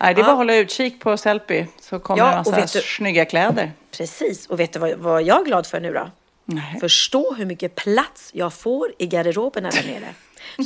Nej, 0.00 0.14
det 0.14 0.20
är 0.20 0.22
bara 0.24 0.30
att 0.30 0.36
hålla 0.36 0.56
utkik 0.56 1.00
på 1.00 1.16
Selfie 1.16 1.66
så 1.80 1.98
kommer 1.98 2.18
Ja, 2.22 2.26
det 2.44 2.50
en 2.50 2.60
massa 2.60 2.78
du- 2.78 2.84
snygga 2.84 3.24
kläder. 3.24 3.72
Precis, 3.96 4.46
och 4.46 4.60
vet 4.60 4.72
du 4.72 4.78
vad, 4.78 4.92
vad 4.94 5.22
jag 5.22 5.40
är 5.40 5.44
glad 5.44 5.66
för 5.66 5.80
nu 5.80 5.92
då? 5.92 6.10
Nej. 6.44 6.76
Förstå 6.80 7.34
hur 7.34 7.46
mycket 7.46 7.74
plats 7.74 8.30
jag 8.34 8.52
får 8.52 8.92
i 8.98 9.06
garderoben 9.06 9.64
här 9.64 9.72
nere. 9.86 10.14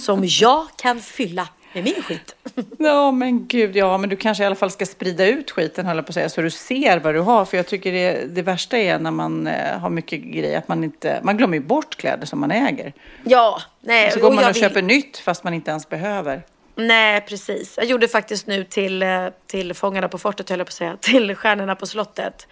Som 0.01 0.21
jag 0.25 0.67
kan 0.77 1.01
fylla 1.01 1.49
med 1.73 1.85
min 1.85 2.03
skit. 2.03 2.37
Ja, 2.79 3.11
men 3.11 3.47
gud, 3.47 3.77
ja, 3.77 3.99
men 3.99 4.11
du 4.11 4.17
kanske 4.17 4.43
i 4.43 4.47
alla 4.47 4.55
fall 4.55 4.71
ska 4.71 4.87
sprida 4.87 5.27
ut 5.27 5.51
skiten, 5.51 5.87
höll 5.87 5.97
jag 5.97 6.07
på 6.07 6.11
att 6.11 6.15
säga, 6.15 6.29
så 6.29 6.43
du 6.43 6.51
ser 6.51 6.99
vad 6.99 7.15
du 7.15 7.21
har. 7.21 7.45
För 7.45 7.57
jag 7.57 7.67
tycker 7.67 7.93
det, 7.93 8.25
det 8.35 8.43
värsta 8.43 8.79
är 8.79 8.99
när 8.99 9.11
man 9.11 9.47
eh, 9.47 9.79
har 9.79 9.91
mycket 9.91 10.21
grejer, 10.23 10.59
att 10.59 10.69
man 10.69 10.85
inte, 10.85 11.21
man 11.23 11.37
glömmer 11.37 11.57
ju 11.57 11.63
bort 11.63 11.97
kläder 11.97 12.27
som 12.27 12.41
man 12.41 12.51
äger. 12.51 12.93
Ja, 13.25 13.63
nej. 13.81 14.11
Så 14.11 14.21
går 14.21 14.33
man 14.33 14.45
och 14.45 14.57
vill- 14.57 14.63
köper 14.63 14.83
nytt 14.83 15.19
fast 15.19 15.45
man 15.45 15.55
inte 15.55 15.71
ens 15.71 15.89
behöver. 15.89 16.43
Nej, 16.75 17.21
precis. 17.21 17.75
Jag 17.77 17.87
gjorde 17.87 18.09
faktiskt 18.09 18.47
nu 18.47 18.65
till, 18.65 19.03
eh, 19.03 19.27
till 19.47 19.75
Fångarna 19.75 20.09
på 20.09 20.19
fortet, 20.19 20.51
höll 20.51 20.59
jag 20.59 20.67
på 20.67 20.71
att 20.71 20.75
säga, 20.75 20.97
till 21.01 21.35
Stjärnorna 21.37 21.75
på 21.77 21.87
slottet. 21.87 22.47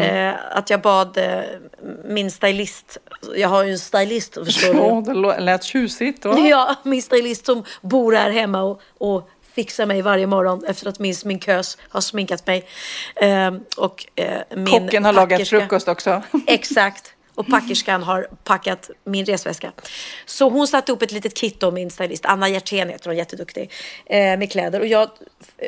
Eh, 0.00 0.34
att 0.56 0.70
jag 0.70 0.80
bad 0.80 1.18
eh, 1.18 1.40
min 2.04 2.30
stylist, 2.30 2.98
jag 3.36 3.48
har 3.48 3.64
ju 3.64 3.72
en 3.72 3.78
stylist 3.78 4.34
förstår 4.44 4.72
du. 5.02 5.20
Ja, 5.20 5.34
det 5.34 5.40
lät 5.40 5.64
tjusigt. 5.64 6.24
Va? 6.24 6.38
Ja, 6.48 6.74
min 6.82 7.02
stylist 7.02 7.46
som 7.46 7.64
bor 7.80 8.12
här 8.12 8.30
hemma 8.30 8.62
och, 8.62 8.80
och 8.98 9.28
fixar 9.54 9.86
mig 9.86 10.02
varje 10.02 10.26
morgon 10.26 10.64
efter 10.64 10.88
att 10.88 10.98
min 10.98 11.14
sminkös 11.14 11.78
har 11.88 12.00
sminkat 12.00 12.46
mig. 12.46 12.64
Ehm, 13.16 13.60
och 13.76 14.06
eh, 14.14 14.38
min 14.56 14.66
Kocken 14.66 15.04
har 15.04 15.12
lagat 15.12 15.40
packerska- 15.40 15.60
frukost 15.60 15.88
också. 15.88 16.22
Exakt. 16.46 17.12
Och 17.34 17.46
packerskan 17.46 18.02
har 18.02 18.28
packat 18.44 18.90
min 19.04 19.24
resväska. 19.24 19.72
Så 20.26 20.48
hon 20.48 20.66
satte 20.66 20.92
upp 20.92 21.02
ett 21.02 21.12
litet 21.12 21.34
kit 21.34 21.60
då, 21.60 21.70
min 21.70 21.90
stylist, 21.90 22.24
Anna 22.26 22.48
Hjertén 22.48 22.88
heter 22.88 23.06
hon, 23.06 23.16
jätteduktig, 23.16 23.72
eh, 24.06 24.38
med 24.38 24.52
kläder. 24.52 24.80
Och 24.80 24.86
jag, 24.86 25.10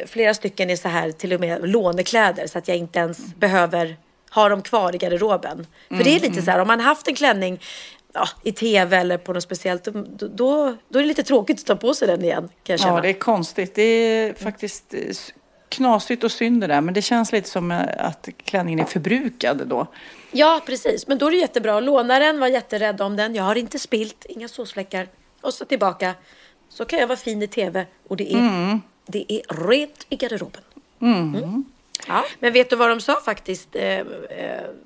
flera 0.07 0.35
stycken 0.35 0.71
är 0.71 0.77
så 0.77 0.89
här 0.89 1.13
till 1.13 1.33
och 1.33 1.41
med 1.41 1.69
lånekläder 1.69 2.47
så 2.47 2.59
att 2.59 2.69
jag 2.69 2.77
inte 2.77 2.99
ens 2.99 3.35
behöver 3.35 3.97
ha 4.31 4.49
dem 4.49 4.63
kvar 4.63 4.95
i 4.95 4.99
garderoben. 4.99 5.67
För 5.89 6.05
det 6.05 6.17
är 6.17 6.21
lite 6.21 6.43
så 6.43 6.51
här, 6.51 6.59
om 6.59 6.67
man 6.67 6.81
haft 6.81 7.09
en 7.09 7.15
klänning 7.15 7.61
ja, 8.13 8.29
i 8.43 8.53
tv 8.53 8.97
eller 8.97 9.19
på 9.19 9.33
något 9.33 9.43
speciellt, 9.43 9.85
då, 9.85 10.05
då, 10.29 10.77
då 10.89 10.99
är 10.99 11.03
det 11.03 11.09
lite 11.09 11.23
tråkigt 11.23 11.61
att 11.61 11.67
ta 11.67 11.77
på 11.77 11.95
sig 11.95 12.09
den 12.09 12.25
igen. 12.25 12.49
Kan 12.63 12.73
jag 12.73 12.81
känna. 12.81 12.95
Ja, 12.95 13.01
det 13.01 13.09
är 13.09 13.13
konstigt. 13.13 13.75
Det 13.75 13.83
är 13.83 14.35
faktiskt 14.35 14.95
eh, 14.95 15.01
knasigt 15.73 16.25
och 16.25 16.33
synd 16.33 16.61
det 16.61 16.67
där. 16.67 16.81
Men 16.81 16.95
det 16.95 17.03
känns 17.03 17.33
lite 17.33 17.49
som 17.49 17.71
eh, 17.71 17.81
att 17.99 18.29
klänningen 18.45 18.81
är 18.81 18.85
förbrukad 18.85 19.67
då. 19.67 19.87
Ja, 20.31 20.61
precis. 20.67 21.07
Men 21.07 21.19
då 21.19 21.27
är 21.27 21.31
det 21.31 21.37
jättebra. 21.37 21.81
Lånaren 21.81 22.41
var 22.41 22.49
jätterädd 22.49 23.01
om 23.01 23.17
den. 23.17 23.35
Jag 23.35 23.45
har 23.45 23.55
inte 23.55 23.79
spilt, 23.79 24.25
inga 24.29 24.49
såsfläckar. 24.49 25.09
Och 25.41 25.55
så 25.55 25.65
tillbaka. 25.65 26.15
Så 26.69 26.85
kan 26.85 26.99
jag 26.99 27.07
vara 27.07 27.19
fin 27.19 27.43
i 27.43 27.47
tv. 27.47 27.87
Och 28.09 28.17
det 28.17 28.33
är, 28.33 28.39
Mm. 28.39 28.81
det 29.07 29.33
är 29.33 29.69
rent 29.69 30.07
i 30.09 30.17
garderoben. 30.17 30.63
Mm. 31.01 31.65
Ja. 32.09 32.25
Men 32.39 32.53
vet 32.53 32.71
du 32.71 32.77
vad 32.77 32.89
de 32.89 33.01
sa 33.01 33.21
faktiskt, 33.25 33.77
eh, 33.77 33.85
eh, 33.85 34.05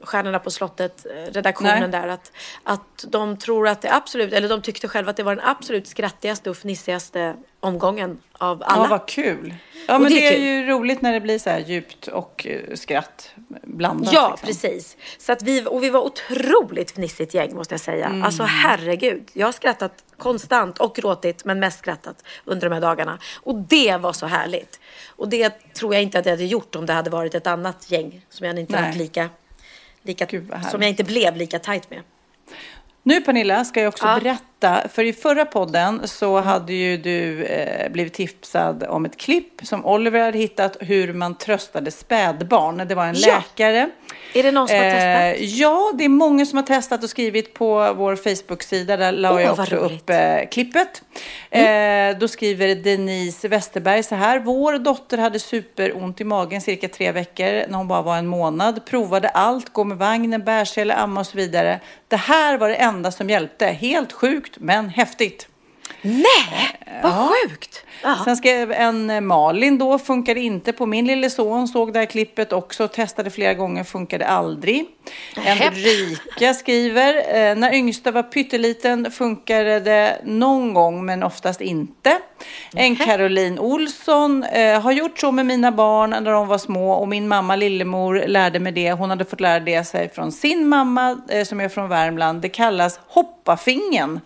Stjärnorna 0.02 0.38
på 0.38 0.50
slottet, 0.50 1.06
eh, 1.06 1.32
redaktionen 1.32 1.90
Nej. 1.90 2.00
där, 2.00 2.08
att, 2.08 2.32
att 2.62 3.04
de 3.08 3.36
tror 3.38 3.68
att 3.68 3.82
det 3.82 3.94
absolut, 3.94 4.32
eller 4.32 4.48
de 4.48 4.62
tyckte 4.62 4.88
själva 4.88 5.10
att 5.10 5.16
det 5.16 5.22
var 5.22 5.36
den 5.36 5.44
absolut 5.44 5.86
skrattigaste 5.86 6.50
och 6.50 6.56
fnissigaste 6.56 7.34
omgången 7.66 8.18
av 8.32 8.62
alla. 8.66 8.82
Ja, 8.84 8.88
vad 8.90 9.08
kul. 9.08 9.54
Ja, 9.88 9.94
Och 9.94 10.00
men 10.00 10.12
det 10.12 10.18
det 10.18 10.26
är 10.28 10.32
är, 10.32 10.38
ju 10.62 10.66
roligt 10.66 11.02
när 11.02 11.12
det 11.12 11.20
blir 11.20 11.38
så 11.38 11.50
här 11.50 11.58
djupt 11.58 12.08
och 12.08 12.46
eh, 12.46 12.74
skratt 12.74 13.30
blandat. 13.62 14.12
Ja, 14.12 14.30
liksom. 14.30 14.46
precis. 14.46 14.96
Så 15.18 15.32
att 15.32 15.42
vi, 15.42 15.66
och 15.66 15.82
vi 15.82 15.90
var 15.90 16.00
otroligt 16.00 16.90
fnissigt 16.90 17.34
gäng 17.34 17.54
måste 17.54 17.74
jag 17.74 17.80
säga. 17.80 18.06
Mm. 18.06 18.22
Alltså 18.22 18.42
herregud. 18.42 19.30
Jag 19.32 19.46
har 19.46 19.52
skrattat 19.52 20.04
konstant 20.16 20.78
och 20.78 20.94
gråtit, 20.94 21.44
men 21.44 21.60
mest 21.60 21.78
skrattat 21.78 22.24
under 22.44 22.68
de 22.68 22.74
här 22.74 22.80
dagarna. 22.80 23.18
Och 23.42 23.54
det 23.54 23.96
var 23.96 24.12
så 24.12 24.26
härligt. 24.26 24.80
Och 25.08 25.28
det 25.28 25.50
tror 25.74 25.94
jag 25.94 26.02
inte 26.02 26.18
att 26.18 26.26
jag 26.26 26.32
hade 26.32 26.44
gjort 26.44 26.74
om 26.76 26.86
det 26.86 26.92
hade 26.92 27.10
varit 27.10 27.34
ett 27.34 27.46
annat 27.46 27.90
gäng 27.90 28.26
som 28.28 28.46
jag 28.46 28.58
inte 28.58 28.72
Nej. 28.72 28.82
varit 28.82 28.96
lika, 28.96 29.28
lika 30.02 30.24
Gud, 30.24 30.52
som 30.70 30.82
jag 30.82 30.88
inte 30.90 31.04
blev 31.04 31.36
lika 31.36 31.58
tajt 31.58 31.90
med. 31.90 32.00
Nu 33.02 33.20
Pernilla 33.20 33.64
ska 33.64 33.80
jag 33.80 33.88
också 33.88 34.06
Ja. 34.06 34.18
berätta, 34.20 34.42
för 34.88 35.04
i 35.04 35.12
förra 35.12 35.44
podden 35.44 36.08
så 36.08 36.40
hade 36.40 36.72
ju 36.72 36.96
du 36.96 37.44
eh, 37.44 37.90
blivit 37.92 38.14
tipsad 38.14 38.84
om 38.88 39.04
ett 39.04 39.16
klipp 39.16 39.60
som 39.62 39.86
Oliver 39.86 40.20
hade 40.20 40.38
hittat 40.38 40.76
hur 40.80 41.12
man 41.12 41.34
tröstade 41.34 41.90
spädbarn. 41.90 42.88
Det 42.88 42.94
var 42.94 43.04
en 43.06 43.14
Ja. 43.18 43.36
läkare. 43.36 43.90
Är 44.34 44.42
det 44.42 44.52
någon 44.52 44.68
som 44.68 44.76
har 44.76 44.82
testat? 44.84 45.40
Eh, 45.40 45.44
ja, 45.60 45.92
det 45.94 46.04
är 46.04 46.08
många 46.08 46.46
som 46.46 46.56
har 46.56 46.64
testat 46.64 47.04
och 47.04 47.10
skrivit 47.10 47.54
på 47.54 47.94
vår 47.96 48.16
Facebook-sida. 48.16 48.96
Där 48.96 49.12
la 49.12 49.32
Åh, 49.34 49.42
jag 49.42 49.58
också 49.58 49.76
upp 49.76 50.10
eh, 50.10 50.16
klippet. 50.50 51.02
Eh, 51.50 52.18
då 52.18 52.28
skriver 52.28 52.74
Denise 52.74 53.48
Westerberg 53.48 54.02
så 54.02 54.14
här. 54.14 54.38
Vår 54.38 54.78
dotter 54.78 55.18
hade 55.18 55.38
superont 55.38 56.20
i 56.20 56.24
magen 56.24 56.60
cirka 56.60 56.88
tre 56.88 57.12
veckor 57.12 57.68
när 57.68 57.78
hon 57.78 57.88
bara 57.88 58.02
var 58.02 58.16
en 58.16 58.26
månad. 58.26 58.86
Provade 58.86 59.28
allt, 59.28 59.72
gå 59.72 59.84
med 59.84 59.98
vagnen, 59.98 60.44
bärsele, 60.44 60.94
amma 60.94 61.20
och 61.20 61.26
så 61.26 61.36
vidare. 61.36 61.80
Det 62.08 62.16
här 62.16 62.58
var 62.58 62.68
det 62.68 62.74
enda 62.74 63.10
som 63.12 63.30
hjälpte. 63.30 63.66
Helt 63.66 64.12
sjukt, 64.46 64.56
men 64.60 64.88
häftigt. 64.88 65.48
Nej, 66.02 66.78
vad 67.02 67.12
Ja. 67.12 67.30
sjukt! 67.48 67.82
Ja. 68.02 68.16
Sen 68.24 68.36
skrev 68.36 68.72
en 68.72 69.10
eh, 69.10 69.20
Malin 69.20 69.78
då, 69.78 69.98
funkade 69.98 70.40
inte 70.40 70.72
på 70.72 70.86
min 70.86 71.06
lille 71.06 71.30
son, 71.30 71.68
såg 71.68 71.92
det 71.92 71.98
här 71.98 72.06
klippet 72.06 72.52
också, 72.52 72.88
testade 72.88 73.30
flera 73.30 73.54
gånger, 73.54 73.84
funkade 73.84 74.26
aldrig. 74.26 74.86
En 75.36 75.44
Nähä. 75.44 75.70
Rika 75.70 76.54
skriver, 76.54 77.14
eh, 77.14 77.56
när 77.56 77.74
yngsta 77.74 78.10
var 78.10 78.22
pytteliten 78.22 79.10
funkade 79.10 79.80
det 79.80 80.20
någon 80.24 80.74
gång 80.74 81.04
men 81.06 81.22
oftast 81.22 81.60
inte. 81.60 82.18
En 82.74 82.96
Caroline 82.96 83.58
Olsson, 83.58 84.44
eh, 84.44 84.80
har 84.80 84.92
gjort 84.92 85.18
så 85.18 85.32
med 85.32 85.46
mina 85.46 85.72
barn 85.72 86.10
när 86.10 86.32
de 86.32 86.46
var 86.48 86.58
små 86.58 86.92
och 86.92 87.08
min 87.08 87.28
mamma 87.28 87.56
lillemor 87.56 88.24
lärde 88.26 88.58
mig 88.60 88.72
det. 88.72 88.92
Hon 88.92 89.10
hade 89.10 89.24
fått 89.24 89.40
lära 89.40 89.60
det 89.60 89.84
sig 89.84 90.10
från 90.14 90.32
sin 90.32 90.68
mamma 90.68 91.18
eh, 91.28 91.44
som 91.44 91.60
är 91.60 91.68
från 91.68 91.88
Värmland. 91.88 92.40
Det 92.42 92.48
kallas 92.48 93.00
hoppafingen. 93.08 94.20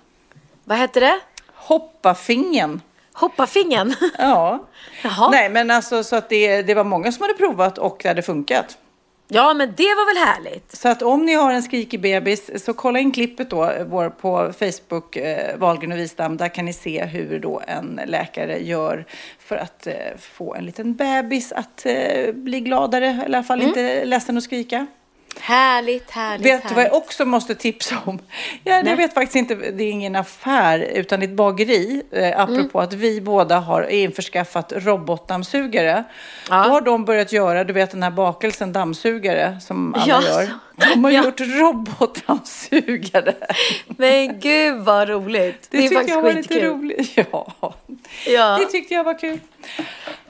Vad 0.71 0.79
hette 0.79 1.01
det? 1.01 1.21
Hoppafingen. 1.55 2.83
Hoppafingen? 3.13 3.95
Ja. 4.19 4.69
Jaha. 5.03 5.31
Nej, 5.31 5.51
men 5.51 5.71
alltså 5.71 6.05
så 6.05 6.17
att 6.17 6.29
det, 6.29 6.63
det 6.63 6.75
var 6.75 6.85
många 6.85 7.13
som 7.13 7.23
hade 7.23 7.35
provat 7.35 7.79
och 7.79 8.01
det 8.03 8.09
hade 8.09 8.23
funkat. 8.23 8.79
Ja, 9.29 9.55
men 9.55 9.75
det 9.77 9.83
var 9.83 10.15
väl 10.15 10.27
härligt? 10.27 10.77
Så 10.77 10.89
att 10.89 11.03
om 11.03 11.27
ni 11.27 11.35
har 11.35 11.53
en 11.53 11.63
skrikig 11.63 12.01
bebis 12.01 12.65
så 12.65 12.75
kolla 12.75 12.99
in 12.99 13.13
klippet 13.13 13.51
då 13.51 13.73
vår, 13.87 14.11
på 14.11 14.53
Facebook, 14.59 15.17
eh, 15.17 15.59
Wahlgren 15.59 15.93
och 15.93 15.99
Wistam. 15.99 16.37
Där 16.37 16.49
kan 16.49 16.65
ni 16.65 16.73
se 16.73 17.05
hur 17.05 17.39
då 17.39 17.63
en 17.67 18.01
läkare 18.07 18.59
gör 18.59 19.07
för 19.39 19.57
att 19.57 19.87
eh, 19.87 19.95
få 20.19 20.55
en 20.55 20.65
liten 20.65 20.95
bebis 20.95 21.53
att 21.53 21.87
eh, 21.87 22.33
bli 22.33 22.61
gladare, 22.61 23.07
eller 23.07 23.23
i 23.23 23.25
alla 23.25 23.43
fall 23.43 23.63
inte 23.63 24.05
ledsen 24.05 24.37
och 24.37 24.43
skrika. 24.43 24.87
Härligt, 25.39 26.11
härligt, 26.11 26.47
Vet 26.47 26.69
du 26.69 26.75
vad 26.75 26.85
jag 26.85 26.95
också 26.95 27.25
måste 27.25 27.55
tipsa 27.55 27.97
om? 28.05 28.19
Ja, 28.65 28.83
jag 28.85 28.97
vet 28.97 29.15
faktiskt 29.15 29.37
inte, 29.37 29.55
det 29.55 29.85
är 29.85 29.91
ingen 29.91 30.17
affär 30.17 30.79
utan 30.79 31.23
ett 31.23 31.31
bageri. 31.31 32.03
Eh, 32.13 32.41
apropå 32.41 32.81
att 32.81 32.93
vi 32.93 33.21
båda 33.21 33.59
har 33.59 33.83
införskaffat 33.91 34.73
robotdammsugare. 34.77 36.05
Ja. 36.51 36.65
Då 36.65 36.71
har 36.71 36.81
de 36.81 37.05
börjat 37.05 37.33
göra, 37.33 37.65
du 37.65 37.73
vet 37.73 37.91
den 37.91 38.03
här 38.03 38.11
bakelsen 38.11 38.73
dammsugare 38.73 39.57
som 39.61 39.95
alla 39.95 40.05
Ja, 40.07 40.23
gör. 40.23 40.49
De 40.95 41.05
har 41.05 41.11
Ja. 41.21 41.25
gjort 41.25 41.41
robotdammsugare. 41.41 43.35
Men 43.87 44.41
gud 44.41 44.77
vad 44.81 45.09
roligt. 45.09 45.69
Det, 45.71 45.79
Det, 45.79 45.85
är 45.85 45.89
tyckte 45.89 46.11
jag 46.13 46.23
var 46.23 46.33
lite 46.33 46.67
roligt. 46.67 47.11
Ja. 47.33 47.53
Ja. 48.27 48.59
det 48.61 48.67
tyckte 48.67 48.95
jag 48.95 49.05
var 49.05 49.19
kul. 49.19 49.39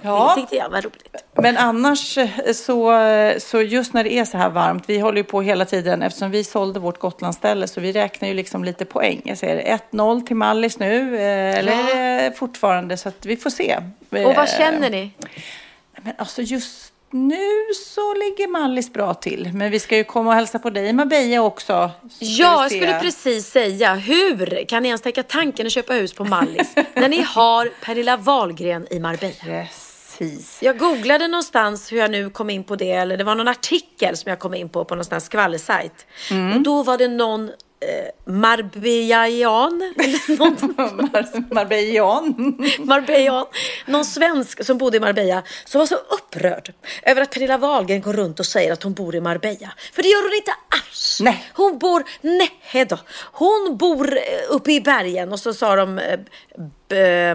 Det 0.02 0.08
Ja, 0.08 0.32
tyckte 0.36 0.56
jag 0.56 0.68
var 0.70 0.82
roligt. 0.82 1.14
men 1.34 1.56
annars 1.56 2.18
eh, 2.18 2.28
så, 2.54 2.92
så 3.38 3.62
just 3.62 3.92
när 3.94 4.04
det 4.04 4.12
är 4.12 4.24
så 4.24 4.36
här 4.38 4.50
varmt, 4.50 4.84
vi 4.86 4.98
håller 4.98 5.16
ju 5.18 5.24
på 5.24 5.42
hela 5.42 5.64
tiden 5.64 6.02
eftersom 6.02 6.30
vi 6.30 6.44
sålde 6.44 6.80
vårt 6.80 6.98
Gotlandsställe 6.98 7.68
så 7.68 7.80
vi 7.80 7.92
räknar 7.92 8.28
ju 8.28 8.34
liksom 8.34 8.64
lite 8.64 8.84
poäng. 8.84 9.20
Jag 9.24 9.38
säger 9.38 9.78
1-0 9.92 10.26
till 10.26 10.36
Mallis 10.36 10.78
nu, 10.78 11.14
eh, 11.16 11.58
eller 11.58 11.72
Ja. 11.72 11.94
det 11.94 12.32
fortfarande 12.38 12.96
så 12.96 13.08
att 13.08 13.26
vi 13.26 13.36
får 13.36 13.50
se. 13.50 13.76
Och 14.10 14.18
vad 14.22 14.38
Eh, 14.38 14.46
känner 14.46 14.90
ni? 14.90 15.10
Men 16.02 16.12
alltså 16.18 16.42
just 16.42 16.92
nu 17.12 17.36
så 17.86 18.14
ligger 18.14 18.48
Mallis 18.48 18.92
bra 18.92 19.14
till. 19.14 19.50
Men 19.54 19.70
vi 19.70 19.78
ska 19.80 19.96
ju 19.96 20.04
komma 20.04 20.30
och 20.30 20.36
hälsa 20.36 20.58
på 20.58 20.70
dig 20.70 20.86
i 20.88 20.92
Marbella 20.92 21.42
också. 21.42 21.72
Ja, 21.72 22.62
jag 22.62 22.70
skulle 22.70 23.00
precis 23.00 23.46
säga, 23.50 23.94
hur 23.94 24.64
kan 24.68 24.82
ni 24.82 24.88
ens 24.88 25.02
tänka 25.02 25.22
tanken 25.22 25.66
att 25.66 25.72
köpa 25.72 25.92
hus 25.92 26.12
på 26.14 26.24
Mallis 26.24 26.74
när 26.94 27.08
ni 27.08 27.22
har 27.22 27.70
Pernilla 27.84 28.16
Wahlgren 28.16 28.86
i 28.90 29.00
Marbella? 29.00 29.66
Precis. 30.20 30.58
Jag 30.62 30.78
googlade 30.78 31.28
någonstans 31.28 31.92
hur 31.92 31.98
jag 31.98 32.10
nu 32.10 32.30
kom 32.30 32.50
in 32.50 32.64
på 32.64 32.76
det, 32.76 32.90
eller 32.92 33.16
det 33.16 33.24
var 33.24 33.34
någon 33.34 33.48
artikel 33.48 34.16
som 34.16 34.30
jag 34.30 34.38
kom 34.38 34.54
in 34.54 34.68
på 34.68 34.84
på 34.84 34.94
någon 34.94 35.04
sån 35.04 35.12
här 35.12 35.20
skvallersajt. 35.20 36.06
Mm. 36.30 36.56
Och 36.56 36.60
då 36.62 36.82
var 36.82 36.98
det 36.98 37.08
någon 37.08 37.48
eh, 37.48 38.10
någon 40.38 40.56
Mar- 40.76 41.54
Marbellan. 41.54 42.34
Marbella, 42.78 43.46
någon 43.86 44.04
svensk 44.04 44.64
som 44.64 44.78
bodde 44.78 44.96
i 44.96 45.00
Marbella 45.00 45.42
som 45.64 45.78
var 45.78 45.86
så 45.86 45.94
upprörd 45.94 46.72
över 47.02 47.22
att 47.22 47.30
Pernilla 47.30 47.58
Wahlgren 47.58 48.00
går 48.00 48.12
runt 48.12 48.40
och 48.40 48.46
säger 48.46 48.72
att 48.72 48.82
hon 48.82 48.92
bor 48.94 49.14
i 49.14 49.20
Marbella. 49.20 49.72
För 49.92 50.02
det 50.02 50.08
gör 50.08 50.22
hon 50.22 50.36
inte 50.36 50.52
alls. 50.68 51.18
Nej. 51.22 51.50
Hon 51.54 51.78
bor, 51.78 52.04
nej 52.20 52.84
då. 52.88 52.98
Hon 53.32 53.76
bor 53.76 54.16
eh, 54.16 54.22
uppe 54.48 54.72
i 54.72 54.80
bergen 54.80 55.32
och 55.32 55.40
så 55.40 55.54
sa 55.54 55.76
de, 55.76 55.98
eh, 55.98 56.18
b- 56.88 57.34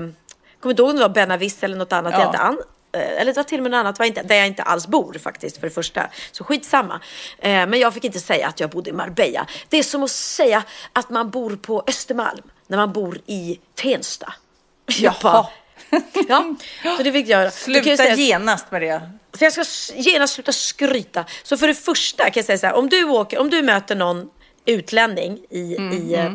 kommer 0.60 0.74
inte 0.74 0.82
ihåg 0.82 0.90
om 0.90 0.96
det 0.96 1.02
var 1.02 1.10
Benavis 1.10 1.64
eller 1.64 1.78
något 1.78 1.94
annat. 1.94 2.14
Ja. 2.14 2.56
Eh, 2.96 3.22
eller 3.22 3.26
det 3.26 3.34
var 3.38 3.44
till 3.44 3.60
och 3.60 3.64
med 3.64 3.72
något 3.72 3.78
annat 3.80 4.00
var 4.00 4.06
inte, 4.06 4.24
där 4.24 4.36
jag 4.36 4.48
inte 4.48 4.64
alls 4.64 4.88
bor 4.88 5.14
faktiskt 5.24 5.58
för 5.58 5.68
det 5.68 5.74
första. 5.74 6.10
Så 6.32 6.44
skitsamma. 6.44 7.00
Eh, 7.40 7.52
men 7.52 7.80
jag 7.80 7.94
fick 7.94 8.04
inte 8.04 8.20
säga 8.20 8.48
att 8.48 8.60
jag 8.60 8.70
bodde 8.70 8.90
i 8.90 8.94
Marbella. 8.94 9.48
Det 9.70 9.78
är 9.78 9.84
som 9.84 10.04
att 10.04 10.12
säga 10.12 10.64
att 10.94 11.10
man 11.10 11.30
bor 11.30 11.56
på 11.56 11.84
Östermalm 11.88 12.42
när 12.68 12.78
man 12.78 12.94
bor 12.94 13.20
i 13.26 13.60
Tensta. 13.76 14.34
Jag 14.86 15.14
Jaha. 15.22 15.48
Ja, 16.28 16.56
så 16.98 17.04
det 17.04 17.12
fick 17.12 17.28
jag 17.28 17.40
göra. 17.42 17.52
Kan 17.52 17.74
jag 17.74 17.84
Sluta 17.84 17.98
säga- 17.98 18.16
genast 18.16 18.72
med 18.72 18.82
det. 18.82 19.10
så 19.38 19.44
jag 19.44 19.54
ska 19.54 19.94
genast 19.96 20.34
sluta 20.34 20.52
skryta. 20.52 21.26
Så 21.44 21.58
för 21.58 21.68
det 21.68 21.74
första 21.76 22.24
kan 22.24 22.32
jag 22.36 22.46
säga 22.46 22.58
så 22.58 22.68
här, 22.68 22.74
om 22.74 22.90
du, 22.90 23.04
åker, 23.04 23.40
om 23.40 23.50
du 23.50 23.62
möter 23.62 23.96
någon 23.96 24.30
utlänning 24.66 25.40
i, 25.50 25.76
Mm, 25.78 25.94
i 25.94 26.14
eh, 26.14 26.34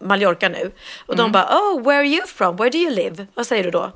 Mallorca 0.00 0.48
nu 0.48 0.72
och 1.06 1.16
de 1.16 1.32
bara, 1.32 1.44
oh, 1.58 1.82
where 1.82 1.98
are 1.98 2.06
you 2.06 2.26
from? 2.26 2.56
Where 2.56 2.70
do 2.70 2.78
you 2.78 2.90
live? 2.90 3.26
Vad 3.34 3.46
säger 3.46 3.64
du 3.64 3.70
då? 3.70 3.92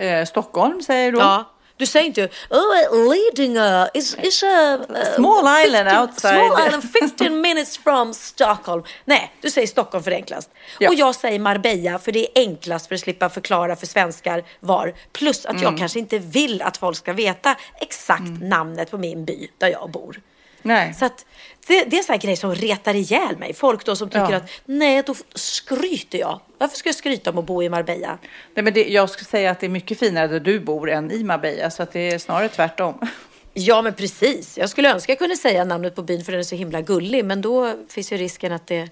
Eh, 0.00 0.24
Stockholm 0.24 0.82
säger 0.82 1.12
du. 1.12 1.18
Ja. 1.18 1.44
Du 1.76 1.86
säger 1.86 2.06
inte, 2.06 2.28
oh, 2.50 3.10
Lidingö 3.12 3.86
is, 3.94 4.16
is 4.22 4.42
a... 4.42 4.78
uh, 4.90 5.14
Small 5.16 5.66
island 5.66 6.00
outside." 6.00 6.34
Small 6.34 6.66
island 6.66 6.84
15 7.00 7.40
minutes 7.40 7.78
from 7.78 8.14
Stockholm. 8.14 8.82
Nej, 9.04 9.34
du 9.40 9.50
säger 9.50 9.66
Stockholm 9.66 10.04
för 10.04 10.10
enklast. 10.10 10.50
Ja. 10.78 10.88
Och 10.88 10.94
jag 10.94 11.14
säger 11.14 11.38
Marbella 11.38 11.98
för 11.98 12.12
det 12.12 12.20
är 12.20 12.42
enklast 12.42 12.86
för 12.86 12.94
att 12.94 13.00
slippa 13.00 13.28
förklara 13.28 13.76
för 13.76 13.86
svenskar 13.86 14.44
var. 14.60 14.94
Plus 15.12 15.46
att 15.46 15.50
Mm. 15.52 15.62
jag 15.62 15.78
kanske 15.78 15.98
inte 15.98 16.18
vill 16.18 16.62
att 16.62 16.76
folk 16.76 16.96
ska 16.96 17.12
veta 17.12 17.56
exakt 17.80 18.40
namnet 18.40 18.90
på 18.90 18.98
min 18.98 19.24
by 19.24 19.48
där 19.58 19.68
jag 19.68 19.90
bor. 19.90 20.20
Nej. 20.62 20.94
Så 20.94 21.04
att 21.04 21.26
det, 21.66 21.84
det 21.84 21.96
är 21.96 21.98
en 21.98 22.04
sån 22.04 22.12
här 22.12 22.20
grej 22.20 22.36
som 22.36 22.54
retar 22.54 22.94
ihjäl 22.94 23.36
mig. 23.38 23.54
Folk 23.54 23.84
då 23.84 23.96
som 23.96 24.08
tycker 24.08 24.30
Ja. 24.30 24.36
att 24.36 24.50
nej, 24.64 25.02
då 25.06 25.14
skryter 25.34 26.18
jag. 26.18 26.40
Varför 26.58 26.76
ska 26.76 26.88
jag 26.88 26.96
skryta 26.96 27.30
om 27.30 27.38
att 27.38 27.44
bo 27.46 27.62
i 27.62 27.68
Marbella? 27.68 28.18
Nej, 28.54 28.64
men 28.64 28.72
det, 28.72 28.84
jag 28.88 29.10
skulle 29.10 29.26
säga 29.26 29.50
att 29.50 29.60
det 29.60 29.66
är 29.66 29.70
mycket 29.70 29.98
finare 29.98 30.26
där 30.28 30.40
du 30.40 30.60
bor 30.60 30.90
än 30.90 31.10
i 31.10 31.24
Marbella, 31.24 31.70
så 31.70 31.82
att 31.82 31.92
det 31.92 32.00
är 32.12 32.18
snarare 32.18 32.48
tvärtom. 32.48 32.98
Ja, 33.54 33.82
men 33.82 33.94
precis. 33.94 34.58
Jag 34.58 34.70
skulle 34.70 34.92
önska 34.94 35.12
jag 35.12 35.18
kunde 35.18 35.36
säga 35.36 35.64
namnet 35.64 35.94
på 35.94 36.02
byn 36.02 36.24
för 36.24 36.32
den 36.32 36.38
är 36.38 36.44
så 36.44 36.54
himla 36.56 36.80
gullig. 36.80 37.24
Men 37.24 37.40
då 37.40 37.74
finns 37.88 38.12
ju 38.12 38.16
risken 38.16 38.52
att, 38.52 38.66
det, 38.66 38.88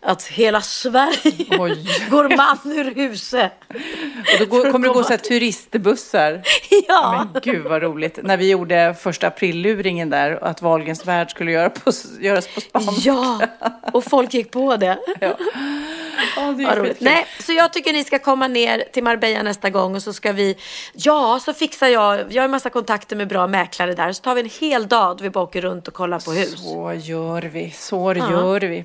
att 0.00 0.22
hela 0.26 0.60
Sverige 0.60 1.58
Oj. 1.58 1.86
går 2.10 2.36
man 2.36 2.58
ur 2.64 2.94
huset. 2.94 3.52
Och 3.68 4.38
då 4.38 4.46
går, 4.46 4.72
kommer 4.72 4.88
det 4.88 4.94
gå 4.94 5.02
så 5.02 5.10
här 5.10 5.16
turistbussar. 5.16 6.42
Ja. 6.88 7.26
Men 7.32 7.42
gud 7.42 7.64
vad 7.64 7.82
roligt. 7.82 8.18
När 8.22 8.36
vi 8.36 8.50
gjorde 8.50 8.94
första 9.00 9.26
aprilluringen 9.26 10.10
där, 10.10 10.44
att 10.44 10.62
Wahlgrens 10.62 11.06
värld 11.06 11.30
skulle 11.30 11.52
göra 11.52 11.70
på, 11.70 11.92
göras 12.20 12.48
på 12.54 12.60
spanska. 12.60 13.10
ja, 13.10 13.40
och 13.92 14.04
folk 14.04 14.34
gick 14.34 14.50
på 14.50 14.76
det. 14.76 14.98
Ja, 16.36 16.42
det 16.42 16.64
roligt. 16.64 16.88
skitkul. 16.88 17.04
Nej, 17.04 17.26
så 17.40 17.52
jag 17.52 17.72
tycker 17.72 17.92
ni 17.92 18.04
ska 18.04 18.18
komma 18.18 18.48
ner 18.48 18.84
till 18.92 19.04
Marbella 19.04 19.42
nästa 19.42 19.70
gång 19.70 19.94
och 19.94 20.02
så 20.02 20.12
ska 20.12 20.32
vi, 20.32 20.56
ja, 20.92 21.40
så 21.44 21.52
fixar 21.52 21.88
jag, 21.88 22.32
jag 22.32 22.42
har 22.42 22.44
en 22.44 22.50
massa 22.50 22.70
kontakter 22.70 23.16
med 23.16 23.28
bra 23.28 23.46
mäklare 23.46 23.94
där, 23.94 24.12
så 24.12 24.22
tar 24.22 24.34
vi 24.34 24.40
en 24.40 24.50
hel 24.60 24.88
dag 24.88 25.16
då 25.16 25.22
vi 25.22 25.30
bara 25.30 25.44
åker 25.44 25.60
runt 25.60 25.88
och 25.88 25.94
kollar 25.94 26.20
på 26.20 26.32
hus. 26.32 26.62
Så 26.62 26.92
gör 26.92 27.42
vi, 27.42 27.70
så 27.70 28.14
gör 28.14 28.60
vi. 28.60 28.84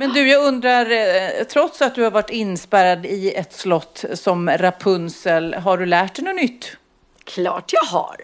Men 0.00 0.12
du, 0.12 0.28
jag 0.28 0.44
undrar, 0.44 0.90
eh, 0.90 1.44
trots 1.44 1.82
att 1.82 1.94
du 1.94 2.02
har 2.02 2.10
varit 2.10 2.30
inspärrad 2.30 3.06
i 3.06 3.32
ett 3.34 3.52
slott 3.52 4.04
som 4.14 4.50
Rapunzel, 4.50 5.54
har 5.54 5.78
du 5.78 5.86
lärt 5.86 6.14
dig 6.14 6.24
något 6.24 6.36
nytt? 6.36 6.76
Klart 7.24 7.72
jag 7.72 7.82
har. 7.82 8.16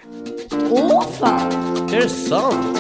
Åh 0.71 1.07
fan! 1.21 1.53
Är 1.93 2.01
det 2.01 2.09
sant? 2.09 2.79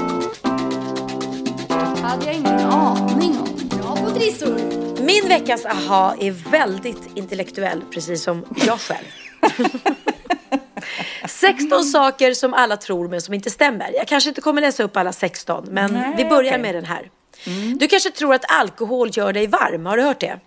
hade 2.03 2.26
jag 2.26 2.34
ingen 2.34 2.61
aning 2.61 3.38
om. 3.38 3.68
Bra 3.68 3.97
på 3.97 4.11
trissor! 4.11 4.61
Min 5.03 5.28
veckas 5.28 5.66
aha 5.66 6.14
är 6.20 6.51
väldigt 6.51 7.09
intellektuell, 7.14 7.82
precis 7.90 8.22
som 8.22 8.44
jag 8.66 8.80
själv. 8.80 9.07
16 11.28 11.84
saker 11.84 12.34
som 12.34 12.55
alla 12.55 12.76
tror 12.76 13.09
men 13.09 13.20
som 13.20 13.34
inte 13.34 13.51
stämmer. 13.51 13.90
Jag 13.94 14.09
kanske 14.09 14.28
inte 14.28 14.40
kommer 14.40 14.61
läsa 14.61 14.82
upp 14.82 14.97
alla 14.97 15.12
16, 15.12 15.66
men 15.70 15.92
Nej, 15.92 16.14
vi 16.16 16.24
börjar 16.24 16.53
okej. 16.53 16.62
med 16.62 16.74
den 16.74 16.84
här. 16.84 17.11
Du 17.78 17.88
kanske 17.88 18.11
tror 18.11 18.34
att 18.34 18.44
alkohol 18.49 19.11
gör 19.12 19.32
dig 19.32 19.47
varm, 19.47 19.86
har 19.86 19.97
du 19.97 20.03
hört 20.03 20.20
det? 20.20 20.40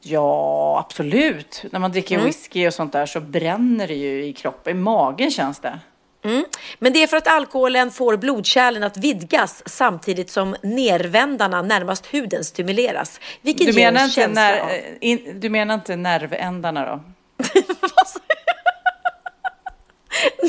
Ja, 0.00 0.78
absolut. 0.86 1.64
När 1.70 1.78
man 1.80 1.92
dricker 1.92 2.18
whisky 2.18 2.68
och 2.68 2.74
sånt 2.74 2.92
där 2.92 3.06
så 3.06 3.20
bränner 3.20 3.88
det 3.88 3.94
ju 3.94 4.24
i 4.24 4.32
kroppen, 4.32 4.76
i 4.76 4.80
magen 4.80 5.30
känns 5.30 5.58
det. 5.58 5.78
Mm. 6.24 6.44
Men 6.78 6.92
det 6.92 7.02
är 7.02 7.06
för 7.06 7.16
att 7.16 7.28
alkoholen 7.28 7.90
får 7.90 8.16
blodkärlen 8.16 8.82
att 8.82 8.96
vidgas 8.96 9.62
samtidigt 9.66 10.30
som 10.30 10.56
nervändarna 10.62 11.62
närmast 11.62 12.06
huden 12.06 12.44
stimuleras. 12.44 13.20
Vilket 13.42 13.66
Du 13.66 13.72
menar, 13.72 14.04
inte 14.04 14.28
när, 14.28 14.60
av... 14.60 14.70
eh, 14.70 14.82
in, 15.00 15.40
du 15.40 15.50
menar 15.50 15.74
inte 15.74 15.96
nervändarna 15.96 16.86
då? 16.86 17.00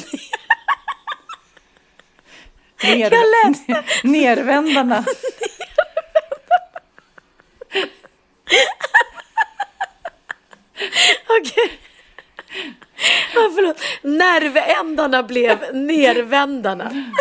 Ner, 2.84 3.12
Jag 3.14 3.26
läste. 3.46 3.84
Nervändarna. 4.08 5.06
Okej. 11.40 11.80
Ja, 13.34 13.52
förlåt. 13.56 13.82
Nervändarna 14.02 15.24
blev 15.24 15.76
nervändarna. 15.76 16.92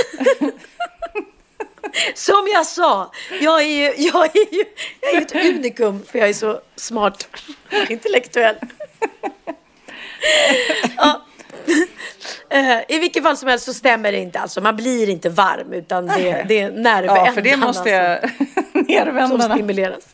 Som 2.14 2.48
jag 2.52 2.66
sa, 2.66 3.12
jag 3.40 3.62
är 3.62 3.66
ju, 3.66 3.94
jag 4.04 4.36
är 4.36 4.54
ju, 4.54 4.64
jag 5.00 5.14
är 5.14 5.20
ett 5.22 5.34
unikum 5.34 6.02
för 6.10 6.18
jag 6.18 6.28
är 6.28 6.32
så 6.32 6.60
smart 6.76 7.28
och 7.66 7.90
intellektuell. 7.90 8.56
Ja. 10.96 11.27
Eh, 12.50 12.78
I 12.88 12.98
vilket 12.98 13.22
fall 13.22 13.36
som 13.36 13.48
helst 13.48 13.64
så 13.64 13.74
stämmer 13.74 14.12
det 14.12 14.18
inte 14.18 14.38
alltså. 14.40 14.60
Man 14.60 14.76
blir 14.76 15.08
inte 15.08 15.28
varm 15.28 15.72
utan 15.72 16.06
det, 16.06 16.44
det 16.48 16.58
är 16.60 16.70
nervändarna 16.70 17.26
Ja, 17.26 17.32
för 17.32 17.42
det 17.42 17.56
måste 17.56 17.90
jag... 17.90 18.20
som, 18.20 18.30
som 18.72 18.82
Nervändarna. 18.88 19.54
stimuleras. 19.54 20.04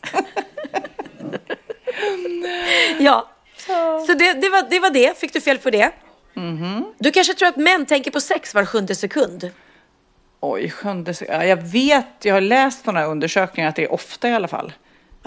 ja, 2.99 3.29
så 4.07 4.13
det, 4.13 4.33
det, 4.33 4.49
var, 4.49 4.69
det 4.69 4.79
var 4.79 4.89
det. 4.89 5.17
Fick 5.19 5.33
du 5.33 5.41
fel 5.41 5.57
på 5.57 5.69
det? 5.69 5.91
Du 6.99 7.11
kanske 7.11 7.33
tror 7.33 7.47
att 7.49 7.55
män 7.57 7.85
tänker 7.85 8.11
på 8.11 8.21
sex 8.21 8.53
var 8.53 8.65
sjunde 8.65 8.95
sekund. 8.95 9.49
Oj, 10.39 10.69
sjunde... 10.69 11.13
se- 11.13 11.25
Ja, 11.29 11.45
jag 11.45 11.57
vet, 11.63 12.05
jag 12.21 12.33
har 12.33 12.41
läst 12.41 12.85
sådana 12.85 13.05
undersökningar 13.05 13.69
att 13.69 13.75
det 13.75 13.83
är 13.83 13.91
ofta 13.93 14.29
i 14.29 14.33
alla 14.33 14.47
fall. 14.47 14.73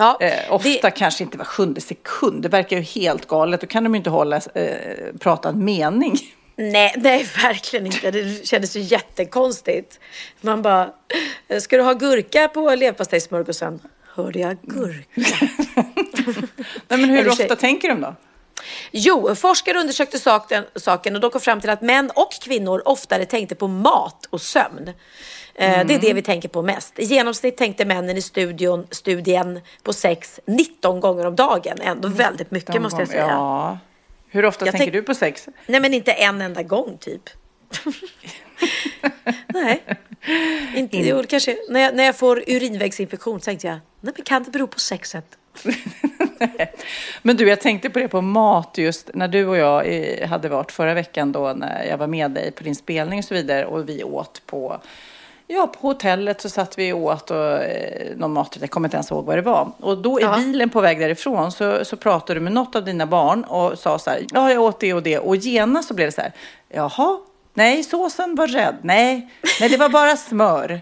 Ja, 0.01 0.17
Eh, 0.21 0.53
ofta 0.55 0.69
det, 0.83 0.91
kanske 0.91 1.25
inte 1.25 1.39
var 1.39 1.45
sjunde 1.45 1.81
sekund. 1.81 2.43
Det 2.43 2.49
verkar 2.49 2.77
ju 2.77 2.83
helt 2.83 3.27
galet. 3.29 3.61
Då 3.61 3.67
kan 3.67 3.85
de 3.85 3.95
ju 3.95 3.97
inte 3.99 4.11
hålla, 4.11 4.37
eh, 4.55 4.73
prata 5.21 5.49
en 5.49 5.65
mening. 5.65 6.19
nej, 6.57 6.95
nej, 6.97 7.29
verkligen 7.43 7.87
inte. 7.87 8.11
Det 8.11 8.47
kändes 8.47 8.77
ju 8.77 8.81
jättekonstigt. 8.81 10.01
Man 10.41 10.63
bara, 10.63 10.91
ska 11.61 11.77
du 11.77 11.83
ha 11.83 11.93
gurka 11.93 12.49
på 12.49 12.75
leverpastejsmörgåsen? 12.75 13.81
Hörde 14.15 14.39
jag 14.39 14.57
gurka? 14.63 15.05
Nej, 16.89 16.99
men 16.99 17.05
hur 17.05 17.19
Eller 17.19 17.31
tjej- 17.31 17.45
ofta 17.45 17.57
tänker 17.57 17.89
de 17.89 18.01
då? 18.01 18.15
Jo, 18.93 19.35
forskare 19.35 19.79
undersökte 19.79 20.19
saken, 20.19 20.65
saken 20.77 21.15
och 21.15 21.21
de 21.21 21.31
kom 21.31 21.41
fram 21.41 21.61
till 21.61 21.71
att 21.71 21.83
män 21.83 22.11
och 22.15 22.33
kvinnor 22.45 22.83
oftare 22.85 23.25
tänkte 23.25 23.55
på 23.55 23.69
mat 23.69 24.27
och 24.31 24.41
sömn. 24.41 24.91
Eh, 25.59 25.87
Det 25.87 25.95
är 25.95 25.99
det 25.99 26.13
vi 26.13 26.23
tänker 26.23 26.49
på 26.49 26.63
mest. 26.63 26.99
I 26.99 27.05
genomsnitt 27.05 27.57
tänkte 27.57 27.85
männen 27.85 28.17
i 28.17 28.23
studion, 28.23 28.87
studien 28.91 29.61
på 29.83 29.93
sex 29.93 30.41
19 30.47 31.01
gånger 31.01 31.27
om 31.27 31.37
dagen. 31.37 31.79
Ändå 31.81 32.09
väldigt 32.09 32.51
mycket 32.51 32.83
måste 32.83 33.01
jag 33.01 33.09
säga. 33.09 33.27
Ja. 33.27 33.79
Hur 34.31 34.45
ofta 34.45 34.67
Jag 34.67 34.73
tänker 34.73 34.85
tänk- 34.85 34.95
du 34.95 35.03
på 35.03 35.15
sex? 35.15 35.49
Nej, 35.67 35.81
men 35.81 35.95
inte 35.95 36.13
en 36.13 36.41
enda 36.43 36.63
gång 36.63 36.97
typ. 37.01 37.23
nej. 39.47 39.83
Inte, 40.77 40.97
jo, 40.97 41.23
kanske, 41.29 41.57
när, 41.69 41.81
jag, 41.81 41.95
när 41.97 42.05
jag 42.05 42.17
får 42.17 42.45
urinvägsinfektion 42.47 43.41
tänkte 43.41 43.67
jag, 43.67 43.79
nej 44.01 44.13
men 44.17 44.25
kan 44.25 44.43
det 44.43 44.51
bero 44.51 44.67
på 44.67 44.81
sexet? 44.81 45.25
Men 47.23 47.37
du, 47.37 47.49
jag 47.49 47.61
tänkte 47.61 47.91
på 47.91 47.99
det 47.99 48.09
på 48.09 48.21
mat 48.21 48.75
just 48.79 49.11
när 49.15 49.29
du 49.29 49.47
och 49.47 49.57
jag 49.57 49.87
eh, 49.87 50.29
hade 50.29 50.49
varit 50.49 50.73
förra 50.73 50.95
veckan 50.95 51.33
då 51.33 51.53
när 51.53 51.85
jag 51.85 51.99
var 51.99 52.07
med 52.07 52.31
dig 52.31 52.53
på 52.53 52.65
din 52.65 52.75
spelning 52.77 53.19
och 53.19 53.25
så 53.25 53.35
vidare 53.35 53.67
och 53.67 53.89
vi 53.89 54.05
åt 54.05 54.43
på 54.47 54.81
Ja, 55.51 55.67
på 55.67 55.89
hotellet 55.89 56.41
så 56.41 56.49
satt 56.49 56.79
vi 56.79 56.93
och 56.93 56.99
åt 57.03 57.31
och, 57.31 57.63
eh, 57.63 58.17
någon 58.17 58.33
maträtt, 58.33 58.61
jag 58.63 58.71
kommer 58.71 58.89
inte 58.89 58.97
ens 58.97 59.11
ihåg 59.11 59.25
vad 59.25 59.39
det 59.39 59.43
var. 59.43 59.73
Och 59.81 59.99
då 59.99 60.21
i 60.21 60.23
Ja. 60.23 60.37
bilen 60.37 60.71
på 60.71 60.81
väg 60.81 60.99
därifrån 61.01 61.53
så, 61.53 61.85
så 61.85 61.97
pratade 61.97 62.35
du 62.35 62.41
med 62.45 62.53
något 62.53 62.77
av 62.77 62.85
dina 62.85 63.07
barn 63.07 63.45
och 63.45 63.79
sa 63.79 63.99
så 63.99 64.11
här, 64.11 64.27
ja 64.33 64.53
jag 64.53 64.63
åt 64.63 64.81
det 64.81 64.95
och 64.95 65.03
det. 65.03 65.19
Och 65.19 65.37
genast 65.37 65.89
så 65.89 65.95
blev 65.95 66.09
det 66.09 66.13
så 66.13 66.21
här, 66.21 66.33
jaha, 66.69 67.19
nej 67.55 67.85
såsen 67.85 68.35
var 68.35 68.47
rädd, 68.47 68.77
nej, 68.83 69.29
nej 69.61 69.69
det 69.69 69.77
var 69.77 69.89
bara 69.89 70.17
smör. 70.17 70.81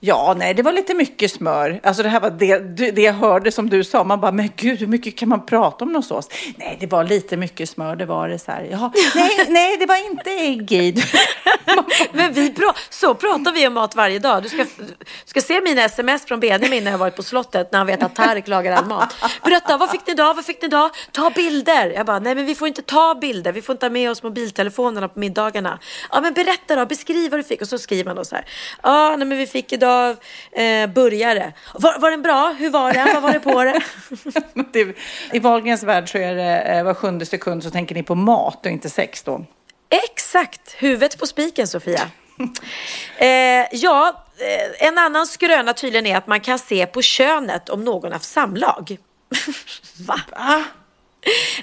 Ja, 0.00 0.34
nej, 0.38 0.54
det 0.54 0.62
var 0.62 0.72
lite 0.72 0.94
mycket 0.94 1.30
smör. 1.32 1.80
Alltså 1.82 2.02
det 2.02 2.08
här 2.08 2.20
var 2.20 2.30
det, 2.30 2.58
det 2.90 3.02
jag 3.02 3.12
hörde 3.12 3.52
som 3.52 3.70
du 3.70 3.84
sa. 3.84 4.04
Man 4.04 4.20
bara, 4.20 4.32
men 4.32 4.48
gud, 4.56 4.78
hur 4.80 4.86
mycket 4.86 5.16
kan 5.18 5.28
man 5.28 5.46
prata 5.46 5.84
om 5.84 5.92
någon 5.92 6.02
sås? 6.02 6.28
Nej, 6.56 6.76
det 6.80 6.86
var 6.86 7.04
lite 7.04 7.36
mycket 7.36 7.68
smör, 7.68 7.96
det 7.96 8.06
var 8.06 8.28
det 8.28 8.38
så 8.38 8.50
här. 8.52 8.68
Ja, 8.70 8.92
nej, 9.14 9.30
nej, 9.48 9.76
det 9.76 9.86
var 9.86 10.06
inte 10.10 10.30
ägg 10.30 10.72
i. 10.72 11.02
Men 12.12 12.32
vi 12.32 12.50
pra- 12.52 12.76
så 12.90 13.14
pratar 13.14 13.52
vi 13.52 13.66
om 13.66 13.74
mat 13.74 13.96
varje 13.96 14.18
dag. 14.18 14.42
Du 14.42 14.48
ska, 14.48 14.64
du 14.78 14.94
ska 15.24 15.40
se 15.40 15.60
mina 15.60 15.82
sms 15.82 16.24
från 16.26 16.40
Benjamin 16.40 16.84
när 16.84 16.90
jag 16.90 16.98
varit 16.98 17.16
på 17.16 17.22
slottet 17.22 17.72
när 17.72 17.78
han 17.78 17.86
vet 17.86 18.02
att 18.02 18.14
Tareq 18.14 18.48
lagar 18.48 18.72
all 18.72 18.86
mat. 18.86 19.14
Berätta, 19.44 19.76
vad 19.76 19.90
fick 19.90 20.06
ni 20.06 20.12
idag? 20.12 20.34
Vad 20.34 20.44
fick 20.46 20.62
ni 20.62 20.66
idag? 20.66 20.90
Ta 21.12 21.30
bilder. 21.30 21.90
Jag 21.90 22.06
bara, 22.06 22.18
nej 22.18 22.34
men 22.34 22.46
vi 22.46 22.54
får 22.54 22.68
inte 22.68 22.82
ta 22.82 23.14
bilder. 23.14 23.52
Vi 23.52 23.62
får 23.62 23.72
inte 23.72 23.86
ha 23.86 23.90
med 23.90 24.10
oss 24.10 24.22
mobiltelefonerna 24.22 25.08
på 25.08 25.18
middagarna. 25.18 25.78
Ja 26.10 26.20
men 26.20 26.34
berätta 26.34 26.76
då, 26.76 26.86
beskriv 26.86 27.30
vad 27.30 27.40
du 27.40 27.44
fick. 27.44 27.62
Och 27.62 27.68
så 27.68 27.78
skriver 27.78 28.04
man 28.04 28.16
då 28.16 28.24
så 28.24 28.34
här. 28.34 28.44
Ja, 28.82 29.16
nej 29.16 29.26
men 29.26 29.38
vi 29.38 29.46
fick 29.46 29.72
idag 29.72 29.85
eh, 30.52 30.86
burgare. 30.86 31.52
Var, 31.74 31.98
var 31.98 32.10
den 32.10 32.22
bra? 32.22 32.54
Hur 32.58 32.70
var 32.70 32.92
den? 32.92 33.08
Vad 33.14 33.22
var 33.22 33.32
det 33.32 33.40
på 33.40 33.64
det? 33.64 33.80
det, 34.84 34.96
I 35.32 35.38
Wahlgrens 35.38 35.82
värld 35.82 36.10
så 36.10 36.18
är 36.18 36.34
det 36.34 36.58
eh, 36.60 36.84
var 36.84 36.94
sjunde 36.94 37.26
sekund 37.26 37.62
så 37.62 37.70
tänker 37.70 37.94
ni 37.94 38.02
på 38.02 38.14
mat 38.14 38.66
och 38.66 38.72
inte 38.72 38.90
sex 38.90 39.22
då. 39.22 39.44
Exakt, 39.90 40.74
huvudet 40.78 41.18
på 41.18 41.26
spiken 41.26 41.68
Sofia. 41.68 42.10
Eh, 43.18 43.66
ja, 43.72 44.24
eh, 44.38 44.88
en 44.88 44.98
annan 44.98 45.26
skröna 45.26 45.72
tydligen 45.72 46.06
är 46.06 46.16
att 46.16 46.26
man 46.26 46.40
kan 46.40 46.58
se 46.58 46.86
på 46.86 47.02
könet 47.02 47.68
om 47.68 47.84
någon 47.84 48.12
haft 48.12 48.24
samlag. 48.24 48.96
Va? 50.06 50.20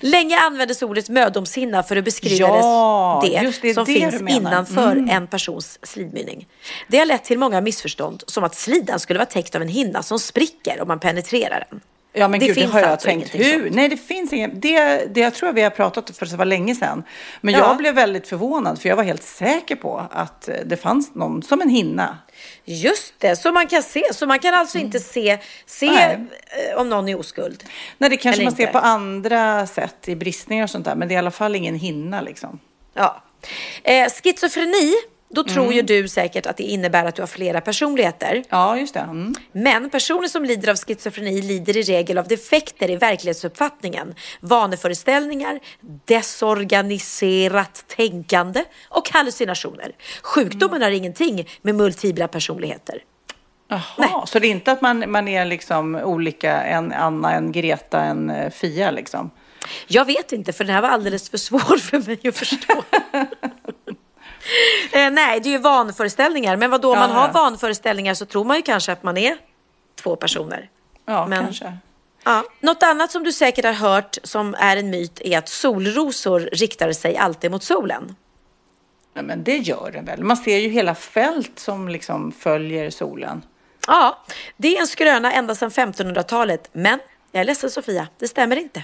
Länge 0.01 0.39
användes 0.39 0.81
ordet 0.81 1.09
mödomshinna 1.09 1.83
för 1.83 1.95
att 1.95 2.05
beskriva 2.05 2.47
Ja, 2.47 3.23
det, 3.25 3.51
det, 3.61 3.73
som 3.73 3.85
det 3.85 3.93
finns 3.93 4.21
innanför 4.29 4.91
Mm. 4.91 5.09
en 5.09 5.27
persons 5.27 5.79
slidmynning. 5.83 6.47
Det 6.87 6.97
har 6.97 7.05
lett 7.05 7.23
till 7.23 7.39
många 7.39 7.61
missförstånd, 7.61 8.23
som 8.27 8.43
att 8.43 8.55
slidan 8.55 8.99
skulle 8.99 9.19
vara 9.19 9.29
täckt 9.29 9.55
av 9.55 9.61
en 9.61 9.67
hinna 9.67 10.03
som 10.03 10.19
spricker 10.19 10.81
om 10.81 10.87
man 10.87 10.99
penetrerar 10.99 11.67
den. 11.69 11.81
Ja 12.15 12.27
men 12.27 12.39
Det 12.39 12.47
gud, 12.47 12.55
det 12.57 12.65
har 12.65 12.79
jag 12.79 12.89
alltså 12.89 13.07
tänkt. 13.07 13.35
Hur? 13.35 13.59
sånt. 13.63 13.75
Nej, 13.75 13.89
det 13.89 13.97
finns 13.97 14.33
inget. 14.33 14.61
Det, 14.61 15.05
det 15.13 15.19
jag 15.19 15.33
tror 15.33 15.49
jag 15.49 15.53
vi 15.53 15.61
har 15.61 15.69
pratat 15.69 16.09
om 16.09 16.15
för 16.15 16.25
det 16.25 16.35
var 16.35 16.45
länge 16.45 16.75
sedan. 16.75 17.03
Men 17.41 17.53
Ja. 17.53 17.59
jag 17.59 17.77
blev 17.77 17.95
väldigt 17.95 18.27
förvånad 18.27 18.81
för 18.81 18.89
jag 18.89 18.95
var 18.95 19.03
helt 19.03 19.23
säker 19.23 19.75
på 19.75 20.03
att 20.11 20.49
det 20.65 20.77
fanns 20.77 21.15
någon 21.15 21.43
som 21.43 21.61
en 21.61 21.69
hinna. 21.69 22.17
Just 22.65 23.13
det, 23.19 23.35
så 23.35 23.51
man 23.51 23.67
kan 23.67 23.83
se. 23.83 24.03
Så 24.13 24.25
man 24.27 24.39
kan 24.39 24.53
alltså 24.53 24.77
inte 24.77 24.99
se, 24.99 25.39
se 25.65 25.91
Nej. 25.91 26.17
eh, 26.71 26.77
om 26.79 26.89
någon 26.89 27.09
är 27.09 27.19
oskuld. 27.19 27.63
Nej, 27.97 28.09
det 28.09 28.17
kanske 28.17 28.41
Eller 28.41 28.51
man 28.51 28.55
ser 28.55 28.63
inte. 28.63 28.73
på 28.73 28.79
andra 28.79 29.67
sätt 29.67 30.07
i 30.09 30.15
bristningar 30.15 30.63
och 30.63 30.69
sånt 30.69 30.85
där. 30.85 30.95
Men 30.95 31.07
det 31.07 31.13
är 31.13 31.15
i 31.15 31.19
alla 31.19 31.31
fall 31.31 31.55
ingen 31.55 31.75
hinna 31.75 32.21
liksom. 32.21 32.59
Ja. 32.93 33.23
Eh, 33.83 34.09
schizofreni, 34.23 34.93
då 35.33 35.41
Mm. 35.41 35.53
tror 35.53 35.73
ju 35.73 35.81
du 35.81 36.07
säkert 36.07 36.45
att 36.45 36.57
det 36.57 36.63
innebär 36.63 37.05
att 37.05 37.15
du 37.15 37.21
har 37.21 37.27
flera 37.27 37.61
personligheter. 37.61 38.43
Ja, 38.49 38.77
just 38.77 38.93
det. 38.93 38.99
Mm. 38.99 39.33
Men 39.51 39.89
personer 39.89 40.27
som 40.27 40.45
lider 40.45 40.69
av 40.71 40.75
schizofreni 40.75 41.41
lider 41.41 41.77
i 41.77 41.81
regel 41.81 42.17
av 42.17 42.27
defekter 42.27 42.89
i 42.89 42.95
verklighetsuppfattningen, 42.95 44.15
vaneföreställningar, 44.41 45.59
desorganiserat 46.05 47.83
tänkande 47.87 48.63
och 48.89 49.09
hallucinationer. 49.09 49.91
Sjukdomen 50.23 50.81
har 50.81 50.91
ingenting 50.91 51.47
med 51.61 51.75
multipla 51.75 52.27
personligheter. 52.27 53.03
Jaha, 53.67 54.25
så 54.25 54.39
det 54.39 54.47
är 54.47 54.51
inte 54.51 54.71
att 54.71 54.81
man, 54.81 55.11
man 55.11 55.27
är 55.27 55.45
liksom 55.45 55.95
olika, 55.95 56.63
en 56.63 56.91
Anna, 56.93 57.33
en 57.33 57.51
Greta, 57.51 58.01
en 58.03 58.29
eh, 58.29 58.49
Fia 58.51 58.91
liksom? 58.91 59.31
Jag 59.87 60.05
vet 60.05 60.31
inte, 60.31 60.53
för 60.53 60.63
den 60.63 60.73
här 60.75 60.81
var 60.81 60.89
alldeles 60.89 61.29
för 61.29 61.37
svår 61.37 61.77
för 61.77 61.99
mig 61.99 62.19
att 62.27 62.37
förstå. 62.37 62.83
eh, 64.91 65.09
nej, 65.11 65.39
det 65.39 65.49
är 65.49 65.51
ju 65.51 65.57
vanföreställningar. 65.57 66.55
Men 66.55 66.71
vad 66.71 66.81
då 66.81 66.93
om 66.93 66.99
man 66.99 67.09
Ja, 67.09 67.15
har 67.15 67.27
ja. 67.27 67.31
vanföreställningar 67.33 68.13
så 68.13 68.25
tror 68.25 68.43
man 68.43 68.57
ju 68.57 68.61
kanske 68.63 68.91
att 68.91 69.03
man 69.03 69.17
är 69.17 69.37
två 70.01 70.15
personer. 70.15 70.69
Ja, 71.05 71.27
Men- 71.27 71.43
kanske. 71.43 71.77
Ja. 72.25 72.43
Något 72.59 72.83
annat 72.83 73.11
som 73.11 73.23
du 73.23 73.31
säkert 73.31 73.65
har 73.65 73.73
hört 73.73 74.17
som 74.23 74.55
är 74.59 74.77
en 74.77 74.89
myt 74.89 75.21
är 75.21 75.37
att 75.37 75.49
solrosor 75.49 76.39
riktar 76.39 76.91
sig 76.91 77.17
alltid 77.17 77.51
mot 77.51 77.63
solen. 77.63 78.15
Ja, 79.13 79.21
men 79.21 79.43
det 79.43 79.57
gör 79.57 79.91
det 79.93 80.01
väl. 80.01 80.23
Man 80.23 80.37
ser 80.37 80.57
ju 80.57 80.69
hela 80.69 80.95
fält 80.95 81.59
som 81.59 81.89
liksom 81.89 82.31
följer 82.31 82.89
solen. 82.89 83.41
Ja, 83.87 84.23
det 84.57 84.75
är 84.77 84.81
en 84.81 84.87
skröna 84.87 85.31
ända 85.33 85.55
sedan 85.55 85.69
1500-talet, 85.69 86.69
men 86.73 86.99
jag 87.31 87.41
är 87.41 87.45
ledsen 87.45 87.69
Sofia, 87.71 88.07
det 88.19 88.27
stämmer 88.27 88.55
inte. 88.55 88.83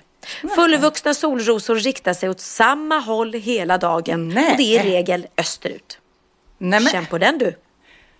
Fullvuxna 0.55 1.13
solrosor 1.13 1.76
riktar 1.76 2.13
sig 2.13 2.30
åt 2.30 2.39
samma 2.39 2.99
håll 2.99 3.34
hela 3.34 3.78
dagen 3.78 4.30
Nej. 4.30 4.51
och 4.51 4.57
det 4.57 4.78
är 4.78 4.86
i 4.86 4.89
regel 4.89 5.28
österut. 5.38 5.99
Nej, 6.57 6.80
men, 6.80 6.91
Känn 6.91 7.05
på 7.05 7.17
den 7.17 7.38
du. 7.38 7.45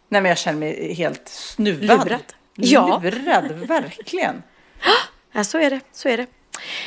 nej, 0.10 0.22
men 0.22 0.26
jag 0.26 0.38
känner 0.38 0.60
mig 0.60 0.94
helt 0.94 1.28
snuvad. 1.30 2.06
Lurad. 2.06 2.24
Ja. 2.56 3.02
Lurad, 3.04 3.52
verkligen. 3.52 4.44
Ja, 5.32 5.44
så 5.44 5.58
är 5.58 5.70
det. 5.70 5.80
Så 5.92 6.10
är 6.10 6.18
det. 6.18 6.28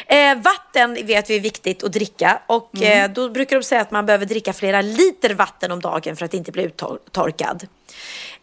Eh, 0.06 0.34
vatten 0.34 1.06
vet 1.06 1.30
vi 1.30 1.36
är 1.36 1.40
viktigt 1.40 1.84
att 1.84 1.92
dricka 1.92 2.42
och 2.46 2.82
eh, 2.82 3.10
då 3.10 3.28
brukar 3.28 3.56
de 3.56 3.62
säga 3.62 3.80
att 3.80 3.90
man 3.90 4.06
behöver 4.06 4.26
dricka 4.26 4.52
flera 4.52 4.80
liter 4.82 5.34
vatten 5.34 5.72
om 5.72 5.80
dagen 5.80 6.16
för 6.16 6.24
att 6.24 6.34
inte 6.34 6.52
bli 6.52 6.62
uttorkad. 6.62 7.66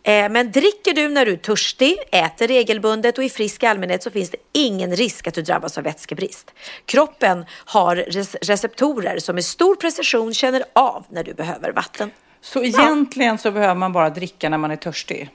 Eh, 0.04 0.30
men 0.30 0.52
dricker 0.52 0.94
du 0.94 1.10
när 1.10 1.26
du 1.26 1.32
är 1.32 1.38
törstig, 1.38 1.98
äter 2.12 2.48
regelbundet 2.48 3.18
och 3.18 3.24
är 3.24 3.30
frisk 3.30 3.64
i 3.64 3.66
allmänhet 3.66 4.04
så 4.04 4.12
finns 4.12 4.30
det 4.30 4.38
ingen 4.54 4.96
risk 4.96 5.28
att 5.28 5.34
du 5.34 5.42
drabbas 5.42 5.78
av 5.78 5.84
vätskebrist. 5.84 6.52
Kroppen 6.86 7.46
har 7.66 7.96
res- 7.96 8.36
receptorer 8.42 9.20
som 9.20 9.36
med 9.36 9.46
stor 9.46 9.76
precision 9.76 10.34
känner 10.34 10.64
av 10.74 11.06
när 11.10 11.24
du 11.24 11.34
behöver 11.34 11.72
vatten. 11.72 12.12
Så 12.42 12.64
egentligen 12.64 13.38
så 13.38 13.52
behöver 13.52 13.76
man 13.76 13.94
bara 13.94 14.10
dricka 14.10 14.50
när 14.50 14.58
man 14.58 14.72
är 14.72 14.76
törstig? 14.76 15.30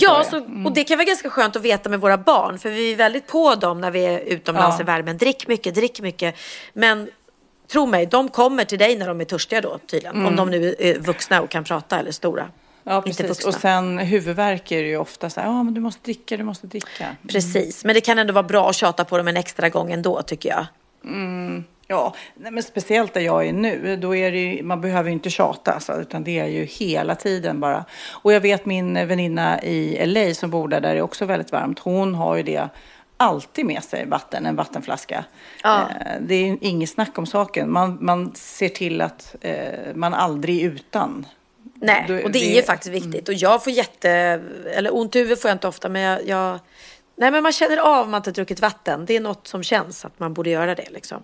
Ja, 0.00 0.24
så 0.24 0.30
så, 0.30 0.36
och 0.64 0.72
det 0.74 0.84
kan 0.84 0.98
vara 0.98 1.04
ganska 1.06 1.30
skönt 1.30 1.56
att 1.56 1.62
veta 1.62 1.88
med 1.88 2.00
våra 2.00 2.18
barn, 2.18 2.58
för 2.58 2.70
vi 2.70 2.92
är 2.92 2.96
väldigt 2.96 3.26
på 3.26 3.54
dem 3.54 3.80
när 3.80 3.90
vi 3.90 4.04
är 4.04 4.18
utomlands 4.20 4.76
Ja. 4.78 4.82
i 4.82 4.86
värmen. 4.86 5.18
Drick 5.18 5.48
mycket, 5.48 5.74
drick 5.74 6.00
mycket. 6.00 6.34
Men 6.72 7.10
tro 7.72 7.86
mig, 7.86 8.06
de 8.06 8.28
kommer 8.28 8.64
till 8.64 8.78
dig 8.78 8.96
när 8.96 9.08
de 9.08 9.20
är 9.20 9.24
törstiga 9.24 9.60
då 9.60 9.78
tydligen. 9.78 10.26
Om 10.26 10.36
de 10.36 10.50
nu 10.50 10.74
är 10.78 10.98
vuxna 10.98 11.40
och 11.40 11.50
kan 11.50 11.64
prata 11.64 11.98
eller 11.98 12.12
stora. 12.12 12.42
Mm. 12.42 12.52
Ja, 12.84 13.02
precis. 13.02 13.44
Och 13.44 13.54
sen 13.54 13.98
huvudvärk 13.98 14.72
är 14.72 14.82
det 14.82 14.88
ju 14.88 14.96
ofta 14.96 15.30
så 15.30 15.40
här, 15.40 15.48
ja 15.48 15.62
men 15.62 15.74
du 15.74 15.80
måste 15.80 16.02
dricka, 16.02 16.36
du 16.36 16.44
måste 16.44 16.66
dricka. 16.66 17.16
Precis, 17.28 17.84
men 17.84 17.94
det 17.94 18.00
kan 18.00 18.18
ändå 18.18 18.32
vara 18.32 18.42
bra 18.42 18.70
att 18.70 18.76
tjata 18.76 19.04
på 19.04 19.16
dem 19.18 19.28
en 19.28 19.36
extra 19.36 19.68
gång 19.68 19.92
ändå 19.92 20.22
tycker 20.22 20.48
jag. 20.48 20.66
Ja, 21.86 22.14
men 22.36 22.62
speciellt 22.62 23.14
där 23.14 23.20
jag 23.20 23.46
är 23.46 23.52
nu, 23.52 23.96
då 23.96 24.16
är 24.16 24.32
det 24.32 24.38
ju, 24.38 24.62
man 24.62 24.80
behöver 24.80 25.08
ju 25.08 25.12
inte 25.12 25.30
tjata 25.30 25.72
alltså, 25.72 25.92
utan 26.00 26.24
det 26.24 26.38
är 26.38 26.46
ju 26.46 26.64
hela 26.64 27.14
tiden 27.14 27.60
bara. 27.60 27.84
Och 28.12 28.32
jag 28.32 28.40
vet 28.40 28.66
min 28.66 28.94
väninna 29.08 29.62
i 29.62 30.06
LA 30.06 30.34
som 30.34 30.50
bor 30.50 30.68
där, 30.68 30.80
där 30.80 30.92
det 30.94 30.98
är 30.98 31.02
också 31.02 31.24
väldigt 31.24 31.52
varmt, 31.52 31.78
hon 31.78 32.14
har 32.14 32.36
ju 32.36 32.42
det 32.42 32.68
alltid 33.16 33.66
med 33.66 33.84
sig, 33.84 34.06
vatten, 34.06 34.46
en 34.46 34.56
vattenflaska. 34.56 35.24
Ja. 35.62 35.80
Eh, 35.80 36.12
Det 36.20 36.34
är 36.34 36.46
ju 36.46 36.58
inget 36.60 36.90
snack 36.90 37.18
om 37.18 37.26
saken. 37.26 37.72
Man, 37.72 37.98
man 38.00 38.34
ser 38.34 38.68
till 38.68 39.00
att 39.00 39.36
eh, 39.40 39.94
man 39.94 40.14
aldrig 40.14 40.62
är 40.64 40.68
utan. 40.70 41.26
Nej, 41.74 42.04
Då- 42.08 42.14
och 42.14 42.30
det 42.30 42.38
är 42.38 42.48
det- 42.50 42.56
ju 42.56 42.62
faktiskt 42.62 42.94
viktigt. 42.94 43.28
Och 43.28 43.34
jag 43.34 43.64
får 43.64 43.72
jätte, 43.72 44.10
eller 44.74 44.96
ont 44.96 45.16
i 45.16 45.18
huvudet 45.18 45.42
får 45.42 45.48
jag 45.48 45.54
inte 45.54 45.68
ofta, 45.68 45.88
men 45.88 46.02
jag, 46.02 46.26
jag 46.26 46.58
Nej, 47.16 47.30
men 47.30 47.42
man 47.42 47.52
känner 47.52 47.76
av 47.76 48.04
om 48.04 48.10
man 48.10 48.18
inte 48.18 48.30
druckit 48.30 48.60
vatten. 48.60 49.06
Det 49.06 49.16
är 49.16 49.20
något 49.20 49.46
som 49.46 49.62
känns 49.62 50.04
att 50.04 50.20
man 50.20 50.34
borde 50.34 50.50
göra 50.50 50.74
det 50.74 50.86
liksom. 50.90 51.22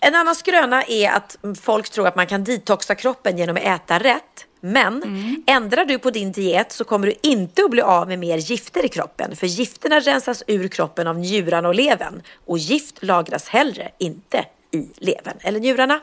En 0.00 0.14
annan 0.14 0.34
skröna 0.34 0.82
är 0.82 1.10
att 1.10 1.36
folk 1.62 1.90
tror 1.90 2.08
att 2.08 2.16
man 2.16 2.26
kan 2.26 2.44
detoxa 2.44 2.94
kroppen 2.94 3.38
genom 3.38 3.56
att 3.56 3.62
äta 3.62 3.98
rätt. 3.98 4.46
Men 4.60 5.02
ändrar 5.46 5.84
du 5.84 5.98
på 5.98 6.10
din 6.10 6.32
diet 6.32 6.72
så 6.72 6.84
kommer 6.84 7.06
du 7.06 7.14
inte 7.22 7.64
att 7.64 7.70
bli 7.70 7.82
av 7.82 8.08
med 8.08 8.18
mer 8.18 8.38
gifter 8.38 8.84
i 8.84 8.88
kroppen. 8.88 9.36
För 9.36 9.46
gifterna 9.46 10.00
rensas 10.00 10.42
ur 10.46 10.68
kroppen 10.68 11.06
av 11.06 11.18
njurarna 11.18 11.68
och 11.68 11.74
levern. 11.74 12.22
Och 12.46 12.58
gift 12.58 13.02
lagras 13.02 13.48
hellre 13.48 13.90
inte 13.98 14.44
i 14.70 14.88
levern 14.96 15.36
eller 15.40 15.60
njurarna. 15.60 16.00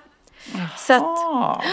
Så 0.77 0.93
att 0.93 1.63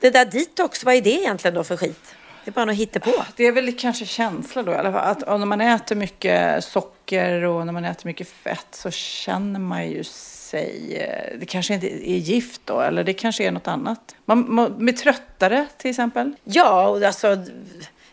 det 0.00 0.10
där 0.10 0.24
detox, 0.24 0.84
vad 0.84 0.94
är 0.94 1.00
det 1.00 1.10
egentligen 1.10 1.54
då 1.54 1.64
för 1.64 1.76
skit? 1.76 2.14
Det 2.44 2.50
är 2.50 2.52
bara 2.52 2.64
något 2.64 2.76
hittepå. 2.76 3.10
det 3.36 3.46
är 3.46 3.52
väl 3.52 3.78
kanske 3.78 4.06
känsla 4.06 4.62
då 4.62 4.72
i 4.72 4.74
alla 4.74 4.92
fall. 4.92 5.10
Att 5.10 5.38
när 5.38 5.46
man 5.46 5.60
äter 5.60 5.96
mycket 5.96 6.64
socker 6.64 7.44
och 7.44 7.66
när 7.66 7.72
man 7.72 7.84
äter 7.84 8.06
mycket 8.06 8.28
fett 8.28 8.66
så 8.70 8.90
känner 8.90 9.60
man 9.60 9.88
ju 9.88 10.04
sig, 10.52 10.96
eh, 10.96 11.38
det 11.38 11.46
kanske 11.46 11.74
inte 11.74 11.86
är 12.10 12.16
gift 12.16 12.60
då, 12.64 12.80
eller 12.80 13.04
det 13.04 13.12
kanske 13.12 13.44
är 13.44 13.50
något 13.50 13.68
annat. 13.68 14.14
Man, 14.24 14.54
man 14.54 14.78
blir 14.78 14.92
tröttare 14.94 15.66
till 15.78 15.90
exempel. 15.90 16.32
Ja, 16.44 16.88
och 16.88 17.02
alltså, 17.02 17.36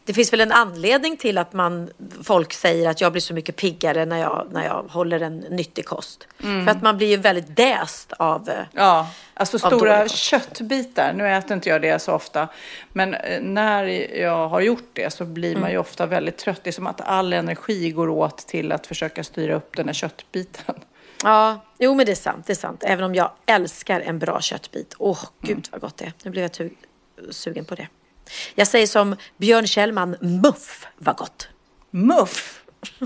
det 0.06 0.14
finns 0.14 0.34
väl 0.34 0.42
en 0.42 0.52
anledning 0.52 1.18
till 1.18 1.38
att 1.38 1.54
man, 1.54 1.90
folk 2.24 2.54
säger 2.54 2.90
att 2.90 3.02
jag 3.02 3.12
blir 3.12 3.22
så 3.22 3.34
mycket 3.34 3.56
piggare 3.56 4.06
när 4.06 4.18
jag, 4.18 4.48
när 4.52 4.66
jag 4.66 4.84
håller 4.90 5.20
en 5.20 5.38
nyttig 5.40 5.86
kost. 5.86 6.28
För 6.40 6.68
att 6.70 6.82
man 6.82 6.98
blir 6.98 7.08
ju 7.08 7.18
väldigt 7.18 7.56
däst 7.56 8.14
av... 8.14 8.50
eh, 8.50 8.56
Ja, 8.74 9.08
alltså 9.34 9.58
Av 9.68 9.70
stora 9.70 10.08
köttbitar. 10.08 11.14
Nu 11.14 11.28
äter 11.30 11.54
inte 11.54 11.70
jag 11.70 11.82
det 11.82 12.00
så 12.02 12.12
ofta. 12.14 12.48
Men 12.94 13.14
eh, 13.14 13.42
när 13.42 13.84
jag 14.22 14.48
har 14.50 14.62
gjort 14.62 14.90
det 14.94 15.14
så 15.14 15.26
blir 15.26 15.54
man 15.56 15.70
ju 15.70 15.76
Mm. 15.76 15.82
ofta 15.82 16.06
väldigt 16.06 16.38
trött. 16.38 16.60
Det 16.64 16.70
är 16.70 16.72
som 16.72 16.88
att 16.88 17.02
all 17.02 17.34
energi 17.34 17.92
går 17.92 18.10
åt 18.10 18.38
till 18.38 18.72
att 18.72 18.88
försöka 18.88 19.24
styra 19.24 19.56
upp 19.56 19.76
den 19.78 19.86
här 19.88 19.94
köttbiten. 19.94 20.76
Ja, 21.24 21.60
jo 21.80 21.96
men 21.96 22.06
det 22.06 22.12
är 22.12 22.16
sant, 22.16 22.48
det 22.48 22.54
är 22.54 22.56
sant. 22.56 22.84
Även 22.84 23.06
om 23.06 23.16
jag 23.16 23.32
älskar 23.46 24.02
en 24.02 24.20
bra 24.20 24.42
köttbit. 24.42 24.96
Åh, 24.98 25.20
gud 25.42 25.68
vad 25.72 25.82
gott 25.82 25.98
det 25.98 26.06
är. 26.06 26.14
Nu 26.24 26.32
blev 26.32 26.44
jag 26.44 26.72
sugen 27.34 27.66
på 27.66 27.76
det. 27.76 27.88
Jag 28.56 28.68
säger 28.68 28.88
som 28.88 29.16
Björn 29.38 29.68
Kjellman, 29.68 30.16
muff 30.22 30.88
vad 30.98 31.18
gott. 31.18 31.48
Muff! 31.90 32.64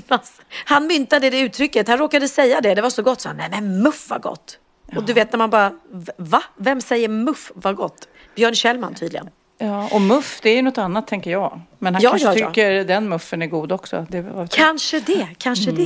Han 0.66 0.88
myntade 0.88 1.30
det 1.30 1.40
uttrycket, 1.40 1.88
han 1.88 1.98
råkade 1.98 2.28
säga 2.28 2.62
det, 2.62 2.76
det 2.76 2.82
var 2.82 2.90
så 2.90 3.02
gott 3.02 3.22
så 3.22 3.30
han, 3.30 3.38
nej 3.38 3.50
men 3.52 3.84
muff 3.84 4.10
vad 4.10 4.22
gott. 4.22 4.60
Och 4.96 5.04
du 5.04 5.14
vet 5.14 5.32
när 5.32 5.38
man 5.38 5.50
bara, 5.50 5.74
va? 6.18 6.44
Vem 6.58 6.82
säger 6.82 7.10
muff 7.10 7.52
vad 7.56 7.76
gott? 7.76 8.08
Björn 8.36 8.56
Kjellman 8.56 8.96
tydligen. 8.96 9.30
Ja, 9.58 9.90
och 9.92 10.02
muff, 10.02 10.40
det 10.44 10.50
är 10.50 10.56
ju 10.56 10.62
något 10.62 10.78
annat 10.78 11.08
tänker 11.08 11.32
jag. 11.32 11.62
Men 11.80 11.94
han 11.94 12.04
Ja, 12.04 12.10
kanske 12.10 12.28
ja, 12.28 12.36
ja. 12.38 12.48
tycker 12.48 12.84
den 12.84 13.10
muffen 13.10 13.42
är 13.42 13.48
god 13.48 13.72
också. 13.72 14.06
Det. 14.10 14.26
Kanske 14.52 15.00
det, 15.00 15.28
kanske 15.38 15.70
Mm. 15.70 15.86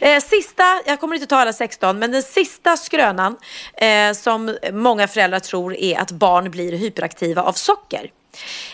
det. 0.00 0.06
eh, 0.14 0.20
sista, 0.20 0.62
jag 0.86 1.00
kommer 1.00 1.14
inte 1.14 1.26
ta 1.26 1.36
alla 1.36 1.52
16, 1.52 1.98
men 1.98 2.12
den 2.12 2.22
sista 2.22 2.76
skrönan 2.76 3.36
eh, 3.74 4.12
som 4.12 4.56
många 4.72 5.08
föräldrar 5.08 5.38
tror 5.40 5.74
är 5.76 5.98
att 5.98 6.10
barn 6.10 6.50
blir 6.50 6.72
hyperaktiva 6.72 7.42
av 7.42 7.52
socker. 7.52 8.10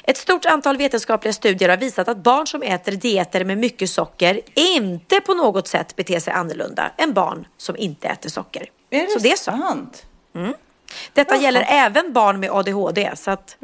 Ett 0.05 0.17
stort 0.17 0.47
antal 0.47 0.77
vetenskapliga 0.77 1.33
studier 1.33 1.69
har 1.69 1.77
visat 1.77 2.09
att 2.09 2.17
barn 2.17 2.47
som 2.47 2.63
äter 2.63 2.93
dieter 2.93 3.45
med 3.45 3.59
mycket 3.59 3.91
socker 3.91 4.41
inte 4.55 5.21
på 5.21 5.35
något 5.35 5.69
sätt 5.69 5.97
beter 5.97 6.21
sig 6.21 6.33
annorlunda 6.33 6.91
än 6.99 7.13
barn 7.13 7.47
som 7.57 7.77
inte 7.77 8.09
äter 8.09 8.31
socker. 8.31 8.67
Är 8.91 9.01
det 9.01 9.11
så 9.11 9.19
det 9.19 9.33
är 9.33 9.37
så. 9.37 9.51
sant? 9.51 10.07
Detta 11.13 11.37
gäller 11.37 11.67
även 11.69 12.13
barn 12.13 12.41
med 12.41 12.51
ADHD. 12.51 13.11
Så 13.17 13.31
att, 13.31 13.57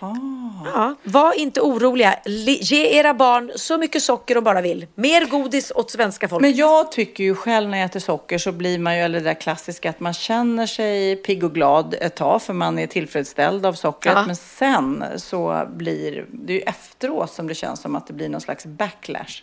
ja, 0.00 0.94
var 1.02 1.32
inte 1.32 1.60
oroliga. 1.60 2.14
Li- 2.24 2.58
Ge 2.62 2.98
era 2.98 3.14
barn 3.14 3.52
så 3.56 3.78
mycket 3.78 4.02
socker 4.02 4.34
de 4.34 4.44
bara 4.44 4.60
vill. 4.60 4.86
Mer 4.94 5.24
godis 5.26 5.72
åt 5.74 5.90
svenska 5.90 6.28
folket. 6.28 6.42
Men 6.50 6.56
jag 6.56 6.92
tycker 6.92 7.24
ju 7.24 7.34
själv 7.34 7.68
när 7.70 7.78
jag 7.78 7.84
äter 7.84 8.00
socker 8.00 8.38
så 8.38 8.52
blir 8.52 8.78
man 8.78 8.96
ju, 8.96 9.02
eller 9.02 9.18
det 9.20 9.24
där 9.24 9.34
klassiska, 9.34 9.90
att 9.90 10.00
man 10.00 10.12
känner 10.14 10.66
sig 10.66 11.16
pigg 11.16 11.44
och 11.44 11.54
glad 11.54 11.94
ett 12.00 12.14
tag 12.16 12.42
för 12.42 12.52
man 12.52 12.78
är 12.78 12.86
tillfredsställd 12.86 13.66
av 13.66 13.72
sockret. 13.72 14.14
Ja. 14.16 14.26
Men 14.26 14.36
sen 14.36 15.04
så 15.16 15.66
blir 15.70 16.26
det 16.30 16.52
ju 16.52 16.60
efteråt 16.60 17.32
som 17.32 17.46
det 17.46 17.54
känns 17.54 17.80
som 17.80 17.96
att 17.96 18.06
det 18.06 18.12
blir 18.12 18.28
någon 18.28 18.40
slags 18.40 18.66
backlash. 18.66 19.42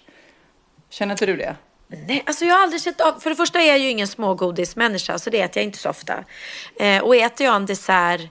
Känner 0.89 1.13
inte 1.13 1.25
du 1.25 1.35
det? 1.37 1.55
Nej, 2.07 2.23
alltså 2.25 2.45
jag 2.45 2.55
har 2.55 2.63
aldrig 2.63 2.81
sett 2.81 3.01
av. 3.01 3.19
För 3.19 3.29
det 3.29 3.35
första 3.35 3.61
är 3.61 3.67
jag 3.67 3.79
ju 3.79 3.89
ingen 3.89 4.07
smågodismänniska, 4.07 5.19
så 5.19 5.29
det 5.29 5.41
äter 5.41 5.57
jag 5.61 5.63
inte 5.67 5.77
så 5.79 5.89
ofta. 5.89 6.23
Eh, 6.79 7.03
och 7.03 7.15
äter 7.15 7.45
jag 7.45 7.55
en 7.55 7.65
dessert 7.65 8.21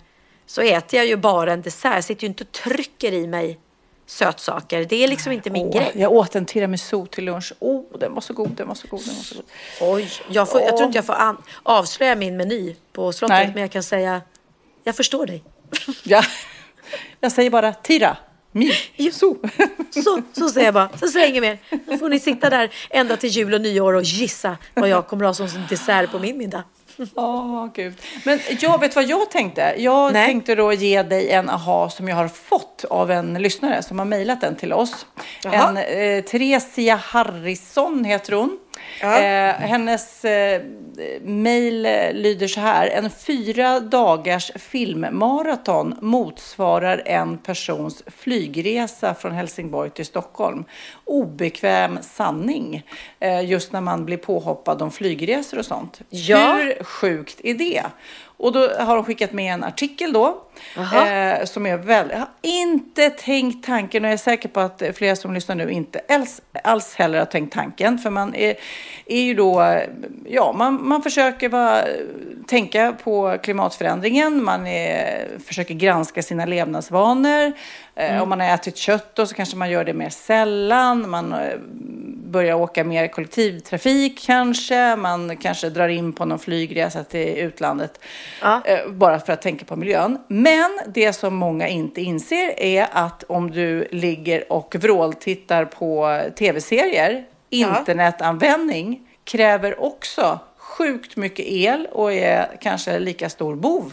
så 0.46 0.60
äter 0.62 0.96
jag 0.98 1.06
ju 1.06 1.16
bara 1.16 1.52
en 1.52 1.62
dessert. 1.62 1.94
Jag 1.94 2.04
sitter 2.04 2.22
ju 2.22 2.28
inte 2.28 2.44
och 2.44 2.52
trycker 2.52 3.12
i 3.12 3.26
mig 3.26 3.58
sötsaker. 4.06 4.84
Det 4.84 5.04
är 5.04 5.08
liksom 5.08 5.32
inte 5.32 5.50
min 5.50 5.66
Åh, 5.66 5.76
grej. 5.76 5.90
Jag 5.94 6.12
åt 6.12 6.34
en 6.36 6.46
tiramisu 6.46 7.06
till 7.06 7.24
lunch. 7.24 7.52
Oh, 7.58 7.98
den 7.98 8.14
var 8.14 8.20
så 8.20 8.32
god, 8.32 8.50
den 8.50 8.68
var 8.68 8.74
så 8.74 8.88
god, 8.88 9.00
den 9.06 9.14
var 9.16 9.22
så 9.22 9.34
god. 9.34 9.44
Oj, 9.80 10.10
jag, 10.28 10.48
får, 10.50 10.60
jag 10.60 10.76
tror 10.76 10.86
inte 10.86 10.98
jag 10.98 11.04
får 11.06 11.14
an- 11.14 11.42
avslöja 11.62 12.16
min 12.16 12.36
meny 12.36 12.76
på 12.92 13.12
slottet, 13.12 13.36
Nej. 13.38 13.50
men 13.54 13.60
jag 13.60 13.70
kan 13.70 13.82
säga 13.82 14.22
jag 14.84 14.96
förstår 14.96 15.26
dig. 15.26 15.44
Ja. 16.04 16.22
Jag 17.20 17.32
säger 17.32 17.50
bara 17.50 17.72
tira, 17.72 18.16
mi, 18.52 18.72
su. 19.12 19.34
Så, 19.90 20.22
så 20.32 20.48
säger 20.48 20.66
jag 20.66 20.74
bara. 20.74 20.88
Så 21.00 21.08
säger 21.08 21.26
jag 21.26 21.28
inget 21.28 21.42
mer. 21.42 21.58
Då 21.86 21.98
får 21.98 22.08
ni 22.08 22.20
sitta 22.20 22.50
där 22.50 22.70
ända 22.90 23.16
till 23.16 23.30
jul 23.30 23.54
och 23.54 23.60
nyår 23.60 23.92
och 23.92 24.02
gissa 24.02 24.56
vad 24.74 24.88
jag 24.88 25.06
kommer 25.06 25.24
ha 25.24 25.34
som 25.34 25.48
dessert 25.68 26.10
på 26.10 26.18
min 26.18 26.38
middag. 26.38 26.64
Åh, 27.14 27.66
gud. 27.74 27.94
Men 28.24 28.40
jag 28.60 28.80
vet 28.80 28.96
vad 28.96 29.04
jag 29.04 29.30
tänkte? 29.30 29.74
Jag 29.78 30.12
Nej. 30.12 30.26
tänkte 30.26 30.54
då 30.54 30.72
ge 30.72 31.02
dig 31.02 31.30
en 31.30 31.50
aha 31.50 31.90
som 31.90 32.08
jag 32.08 32.16
har 32.16 32.28
fått 32.28 32.84
av 32.90 33.10
en 33.10 33.34
lyssnare 33.34 33.82
som 33.82 33.98
har 33.98 34.06
mejlat 34.06 34.40
den 34.40 34.56
till 34.56 34.72
oss. 34.72 35.06
Jaha. 35.44 35.68
En 35.68 35.76
eh, 35.76 36.24
Theresia 36.24 36.96
Harrison 36.96 38.04
heter 38.04 38.32
hon. 38.32 38.58
Ja. 39.00 39.18
Eh, 39.18 39.54
hennes 39.54 40.24
eh, 40.24 40.62
mejl 41.22 41.82
lyder 42.12 42.48
så 42.48 42.60
här. 42.60 42.86
En 42.86 43.10
fyra 43.10 43.80
dagars 43.80 44.50
filmmaraton 44.54 45.94
motsvarar 46.00 47.02
en 47.04 47.38
persons 47.38 48.02
flygresa 48.06 49.14
från 49.14 49.32
Helsingborg 49.32 49.90
till 49.90 50.06
Stockholm. 50.06 50.64
Obekväm 51.04 51.98
sanning. 52.02 52.82
Eh, 53.20 53.44
just 53.44 53.72
när 53.72 53.80
man 53.80 54.04
blir 54.04 54.16
påhoppad 54.16 54.82
om 54.82 54.90
flygresor 54.90 55.58
och 55.58 55.66
sånt. 55.66 56.00
Ja. 56.08 56.54
Hur 56.54 56.84
sjukt 56.84 57.40
är 57.44 57.54
det? 57.54 57.82
Och 58.22 58.52
då 58.52 58.68
har 58.68 58.96
de 58.96 59.04
skickat 59.04 59.32
med 59.32 59.54
en 59.54 59.64
artikel 59.64 60.12
då. 60.12 60.42
Eh, 60.76 61.44
som 61.44 61.66
är 61.66 61.76
väldigt, 61.76 62.12
jag 62.12 62.20
har 62.20 62.28
inte 62.42 63.10
tänkt 63.10 63.66
tanken 63.66 64.04
och 64.04 64.08
jag 64.08 64.12
är 64.12 64.18
säker 64.18 64.48
på 64.48 64.60
att 64.60 64.82
flera 64.94 65.16
som 65.16 65.34
lyssnar 65.34 65.54
nu 65.54 65.70
inte 65.70 66.00
alls, 66.08 66.40
alls 66.64 66.94
heller 66.94 67.18
har 67.18 67.26
tänkt 67.26 67.54
tanken. 67.54 67.98
För 67.98 68.10
man 68.10 68.34
är, 68.34 68.54
är 69.06 69.22
ju 69.22 69.34
då, 69.34 69.80
ja 70.26 70.52
man, 70.52 70.88
man 70.88 71.02
försöker 71.02 71.48
vara, 71.48 71.84
tänka 72.46 72.96
på 73.04 73.38
klimatförändringen. 73.42 74.44
Man 74.44 74.66
är, 74.66 75.28
försöker 75.46 75.74
granska 75.74 76.22
sina 76.22 76.46
levnadsvanor. 76.46 77.52
Eh, 77.94 78.22
Om 78.22 78.28
man 78.28 78.40
har 78.40 78.54
ätit 78.54 78.76
kött 78.76 79.14
då 79.14 79.26
så 79.26 79.34
kanske 79.34 79.56
man 79.56 79.70
gör 79.70 79.84
det 79.84 79.92
mer 79.92 80.10
sällan. 80.10 81.10
Man 81.10 81.32
eh, 81.32 81.58
börjar 82.30 82.54
åka 82.54 82.84
mer 82.84 83.08
kollektivtrafik 83.08 84.26
kanske. 84.26 84.96
Man 84.96 85.36
kanske 85.36 85.70
drar 85.70 85.88
in 85.88 86.12
på 86.12 86.24
någon 86.24 86.38
flygresa 86.38 87.04
till 87.04 87.28
utlandet. 87.28 88.00
Ja. 88.42 88.62
Eh, 88.64 88.88
bara 88.88 89.20
för 89.20 89.32
att 89.32 89.42
tänka 89.42 89.64
på 89.64 89.76
miljön. 89.76 90.18
Men 90.28 90.49
det 90.94 91.12
som 91.12 91.34
många 91.34 91.68
inte 91.68 92.00
inser 92.00 92.60
är 92.60 92.86
att 92.92 93.22
om 93.22 93.50
du 93.50 93.88
ligger 93.90 94.52
och 94.52 94.74
vråltittar 94.74 95.64
på 95.64 96.20
tv-serier, 96.38 97.24
internetanvändning 97.50 99.08
kräver 99.24 99.80
också 99.80 100.38
sjukt 100.56 101.16
mycket 101.16 101.46
el 101.48 101.86
och 101.92 102.12
är 102.12 102.56
kanske 102.60 102.98
lika 102.98 103.30
stor 103.30 103.54
bov. 103.54 103.92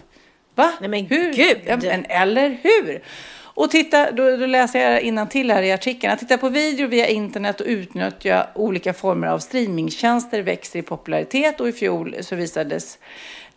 Va? 0.55 0.73
Nej, 0.79 0.89
men 0.89 1.05
hur? 1.05 1.33
gud! 1.33 1.57
Ja, 1.65 1.77
men, 1.77 2.05
eller 2.05 2.57
hur? 2.61 3.01
Och 3.39 3.71
titta, 3.71 4.11
då, 4.11 4.37
då 4.37 4.45
läser 4.45 4.91
jag 4.91 5.01
innan 5.01 5.29
till 5.29 5.51
här 5.51 5.63
i 5.63 5.71
artikeln. 5.71 6.13
Att 6.13 6.19
titta 6.19 6.37
på 6.37 6.49
video 6.49 6.87
via 6.87 7.07
internet 7.07 7.61
och 7.61 7.67
utnyttja 7.67 8.47
olika 8.55 8.93
former 8.93 9.27
av 9.27 9.39
streamingtjänster 9.39 10.41
växer 10.41 10.79
i 10.79 10.81
popularitet 10.81 11.59
och 11.59 11.69
i 11.69 11.71
fjol 11.71 12.15
så 12.21 12.35
visades 12.35 12.97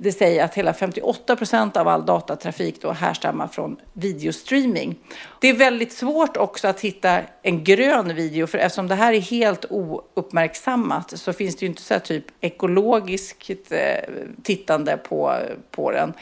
det 0.03 0.13
säger 0.13 0.45
att 0.45 0.55
hela 0.55 0.75
58 0.75 1.37
procent 1.37 1.77
av 1.77 1.89
all 1.89 2.07
datatrafik 2.07 2.83
då 2.83 2.93
härstammar 2.93 3.47
från 3.47 3.77
videostreaming. 3.93 4.97
Det 5.41 5.49
är 5.49 5.55
väldigt 5.55 5.93
svårt 5.93 6.37
också 6.37 6.69
att 6.69 6.81
hitta 6.81 7.21
en 7.43 7.65
grön 7.65 8.15
video 8.15 8.47
för 8.47 8.59
eftersom 8.59 8.89
det 8.89 8.95
här 8.95 9.13
är 9.13 9.21
helt 9.21 9.65
ouppmärksammat 9.71 11.19
så 11.19 11.33
finns 11.33 11.57
det 11.57 11.65
ju 11.65 11.71
inte 11.71 11.83
så 11.83 11.95
här 11.95 12.01
typ 12.01 12.25
ekologiskt 12.41 13.73
eh, 13.73 13.79
tittande 14.43 14.97
på, 14.97 15.37
på 15.71 15.91
den. 15.91 16.13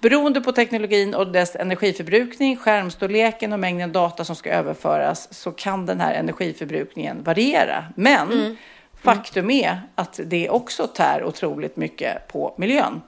Beroende 0.00 0.40
på 0.40 0.52
teknologin 0.52 1.14
och 1.14 1.32
dess 1.32 1.56
energiförbrukning, 1.56 2.56
skärmstorleken 2.56 3.52
och 3.52 3.60
mängden 3.60 3.92
data 3.92 4.24
som 4.24 4.36
ska 4.36 4.50
överföras 4.50 5.34
så 5.34 5.52
kan 5.52 5.86
den 5.86 6.00
här 6.00 6.14
energiförbrukningen 6.14 7.22
variera. 7.22 7.84
Men 7.96 8.32
mm. 8.32 8.56
Faktum 9.02 9.50
är 9.50 9.82
att 9.94 10.20
det 10.24 10.50
också 10.50 10.86
tär 10.86 11.24
otroligt 11.24 11.76
mycket 11.76 12.28
på 12.28 12.54
miljön. 12.58 13.02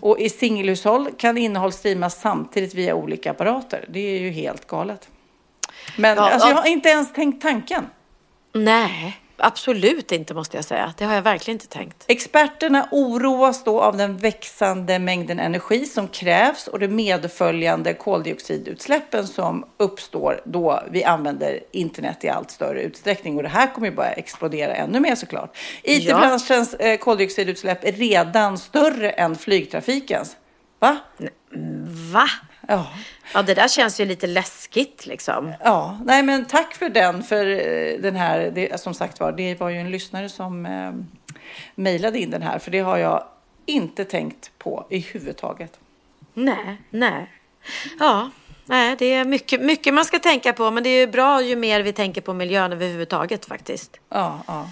Och 0.00 0.18
i 0.20 0.28
singelhushåll 0.28 1.08
kan 1.18 1.38
innehåll 1.38 1.72
streamas 1.72 2.20
samtidigt 2.20 2.74
via 2.74 2.94
olika 2.94 3.30
apparater. 3.30 3.84
Det 3.88 4.00
är 4.00 4.20
ju 4.20 4.30
helt 4.30 4.66
galet. 4.66 5.08
Men 5.96 6.16
Ja, 6.16 6.30
alltså, 6.30 6.48
ja. 6.48 6.54
jag 6.54 6.62
har 6.62 6.68
inte 6.68 6.88
ens 6.88 7.12
tänkt 7.12 7.42
tanken. 7.42 7.86
Nej, 8.52 9.21
absolut 9.42 10.12
inte 10.12 10.34
måste 10.34 10.56
jag 10.56 10.64
säga. 10.64 10.94
Det 10.98 11.04
har 11.04 11.14
jag 11.14 11.22
verkligen 11.22 11.54
inte 11.54 11.68
tänkt. 11.68 12.04
Experterna 12.08 12.88
oroas 12.90 13.64
då 13.64 13.80
av 13.80 13.96
den 13.96 14.16
växande 14.16 14.98
mängden 14.98 15.38
energi 15.38 15.86
som 15.86 16.08
krävs 16.08 16.66
och 16.66 16.78
de 16.78 16.88
medföljande 16.88 17.94
koldioxidutsläppen 17.94 19.26
som 19.26 19.64
uppstår 19.76 20.40
då 20.44 20.82
vi 20.90 21.04
använder 21.04 21.60
internet 21.72 22.24
i 22.24 22.28
allt 22.28 22.50
större 22.50 22.82
utsträckning. 22.82 23.36
Och 23.36 23.42
det 23.42 23.48
här 23.48 23.74
kommer 23.74 23.88
ju 23.88 23.94
bara 23.94 24.12
explodera 24.12 24.74
ännu 24.74 25.00
mer 25.00 25.14
såklart. 25.14 25.56
IT-branschens 25.82 26.74
eh, 26.74 26.98
koldioxidutsläpp 26.98 27.84
är 27.84 27.92
redan 27.92 28.58
större 28.58 29.10
än 29.10 29.36
flygtrafikens. 29.36 30.36
Va? 30.78 30.96
Va? 32.12 32.28
Ja. 32.68 32.86
Ja, 33.34 33.42
det 33.42 33.54
där 33.54 33.68
känns 33.68 34.00
ju 34.00 34.04
lite 34.04 34.26
läskigt 34.26 35.06
liksom. 35.06 35.52
Ja, 35.64 35.98
nej 36.04 36.22
men 36.22 36.44
tack 36.44 36.74
för 36.74 36.88
den, 36.88 37.22
för 37.22 37.46
eh, 37.46 38.00
den 38.00 38.16
här, 38.16 38.50
det, 38.54 38.80
som 38.80 38.94
sagt 38.94 39.20
var, 39.20 39.32
det 39.32 39.60
var 39.60 39.68
ju 39.68 39.78
en 39.78 39.90
lyssnare 39.90 40.28
som 40.28 40.66
eh, 40.66 40.92
mejlade 41.74 42.18
in 42.18 42.30
den 42.30 42.42
här, 42.42 42.58
för 42.58 42.70
det 42.70 42.78
har 42.78 42.96
jag 42.96 43.24
inte 43.66 44.04
tänkt 44.04 44.50
på 44.58 44.86
i 44.90 44.98
huvudtaget. 44.98 45.78
Nej, 46.34 46.76
nej. 46.90 47.30
Ja, 47.98 48.30
nej, 48.64 48.96
det 48.98 49.14
är 49.14 49.24
mycket, 49.24 49.60
mycket 49.60 49.94
man 49.94 50.04
ska 50.04 50.18
tänka 50.18 50.52
på, 50.52 50.70
men 50.70 50.82
det 50.82 50.90
är 50.90 51.06
bra 51.06 51.42
ju 51.42 51.56
mer 51.56 51.80
vi 51.80 51.92
tänker 51.92 52.20
på 52.20 52.34
miljön 52.34 52.72
överhuvudtaget 52.72 53.44
faktiskt. 53.44 54.00
Ja, 54.08 54.42
ja. 54.46 54.70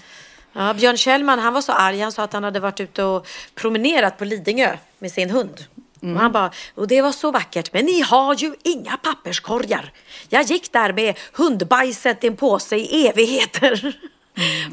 Ja, 0.52 0.74
Björn 0.74 0.96
Kjellman, 0.96 1.38
han 1.38 1.54
var 1.54 1.60
så 1.60 1.72
arg. 1.72 2.00
Han 2.00 2.12
sa 2.12 2.22
att 2.22 2.32
han 2.32 2.44
hade 2.44 2.60
varit 2.60 2.80
ute 2.80 3.04
och 3.04 3.26
promenerat 3.54 4.18
på 4.18 4.24
Lidingö 4.24 4.76
med 4.98 5.12
sin 5.12 5.30
hund. 5.30 5.64
Och 6.02 6.20
han 6.20 6.32
bara, 6.32 6.50
och 6.74 6.88
det 6.88 7.02
var 7.02 7.12
så 7.12 7.30
vackert, 7.30 7.72
men 7.72 7.84
ni 7.84 8.00
har 8.00 8.34
ju 8.34 8.54
inga 8.62 8.96
papperskorgar. 8.96 9.92
Jag 10.28 10.42
gick 10.42 10.72
där 10.72 10.92
med 10.92 11.18
hundbajset 11.32 12.24
i 12.24 12.26
en 12.26 12.36
påse 12.36 12.76
i 12.76 13.06
evigheter. 13.08 13.96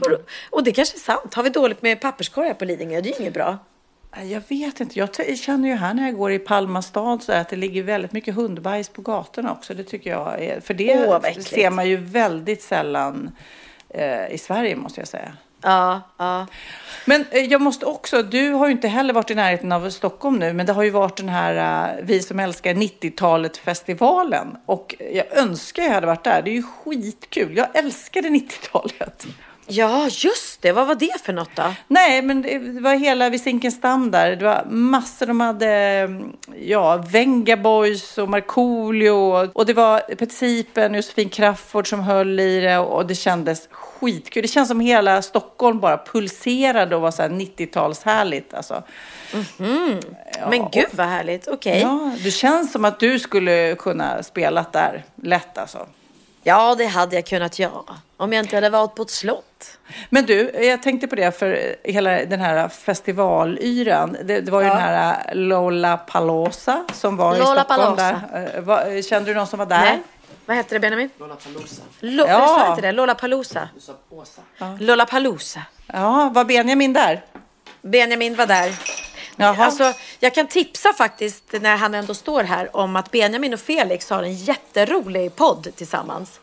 och, 0.02 0.30
och 0.50 0.64
det 0.64 0.72
kanske 0.72 0.98
är 0.98 1.00
sant. 1.00 1.34
Har 1.34 1.44
vi 1.44 1.50
dåligt 1.50 1.82
med 1.82 2.02
papperskorgar 2.02 2.54
på 2.54 2.66
Lidingö? 2.66 3.02
Det 3.02 3.10
är 3.10 3.14
ju 3.14 3.20
inget 3.20 3.34
bra. 3.34 3.58
Jag 4.24 4.42
vet 4.48 4.80
inte, 4.80 5.00
jag 5.00 5.38
känner 5.38 5.70
ju 5.70 5.76
här 5.76 5.94
när 5.94 6.06
jag 6.06 6.16
går 6.16 6.32
i 6.32 6.40
Palma 6.40 6.82
stad 6.82 7.24
så 7.24 7.32
att 7.32 7.50
det 7.50 7.56
ligger 7.56 7.84
väldigt 7.84 8.12
mycket 8.12 8.36
hundbajs 8.36 8.90
på 8.90 9.02
gatorna 9.02 9.52
också. 9.52 9.74
Det 9.74 9.84
tycker 9.84 10.10
jag 10.10 10.44
är, 10.44 10.60
för 10.60 10.74
det 10.74 11.06
Åh, 11.08 11.42
ser 11.42 11.70
man 11.70 11.90
ju 11.90 11.98
väldigt 11.98 12.62
sällan 12.62 13.32
eh, 13.90 14.32
i 14.32 14.38
Sverige 14.38 14.76
måste 14.76 15.02
jag 15.02 15.08
säga. 15.08 15.32
Ja, 15.62 16.02
ja. 16.18 16.48
Men 17.06 17.26
eh, 17.32 17.42
jag 17.42 17.62
måste 17.62 17.86
också, 17.86 18.24
du 18.24 18.52
har 18.52 18.66
ju 18.66 18.72
inte 18.72 18.88
heller 18.88 19.14
varit 19.14 19.32
i 19.32 19.36
närheten 19.36 19.72
av 19.72 19.90
Stockholm 19.90 20.36
nu, 20.40 20.54
men 20.54 20.66
det 20.66 20.74
har 20.74 20.84
ju 20.84 20.90
varit 20.90 21.18
den 21.18 21.30
här 21.30 21.90
eh, 21.98 22.06
Vi 22.06 22.22
som 22.22 22.40
älskar 22.40 22.74
90-talet-festivalen. 22.74 24.58
Och 24.66 24.96
jag 25.14 25.38
önskar 25.38 25.84
jag 25.84 25.92
hade 25.92 26.08
varit 26.08 26.24
där. 26.24 26.42
Det 26.42 26.50
är 26.50 26.54
ju 26.54 26.64
skitkul. 26.64 27.58
Jag 27.58 27.76
älskade 27.76 28.28
90-talet. 28.30 29.28
Ja, 29.68 30.08
just 30.10 30.62
det. 30.62 30.72
Vad 30.72 30.88
var 30.88 30.96
det 30.96 31.22
för 31.24 31.34
något 31.34 31.56
då? 31.56 31.74
Nej, 31.88 32.22
men 32.22 32.42
det 32.42 32.82
var 32.82 32.96
hela 32.96 33.30
vid 33.30 33.42
Zinkensdamm 33.42 34.12
där. 34.12 34.36
Det 34.36 34.46
var 34.46 34.66
massor. 34.70 35.26
De 35.26 35.40
hade 35.40 36.10
ja, 36.60 37.04
Venga 37.12 37.58
Boys 37.58 38.18
och 38.18 38.30
Markoolio. 38.30 39.50
Och 39.54 39.66
det 39.66 39.74
var 39.74 40.00
Peter 40.00 40.36
Sipen 40.36 40.92
och 40.92 40.98
Josefin 40.98 41.30
Crafoord 41.30 41.90
som 41.90 42.00
höll 42.00 42.40
i 42.40 42.60
det. 42.60 42.78
Och 42.78 43.06
det 43.06 43.16
kändes 43.16 43.68
skitkul. 43.72 44.42
Det 44.42 44.48
känns 44.48 44.68
som 44.70 44.80
hela 44.80 45.22
Stockholm 45.22 45.80
bara 45.80 45.98
pulserade 45.98 46.96
och 46.96 47.02
var 47.02 47.12
så 47.12 47.22
här 47.22 47.30
90-talshärligt. 47.30 48.56
Alltså. 48.56 48.84
Men 50.50 50.70
gud 50.72 50.90
vad 50.92 51.08
härligt. 51.08 51.48
Okej. 51.48 51.80
Ja. 51.82 51.88
Ja, 51.88 52.24
det 52.24 52.32
känns 52.32 52.72
som 52.72 52.86
att 52.86 53.00
du 53.00 53.20
skulle 53.20 53.76
kunna 53.76 54.24
spela 54.24 54.66
där 54.72 55.04
lätt 55.24 55.58
alltså. 55.58 55.88
Det 56.78 56.86
hade 56.86 57.16
jag 57.16 57.26
kunnat 57.26 57.60
göra. 57.60 57.98
Om 58.18 58.34
jag 58.34 58.44
inte 58.46 58.56
hade 58.58 58.70
varit 58.70 58.96
på 58.96 59.02
ett 59.04 59.10
slott. 59.10 59.78
Men 60.10 60.26
du, 60.26 60.52
jag 60.66 60.84
tänkte 60.84 61.08
på 61.08 61.16
det 61.16 61.40
för 61.40 61.76
hela 61.84 62.12
den 62.12 62.42
här 62.42 62.68
festivalyran. 62.68 64.18
Det, 64.24 64.42
det 64.42 64.52
var 64.52 64.62
ju 64.62 64.68
Ja. 64.68 64.74
den 64.74 64.82
här 64.82 65.34
Lolla 65.36 65.98
Palosa 65.98 66.84
som 66.94 67.18
var 67.18 67.36
i 67.36 67.40
Lollapalooza. 67.40 68.10
Stockholm 68.10 68.46
där. 68.54 68.62
Vad- 68.62 69.06
Kände 69.06 69.30
du 69.32 69.36
någon 69.36 69.48
som 69.48 69.60
var 69.60 69.66
där? 69.66 69.80
Nej. 69.82 70.00
Vad 70.46 70.58
heter 70.58 70.74
det 70.76 70.80
Benjamin? 70.80 71.10
Lollapalooza. 71.20 71.82
Lo- 72.00 72.26
Ja. 72.28 72.40
ja. 72.40 72.48
Sa 72.48 72.70
inte 72.70 72.82
det? 72.82 72.92
Lollapalooza. 72.92 73.70
Du 73.76 73.82
sa 73.82 73.94
Åsa. 74.10 74.42
Lollapalooza. 74.80 75.62
Ja, 75.88 76.30
var 76.34 76.46
Benjamin 76.46 76.94
där? 76.94 77.22
Benjamin 77.82 78.36
var 78.36 78.46
där. 78.48 78.74
Jaha. 79.38 79.66
Alltså, 79.66 79.94
jag 80.20 80.36
kan 80.36 80.48
tipsa 80.48 80.94
faktiskt 80.94 81.44
när 81.62 81.78
han 81.78 81.94
ändå 81.94 82.14
står 82.14 82.44
här 82.44 82.76
om 82.76 82.96
att 82.96 83.12
Benjamin 83.12 83.54
och 83.54 83.60
Felix 83.60 84.10
har 84.10 84.24
en 84.24 84.34
jätterolig 84.36 85.36
podd 85.36 85.68
tillsammans. 85.76 86.40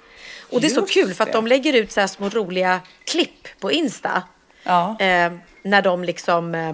Och 0.51 0.61
det 0.61 0.67
är 0.67 0.71
så 0.71 0.81
Just 0.81 0.95
kul 0.95 1.15
för 1.15 1.23
att 1.25 1.33
det. 1.33 1.39
de 1.39 1.47
lägger 1.47 1.73
ut 1.73 1.93
så 1.93 2.01
här 2.01 2.07
små 2.07 2.29
roliga 2.29 2.81
klipp 3.05 3.49
på 3.61 3.73
Insta. 3.73 4.23
Ja. 4.63 4.97
Eh, 5.01 5.33
när 5.65 5.83
de 5.83 6.05
liksom 6.05 6.55
eh, 6.55 6.69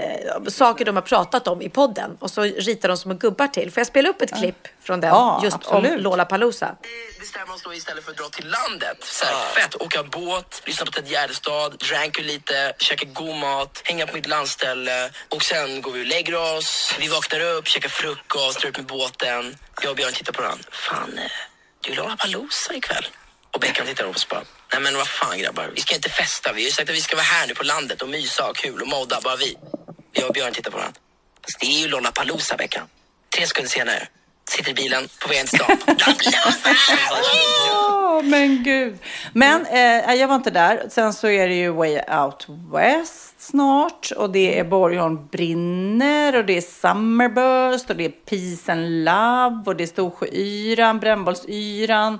eh, 0.00 0.44
saker 0.48 0.84
de 0.84 0.94
har 0.96 1.02
pratat 1.02 1.48
om 1.48 1.62
i 1.62 1.68
podden 1.68 2.16
och 2.20 2.30
så 2.30 2.42
ritar 2.42 2.88
de 2.88 2.96
små 2.96 3.14
gubbar 3.14 3.46
till. 3.46 3.70
Får 3.70 3.80
jag 3.80 3.86
spela 3.86 4.08
upp 4.08 4.22
ett 4.22 4.36
klipp 4.38 4.68
från 4.82 5.00
den 5.00 5.10
Ja, 5.10 5.40
just 5.44 5.56
absolut. 5.56 5.92
om 5.92 5.98
Lollapalooza? 5.98 6.76
Det 6.82 7.20
bestämmer 7.20 7.54
oss 7.54 7.62
då 7.62 7.74
istället 7.74 8.04
för 8.04 8.10
att 8.10 8.16
dra 8.16 8.28
till 8.28 8.48
landet. 8.50 9.04
Så 9.04 9.24
här, 9.24 9.34
Fett, 9.34 9.82
åka 9.82 10.02
båt, 10.02 10.62
lyssna 10.66 10.86
på 10.86 10.92
Ted 10.92 11.06
Gärdestad, 11.08 11.78
drank 11.78 12.18
lite, 12.20 12.72
käka 12.78 13.04
god 13.04 13.36
mat, 13.36 13.82
hänga 13.84 14.06
på 14.06 14.14
mitt 14.14 14.28
landställe 14.28 15.10
och 15.28 15.42
sen 15.42 15.82
går 15.82 15.92
vi 15.92 16.02
och 16.02 16.06
lägger 16.06 16.56
oss. 16.56 16.94
Vi 17.00 17.08
vaknar 17.08 17.40
upp, 17.40 17.66
käkar 17.66 17.88
frukost, 17.88 18.60
drar 18.60 18.68
ut 18.68 18.76
med 18.76 18.86
båten. 18.86 19.56
Jag 19.82 19.90
och 19.90 19.96
Björn 19.96 20.12
tittar 20.12 20.32
på 20.32 20.42
varandra. 20.42 20.64
Fan, 20.72 21.18
eh, 21.18 21.24
det 21.80 21.90
är 21.90 21.94
ju 21.94 21.96
Lollapalooza 21.96 22.74
ikväll. 22.74 23.06
Och 23.54 23.60
Beckham 23.60 23.86
tittar 23.86 24.04
på 24.04 24.10
oss 24.10 24.24
och 24.24 24.30
bara, 24.30 24.44
nej 24.72 24.82
men 24.82 24.96
vad 24.96 25.08
fan 25.08 25.38
grabbar, 25.38 25.70
vi 25.74 25.80
ska 25.80 25.94
inte 25.94 26.08
festa. 26.08 26.52
Vi 26.52 26.62
har 26.62 26.66
ju 26.66 26.72
sagt 26.72 26.90
att 26.90 26.96
vi 26.96 27.00
ska 27.00 27.16
vara 27.16 27.24
här 27.24 27.46
nu 27.46 27.54
på 27.54 27.64
landet 27.64 28.02
och 28.02 28.08
mysa 28.08 28.42
och 28.42 28.48
ha 28.48 28.54
kul 28.54 28.82
och 28.82 28.88
modda, 28.88 29.20
bara 29.24 29.36
vi. 29.36 29.56
Jag 30.12 30.28
och 30.28 30.34
Björn 30.34 30.52
tittar 30.52 30.70
på 30.70 30.76
varandra. 30.76 31.00
Fast 31.42 31.60
det 31.60 31.66
är 31.66 31.80
ju 31.80 31.88
Lollapalooza 31.88 32.56
Beckham. 32.56 32.86
Tre 33.36 33.46
sekunder 33.46 33.70
senare, 33.70 34.08
sitter 34.48 34.70
i 34.70 34.74
bilen 34.74 35.08
på 35.22 35.28
vägen 35.28 35.46
till 35.46 35.58
stan. 35.58 35.76
Åh, 37.72 38.22
men 38.22 38.62
gud. 38.62 38.98
Men 39.32 39.66
eh, 39.66 40.14
jag 40.14 40.28
var 40.28 40.34
inte 40.34 40.50
där. 40.50 40.86
Sen 40.90 41.12
så 41.12 41.28
är 41.28 41.48
det 41.48 41.54
ju 41.54 41.70
Way 41.70 42.00
Out 42.08 42.46
West 42.72 43.40
snart 43.40 44.10
och 44.16 44.30
det 44.30 44.58
är 44.58 44.64
Borgholm 44.64 45.28
brinner 45.28 46.36
och 46.36 46.44
det 46.44 46.56
är 46.56 46.60
Summerburst 46.60 47.90
och 47.90 47.96
det 47.96 48.04
är 48.04 48.08
Peace 48.10 48.72
and 48.72 49.04
Love 49.04 49.62
och 49.66 49.76
det 49.76 49.84
är 49.84 49.86
Storsjöyran, 49.86 51.00
Brännbollsyran. 51.00 52.18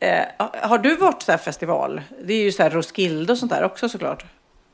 Eh, 0.00 0.24
har 0.62 0.78
du 0.78 0.96
varit 0.96 1.22
så 1.22 1.30
här 1.32 1.38
festival? 1.38 2.02
Det 2.24 2.32
är 2.34 2.42
ju 2.42 2.52
så 2.52 2.62
här 2.62 2.70
Roskilde 2.70 3.32
och 3.32 3.38
sånt 3.38 3.52
där 3.52 3.64
också 3.64 3.88
såklart. 3.88 4.24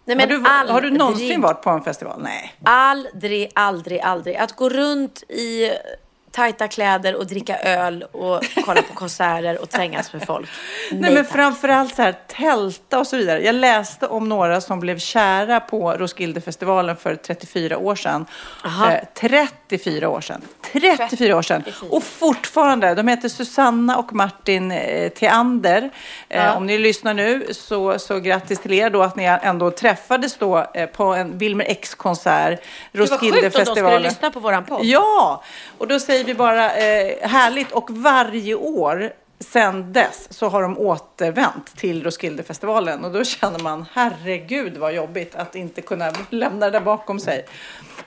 Nej, 0.05 0.17
har, 0.21 0.27
men 0.27 0.43
du, 0.43 0.73
har 0.73 0.81
du 0.81 0.91
någonsin 0.91 1.25
aldrig- 1.25 1.41
varit 1.43 1.63
på 1.63 1.71
en 1.71 1.83
festival? 1.83 2.23
Nej. 2.23 2.55
Aldrig, 2.65 3.51
aldrig, 3.55 4.01
aldrig. 4.01 4.37
Att 4.37 4.57
gå 4.57 4.69
runt 4.69 5.23
i 5.23 5.71
tajta 6.33 6.69
kläder 6.69 7.15
och 7.15 7.27
dricka 7.27 7.59
öl 7.59 8.03
och 8.13 8.41
kolla 8.65 8.83
på 8.83 8.95
konserter 8.95 9.63
och 9.63 9.71
trängas 9.71 10.13
med 10.13 10.27
folk. 10.27 10.49
Nej, 10.91 11.15
men 11.15 11.25
tack. 11.25 11.33
framförallt 11.33 11.95
så 11.95 12.03
här 12.03 12.15
tälta 12.27 12.99
och 12.99 13.07
så 13.07 13.17
vidare. 13.17 13.45
Jag 13.45 13.55
läste 13.55 14.07
om 14.07 14.29
några 14.29 14.61
som 14.61 14.81
blev 14.81 14.99
kära 14.99 15.61
på 15.61 15.93
Roskildefestivalen 15.93 16.97
för 16.97 17.15
34 17.17 17.79
år 17.79 17.95
sedan. 17.95 18.27
Eh, 18.65 18.95
34 19.15 20.09
år 20.09 20.21
sedan. 20.21 20.43
34 20.73 21.37
år 21.37 21.43
sedan. 21.43 21.63
Och 21.91 22.03
fortfarande, 22.03 22.95
de 22.95 23.09
heter 23.09 23.29
Susanna 23.29 23.97
och 23.99 24.13
Martin 24.13 24.71
eh, 24.73 25.09
Theander. 25.09 25.91
Eh, 26.29 26.43
Ja. 26.43 26.55
Om 26.55 26.67
ni 26.67 26.79
lyssnar 26.79 27.15
nu 27.15 27.47
så, 27.55 27.99
så 27.99 28.21
grattis 28.21 28.59
till 28.61 28.73
er 28.73 28.91
då 28.91 29.03
att 29.03 29.17
ni 29.17 29.25
ändå 29.25 29.71
träffades 29.71 30.37
då 30.37 30.67
eh, 30.75 30.87
på 30.87 31.05
en 31.05 31.39
Wilmer 31.39 31.65
X-konsert. 31.69 32.61
Det 32.93 32.99
var 32.99 33.07
sjukt 33.07 33.23
om 33.23 33.29
de 33.29 33.29
skulle 33.29 33.47
Roskildefestivalen. 33.49 34.03
lyssna 34.03 34.31
på 34.31 34.41
våran 34.41 34.65
podd. 34.65 34.85
Ja, 34.85 35.43
och 35.79 35.89
då 35.89 36.01
säger 36.01 36.22
vi 36.25 36.35
bara 36.35 36.75
eh, 36.75 37.29
härligt. 37.29 37.73
Och 37.73 37.91
varje 37.91 38.55
år 38.55 39.13
sen 39.41 39.93
dess 39.93 40.27
så 40.31 40.49
har 40.49 40.63
de 40.63 40.79
återvänt 40.79 41.77
till 41.77 42.05
Roskildefestivalen. 42.05 43.05
Och 43.05 43.13
då 43.13 43.25
känner 43.25 43.59
man, 43.59 43.85
herregud 43.93 44.77
vad 44.77 44.93
jobbigt 44.95 45.35
att 45.35 45.55
inte 45.55 45.81
kunna 45.81 46.13
lämna 46.31 46.71
det 46.71 46.81
bakom 46.81 47.21
sig. 47.21 47.47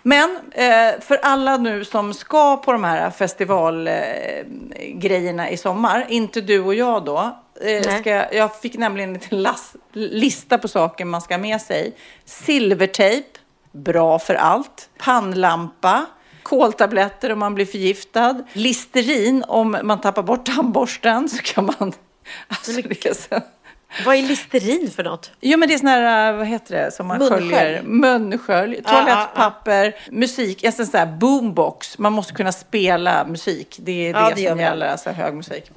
Men 0.02 0.38
eh, 0.52 1.00
för 1.02 1.18
alla 1.22 1.58
nu 1.58 1.86
som 1.86 2.14
ska 2.14 2.58
på 2.58 2.72
de 2.72 2.84
här 2.84 3.10
festivalgrejerna 3.10 5.48
eh, 5.48 5.54
i 5.54 5.58
sommar, 5.58 6.06
inte 6.10 6.42
du 6.42 6.60
och 6.64 6.76
jag 6.76 7.06
då. 7.06 7.38
Eh, 7.62 7.82
ska, 8.00 8.10
jag- 8.36 8.60
fick 8.62 8.78
nämligen 8.78 9.10
en 9.10 9.14
liten 9.14 9.48
lista 9.94 10.58
på 10.58 10.68
saker 10.68 11.06
man 11.06 11.22
ska 11.22 11.34
ha 11.34 11.40
med 11.42 11.62
sig. 11.62 11.94
Silvertejp, 12.26 13.28
bra 13.72 14.20
för 14.20 14.36
allt. 14.36 14.90
Pannlampa, 14.98 16.06
koltabletter 16.46 17.32
om 17.32 17.40
man 17.40 17.56
blir 17.56 17.66
förgiftad. 17.66 18.44
Listerin 18.54 19.44
om 19.48 19.78
man 19.84 20.02
tappar 20.02 20.24
bort 20.24 20.46
tandborsten 20.46 21.30
så 21.30 21.38
kan 21.38 21.66
man... 21.66 21.94
Alltså. 22.48 23.42
Vad 24.06 24.16
är 24.16 24.22
listerin 24.22 24.92
för 24.92 25.04
något? 25.04 25.32
Jo 25.42 25.58
men 25.58 25.68
det 25.68 25.74
är 25.74 25.78
sån 25.78 25.88
här, 25.88 26.34
vad 26.34 26.48
heter 26.48 26.76
det, 26.76 26.92
som 26.92 27.08
man 27.08 27.18
Munskölj. 27.18 27.50
sköljer. 27.50 27.84
Munskölj. 27.84 28.82
Toalettpapper, 28.82 29.96
musik, 30.12 30.64
en 30.64 30.72
sån 30.74 30.86
här 30.94 31.06
boombox. 31.06 31.98
Man 31.98 32.14
måste 32.14 32.34
kunna 32.34 32.52
spela 32.52 33.26
musik. 33.26 33.78
Det 33.80 33.92
är 34.08 34.14
Ja, 34.14 34.30
det, 34.30 34.42
det 34.42 34.50
som 34.50 34.60
gäller, 34.60 34.88
alltså 34.88 35.10
hög 35.10 35.34
musik. 35.34 35.72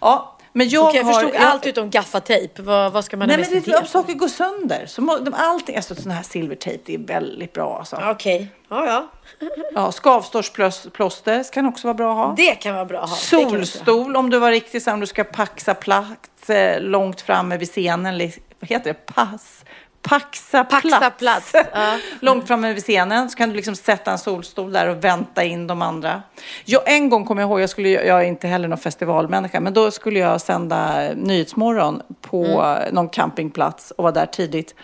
Ja, 0.00 0.38
men 0.52 0.68
jag 0.68 0.88
Okej, 0.88 1.00
jag 1.00 1.04
har... 1.04 1.12
förstod 1.12 1.40
allt 1.40 1.66
utom 1.66 1.90
gaffatejp. 1.90 2.62
Vad, 2.62 2.92
vad 2.92 3.04
ska 3.04 3.16
man 3.16 3.28
Nej 3.28 3.36
ha 3.36 3.42
men 3.42 3.50
med 3.50 3.62
det 3.62 3.64
sig 3.64 3.74
är 3.74 3.80
om 3.80 3.86
saker 3.86 4.12
går 4.12 4.28
sönder. 4.28 4.86
Så 4.86 5.02
må, 5.02 5.16
de, 5.16 5.34
allting, 5.34 5.76
alltså 5.76 5.94
sån 5.94 6.12
här 6.12 6.22
silvertejp, 6.22 6.82
det 6.86 6.94
är 6.94 6.98
väldigt 6.98 7.52
bra 7.52 7.78
alltså. 7.78 7.96
Okej, 8.10 8.48
ja 8.68 8.86
ja. 8.86 9.10
Ja, 9.74 9.92
skavsårsplåster 9.92 11.52
kan 11.52 11.66
också 11.66 11.86
vara 11.86 11.94
bra 11.94 12.10
att 12.10 12.16
ha. 12.16 12.34
Det 12.36 12.54
kan 12.54 12.74
vara 12.74 12.84
bra 12.84 13.00
att 13.00 13.10
ha. 13.10 13.16
Det. 13.16 13.22
Solstol 13.22 14.16
om 14.16 14.30
du 14.30 14.38
var 14.38 14.50
riktigt 14.50 14.86
om 14.86 15.00
du 15.00 15.06
ska 15.06 15.24
paxa 15.24 15.74
plats 15.74 16.50
eh, 16.50 16.80
långt 16.80 17.20
framme 17.20 17.56
vid 17.56 17.68
scenen. 17.68 18.30
Vad 18.60 18.70
heter 18.70 18.92
det? 18.92 19.14
Pass. 19.14 19.61
Paxa 20.02 20.64
plats. 20.64 20.82
Paxa 20.90 21.10
plats, 21.10 21.52
ja. 21.74 21.98
långt 22.20 22.46
framme 22.46 22.72
vid 22.72 22.82
scenen 22.82 23.30
så 23.30 23.36
kan 23.36 23.48
du 23.48 23.54
liksom 23.56 23.76
sätta 23.76 24.10
en 24.10 24.18
solstol 24.18 24.72
där 24.72 24.88
och 24.88 25.04
vänta 25.04 25.44
in 25.44 25.66
de 25.66 25.82
andra. 25.82 26.22
Jag, 26.64 26.82
en 26.86 27.10
gång 27.10 27.24
kommer 27.24 27.42
jag 27.42 27.48
ihåg, 27.48 27.60
jag, 27.60 27.70
skulle, 27.70 27.88
jag 27.88 28.20
är 28.20 28.24
inte 28.24 28.48
heller 28.48 28.68
någon 28.68 28.78
festivalmänniska, 28.78 29.60
men 29.60 29.74
då 29.74 29.90
skulle 29.90 30.18
jag 30.18 30.40
sända 30.40 31.08
Nyhetsmorgon 31.16 32.02
på 32.20 32.44
Mm. 32.44 32.94
någon 32.94 33.08
campingplats 33.08 33.90
och 33.90 34.04
var 34.04 34.12
där 34.12 34.26
tidigt. 34.26 34.74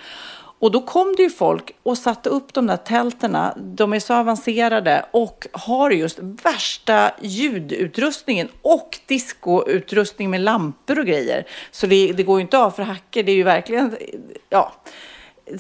Och 0.59 0.70
då 0.70 0.80
kom 0.80 1.14
det 1.16 1.22
ju 1.22 1.30
folk 1.30 1.74
och 1.82 1.98
satte 1.98 2.28
upp 2.28 2.54
de 2.54 2.66
där 2.66 2.76
tälterna. 2.76 3.54
De 3.56 3.92
är 3.92 4.00
så 4.00 4.14
avancerade 4.14 5.04
och 5.11 5.46
har 5.52 5.90
just 5.90 6.18
värsta 6.18 7.11
ljudutrustningen 7.20 8.48
och 8.62 8.98
discoutrustning 9.06 10.30
med 10.30 10.40
lampor 10.40 10.98
och 10.98 11.06
grejer. 11.06 11.46
Så 11.70 11.86
det, 11.86 12.12
det 12.12 12.22
går 12.22 12.38
ju 12.38 12.42
inte 12.42 12.59
av 12.59 12.70
för 12.70 12.82
hacker. 12.82 13.22
Det 13.22 13.32
är 13.32 13.36
ju 13.36 13.42
verkligen, 13.42 13.96
ja, 14.48 14.72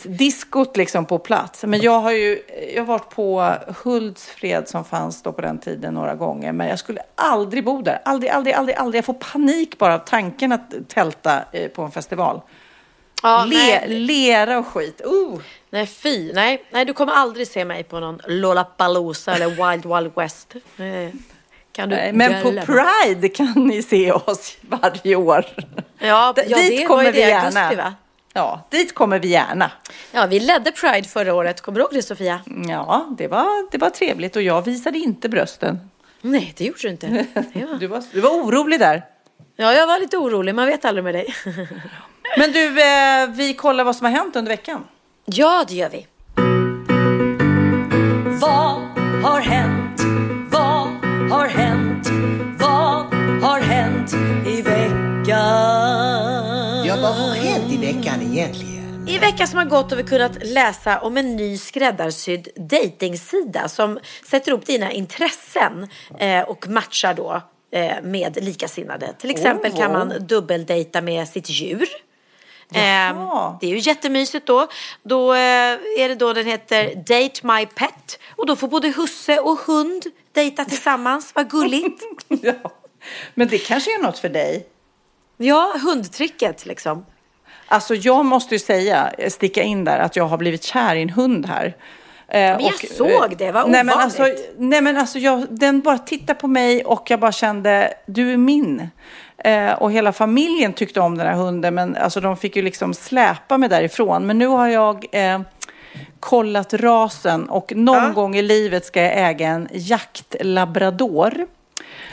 diskot 0.04 0.76
liksom 0.76 1.04
på 1.06 1.18
plats. 1.18 1.64
Men 1.64 1.80
jag 1.80 2.00
har 2.00 2.12
ju 2.12 2.42
jag 2.74 2.82
har 2.82 2.86
varit 2.86 3.10
på 3.10 3.54
Hultsfred 3.84 4.68
som 4.68 4.84
fanns 4.84 5.22
då 5.22 5.32
på 5.32 5.40
den 5.40 5.58
tiden 5.58 5.94
några 5.94 6.14
gånger. 6.14 6.52
Men 6.52 6.68
jag 6.68 6.78
skulle 6.78 7.00
aldrig 7.14 7.64
bo 7.64 7.82
där. 7.82 8.00
Aldrig, 8.04 8.30
aldrig, 8.30 8.54
aldrig, 8.54 8.76
aldrig. 8.76 8.98
Jag 8.98 9.04
får 9.04 9.14
panik 9.14 9.78
bara 9.78 9.94
av 9.94 9.98
tanken 9.98 10.52
att 10.52 10.74
tälta 10.88 11.44
eh, 11.52 11.68
på 11.68 11.82
en 11.82 11.90
festival. 11.90 12.40
Ja, 13.22 13.44
Le, 13.44 13.86
lera 13.86 14.58
och 14.58 14.66
skit. 14.66 15.00
Uh. 15.06 15.40
nej, 15.70 15.86
fy. 15.86 16.32
Nej, 16.32 16.64
nej, 16.70 16.84
du 16.84 16.92
kommer 16.92 17.12
aldrig 17.12 17.48
se 17.48 17.64
mig 17.64 17.84
på 17.84 18.00
någon 18.00 18.20
Lollapalooza 18.26 19.34
eller 19.34 19.48
Wild 19.70 19.86
Wild 19.86 20.12
West. 20.16 20.54
Kan 21.72 21.88
du 21.88 21.96
Nej, 21.96 22.12
Men 22.12 22.42
på. 22.42 22.50
Pride 22.72 23.28
kan 23.28 23.52
ni 23.56 23.82
se 23.82 24.12
oss 24.12 24.56
varje 24.60 25.16
år. 25.16 25.46
Ja, 25.98 26.32
D- 26.36 26.44
ja 26.48 26.58
dit 26.58 26.70
det 26.78 26.84
kommer 26.84 27.04
var 27.04 27.12
vi 27.12 27.20
det 27.20 27.28
gärna. 27.28 27.60
augusti 27.60 27.76
va? 27.76 27.94
Ja, 28.32 28.60
dit 28.70 28.94
kommer 28.94 29.18
vi 29.18 29.28
gärna. 29.28 29.70
Ja, 30.12 30.26
vi 30.26 30.40
ledde 30.40 30.72
Pride 30.72 31.08
förra 31.08 31.34
året. 31.34 31.60
Kommer 31.60 31.78
du 31.78 31.82
ihåg 31.82 31.94
det 31.94 32.02
Sofia? 32.02 32.40
Ja, 32.68 33.06
det 33.18 33.28
var, 33.28 33.70
det 33.70 33.78
var 33.78 33.90
trevligt 33.90 34.36
och 34.36 34.42
jag 34.42 34.62
visade 34.64 34.98
inte 34.98 35.28
brösten. 35.28 35.90
Nej, 36.20 36.54
det 36.56 36.64
gjorde 36.64 36.78
du 36.82 36.88
inte. 36.88 37.26
Ja. 37.52 37.66
Du 37.80 37.86
var, 37.86 38.02
du 38.12 38.20
var 38.20 38.30
orolig 38.30 38.80
där. 38.80 39.02
ja, 39.56 39.72
jag 39.74 39.86
var 39.86 40.00
lite 40.00 40.16
orolig. 40.16 40.54
Man 40.54 40.66
vet 40.66 40.84
aldrig 40.84 41.04
med 41.04 41.14
dig. 41.14 41.34
Men 42.36 42.52
du, 42.52 42.66
eh, 42.66 43.28
vi 43.28 43.54
kollar 43.54 43.84
vad 43.84 43.96
som 43.96 44.04
har 44.04 44.12
hänt 44.12 44.36
under 44.36 44.50
veckan. 44.50 44.84
Ja, 45.24 45.64
det 45.68 45.74
gör 45.74 45.90
vi. 45.90 46.06
Vad 48.40 48.80
har 49.22 49.40
hänt? 49.40 50.00
Vad 50.50 50.88
har 51.30 51.48
hänt? 51.48 52.08
Vad 52.60 53.14
har 53.42 53.60
hänt 53.60 54.14
i 54.46 54.62
veckan? 54.62 55.36
Ja, 56.86 56.96
vad 57.02 57.14
har 57.14 57.34
hänt 57.34 57.72
i 57.72 57.76
veckan 57.76 58.22
egentligen? 58.22 59.08
I 59.08 59.18
veckan 59.18 59.46
som 59.48 59.58
har 59.58 59.64
gått 59.64 59.90
har 59.90 59.96
vi 59.96 60.02
kunnat 60.02 60.46
läsa 60.46 60.98
om 61.00 61.16
en 61.16 61.36
ny 61.36 61.58
skräddarsydd 61.58 62.48
dejtingsida 62.56 63.68
som 63.68 63.98
sätter 64.30 64.52
upp 64.52 64.66
dina 64.66 64.92
intressen 64.92 65.88
eh, 66.18 66.40
och 66.42 66.68
matchar 66.68 67.14
då 67.14 67.42
eh, 67.72 68.02
med 68.02 68.38
likasinnade. 68.44 69.12
Till 69.18 69.30
exempel 69.30 69.72
kan 69.72 69.92
man 69.92 70.12
dubbeldejta 70.20 71.00
med 71.00 71.28
sitt 71.28 71.50
djur. 71.50 71.88
Jaha. 72.70 73.48
Eh, 73.48 73.56
det 73.60 73.66
är 73.66 73.70
ju 73.70 73.78
jättemysigt 73.78 74.46
då. 74.46 74.66
Då 75.02 75.34
eh, 75.34 75.38
är 75.98 76.08
det 76.08 76.14
då 76.14 76.32
den 76.32 76.46
heter 76.46 76.94
Date 76.94 77.46
My 77.46 77.66
Pet 77.66 78.18
och 78.36 78.46
då 78.46 78.56
får 78.56 78.68
både 78.68 78.88
husse 78.88 79.38
och 79.38 79.58
hund 79.58 80.02
dejta 80.32 80.64
tillsammans. 80.64 81.32
Vad 81.34 81.50
gulligt. 81.50 82.02
Ja. 82.42 82.52
Men 83.34 83.48
det 83.48 83.58
kanske 83.58 83.94
är 83.94 84.02
något 84.02 84.18
för 84.18 84.28
dig? 84.28 84.66
Ja, 85.36 85.74
hundtricket 85.84 86.66
liksom. 86.66 87.06
Alltså 87.68 87.94
jag 87.94 88.24
måste 88.24 88.54
ju 88.54 88.58
säga, 88.58 89.12
sticka 89.28 89.62
in 89.62 89.84
där, 89.84 89.98
att 89.98 90.16
jag 90.16 90.24
har 90.24 90.38
blivit 90.38 90.64
kär 90.64 90.96
i 90.96 91.02
en 91.02 91.10
hund 91.10 91.46
här. 91.46 91.66
Eh, 91.66 91.74
Men 92.40 92.60
jag 92.60 92.88
såg 92.90 93.36
det, 93.38 93.52
vad 93.52 93.70
nej, 93.70 93.84
men 93.84 93.94
ovanligt. 93.94 94.20
alltså, 94.20 94.42
nej 94.58 94.80
men 94.82 94.96
alltså 94.96 95.18
jag, 95.18 95.46
den 95.50 95.80
bara 95.80 95.98
tittade 95.98 96.40
på 96.40 96.46
mig 96.48 96.84
och 96.84 97.10
jag 97.10 97.20
bara 97.20 97.32
kände, 97.32 97.94
du 98.06 98.32
är 98.32 98.36
min. 98.36 98.88
Eh, 99.44 99.72
och 99.72 99.92
hela 99.92 100.12
familjen 100.12 100.72
tyckte 100.72 101.00
om 101.00 101.18
den 101.18 101.26
här 101.26 101.34
hunden, 101.34 101.74
men 101.74 101.96
alltså 101.96 102.20
de 102.20 102.36
fick 102.36 102.56
ju 102.56 102.62
liksom 102.62 102.94
släpa 102.94 103.58
mig 103.58 103.68
därifrån. 103.68 104.26
Men 104.26 104.38
nu 104.38 104.46
har 104.46 104.68
jag 104.68 105.06
eh, 105.12 105.40
kollat 106.20 106.74
rasen 106.74 107.48
och 107.48 107.72
någon 107.76 108.14
gång 108.14 108.36
i 108.36 108.42
livet 108.42 108.84
ska 108.84 109.02
jag 109.02 109.12
äga 109.30 109.48
en 109.48 109.68
jaktlabrador. 109.72 111.46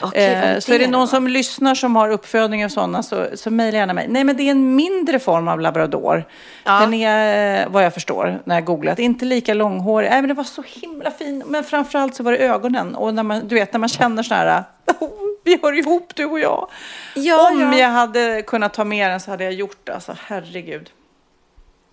Okej, 0.02 0.34
Eh, 0.34 0.58
så 0.58 0.72
är 0.72 0.78
det 0.78 0.84
då? 0.84 0.90
någon 0.90 1.08
som 1.08 1.28
lyssnar 1.28 1.74
som 1.74 1.96
har 1.96 2.08
uppfödning 2.10 2.64
av 2.64 2.68
sådana 2.68 3.02
så, 3.02 3.26
så 3.34 3.50
mejla 3.50 3.78
gärna 3.78 3.92
mig. 3.92 4.06
Nej 4.08 4.24
men 4.24 4.36
det 4.36 4.42
är 4.42 4.50
en 4.50 4.76
mindre 4.76 5.18
form 5.18 5.48
av 5.48 5.60
labrador. 5.60 6.24
Den 6.64 6.94
är 6.94 7.60
eh, 7.62 7.68
vad 7.68 7.84
jag 7.84 7.94
förstår 7.94 8.38
när 8.44 8.54
jag 8.54 8.64
googlat 8.64 8.98
inte 8.98 9.24
lika 9.24 9.54
långhårig. 9.54 10.10
Nej 10.10 10.22
men 10.22 10.28
det 10.28 10.34
var 10.34 10.44
så 10.44 10.62
himla 10.66 11.10
fin. 11.10 11.42
Men 11.46 11.64
framförallt 11.64 12.14
så 12.14 12.22
var 12.22 12.32
det 12.32 12.38
ögonen. 12.38 12.94
Och 12.94 13.14
när 13.14 13.22
man, 13.22 13.48
du 13.48 13.54
vet 13.54 13.72
när 13.72 13.80
man 13.80 13.88
känner 13.88 14.22
så 14.22 14.34
här. 14.34 14.64
"Oh, 15.00 15.08
vi 15.46 15.58
hör 15.62 15.78
ihop 15.78 16.14
du 16.14 16.24
och 16.24 16.40
jag. 16.40 16.70
Ja, 17.14 17.50
Om 17.50 17.60
ja. 17.60 17.78
jag 17.78 17.88
hade 17.88 18.42
kunnat 18.42 18.74
ta 18.74 18.84
med 18.84 19.10
den 19.10 19.20
så 19.20 19.30
hade 19.30 19.44
jag 19.44 19.52
gjort 19.52 19.78
det. 19.84 19.94
Alltså 19.94 20.16
herregud. 20.26 20.90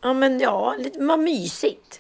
Ja, 0.04 0.14
men 0.14 0.40
ja, 0.40 0.76
lite 0.78 1.04
vad 1.04 1.20
mysigt. 1.20 2.00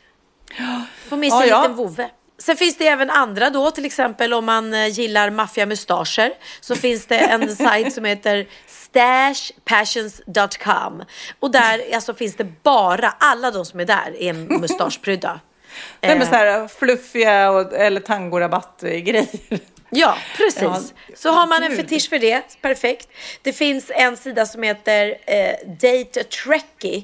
Få 1.09 1.15
med 1.15 1.31
sig 1.31 1.39
Ja, 1.39 1.43
en 1.43 1.49
ja. 1.49 1.61
liten 1.61 1.75
vovve. 1.75 2.09
Sen 2.37 2.57
finns 2.57 2.77
det 2.77 2.87
även 2.87 3.09
andra 3.09 3.49
då, 3.49 3.71
till 3.71 3.85
exempel 3.85 4.33
om 4.33 4.45
man 4.45 4.73
eh, 4.73 4.87
gillar 4.87 5.29
maffiamustascher 5.29 6.33
så 6.61 6.75
finns 6.75 7.05
det 7.05 7.17
en 7.17 7.55
sajt 7.55 7.93
som 7.93 8.05
heter 8.05 8.47
stashpassions.com 8.67 11.03
och 11.39 11.51
där 11.51 11.95
alltså, 11.95 12.13
finns 12.13 12.35
det 12.35 12.63
bara, 12.63 13.13
alla 13.19 13.51
de 13.51 13.65
som 13.65 13.79
är 13.79 13.85
där 13.85 14.15
är 14.19 14.33
mustaschprydda. 14.33 15.39
Nej 16.01 16.17
men 16.17 16.21
Eh, 16.21 16.29
så 16.29 16.35
här 16.35 16.67
fluffiga 16.67 17.51
och, 17.51 17.73
eller 17.73 18.01
tangorabatt-grejer. 18.01 19.27
Ja, 19.95 20.17
precis. 20.37 20.61
Ja, 20.61 20.81
så 21.15 21.31
har 21.31 21.47
man 21.47 21.63
en 21.63 21.75
fetisch 21.75 22.09
för 22.09 22.19
det, 22.19 22.61
perfekt. 22.61 23.07
Det 23.41 23.53
finns 23.53 23.91
en 23.95 24.17
sida 24.17 24.45
som 24.45 24.63
heter 24.63 25.15
eh, 25.25 25.51
Date 25.67 26.23
Trekkie. 26.23 27.03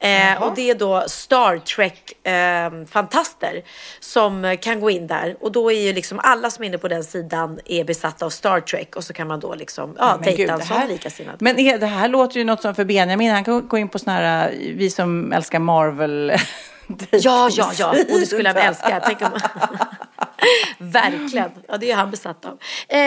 Eh, 0.00 0.42
och 0.42 0.54
det 0.54 0.70
är 0.70 0.74
då 0.74 1.04
Star 1.08 1.58
Trek-fantaster 1.58 3.62
som 4.00 4.44
eh, 4.44 4.58
kan 4.58 4.80
gå 4.80 4.90
in 4.90 5.06
där. 5.06 5.36
Och 5.40 5.52
då 5.52 5.72
är 5.72 5.80
ju 5.80 5.92
liksom 5.92 6.20
alla 6.22 6.50
som 6.50 6.64
är 6.64 6.68
inne 6.68 6.78
på 6.78 6.88
den 6.88 7.04
sidan 7.04 7.60
är 7.64 7.84
besatta 7.84 8.26
av 8.26 8.30
Star 8.30 8.60
Trek 8.60 8.96
och 8.96 9.04
så 9.04 9.12
kan 9.12 9.28
man 9.28 9.40
då 9.40 9.54
liksom 9.54 9.96
ja, 9.98 10.20
gud, 10.24 10.36
dejta 10.36 10.52
en 10.52 10.62
sån 10.66 10.76
här- 10.76 10.88
likasinnad. 10.88 11.36
Men 11.42 11.58
är, 11.58 11.78
det 11.78 11.86
här 11.86 12.08
låter 12.08 12.38
ju 12.38 12.44
något 12.44 12.62
som 12.62 12.74
för 12.74 12.84
Benjamin. 12.84 13.30
Han 13.30 13.44
kan 13.44 13.68
gå 13.68 13.78
in 13.78 13.88
på 13.88 13.98
såna 13.98 14.16
här, 14.16 14.54
vi 14.74 14.90
som 14.90 15.32
älskar 15.32 15.58
Marvel. 15.58 16.32
Ja, 17.10 17.48
ja, 17.52 17.72
ja. 17.78 17.90
Och 17.90 18.20
det 18.20 18.26
skulle 18.26 18.48
han 18.48 18.58
älska. 18.58 19.00
Tänk 19.06 19.22
om... 19.22 19.30
Verkligen. 20.78 21.50
Ja, 21.68 21.76
det 21.76 21.90
är 21.90 21.96
han 21.96 22.10
besatt 22.10 22.44
av. 22.44 22.58
Eh, 22.88 22.98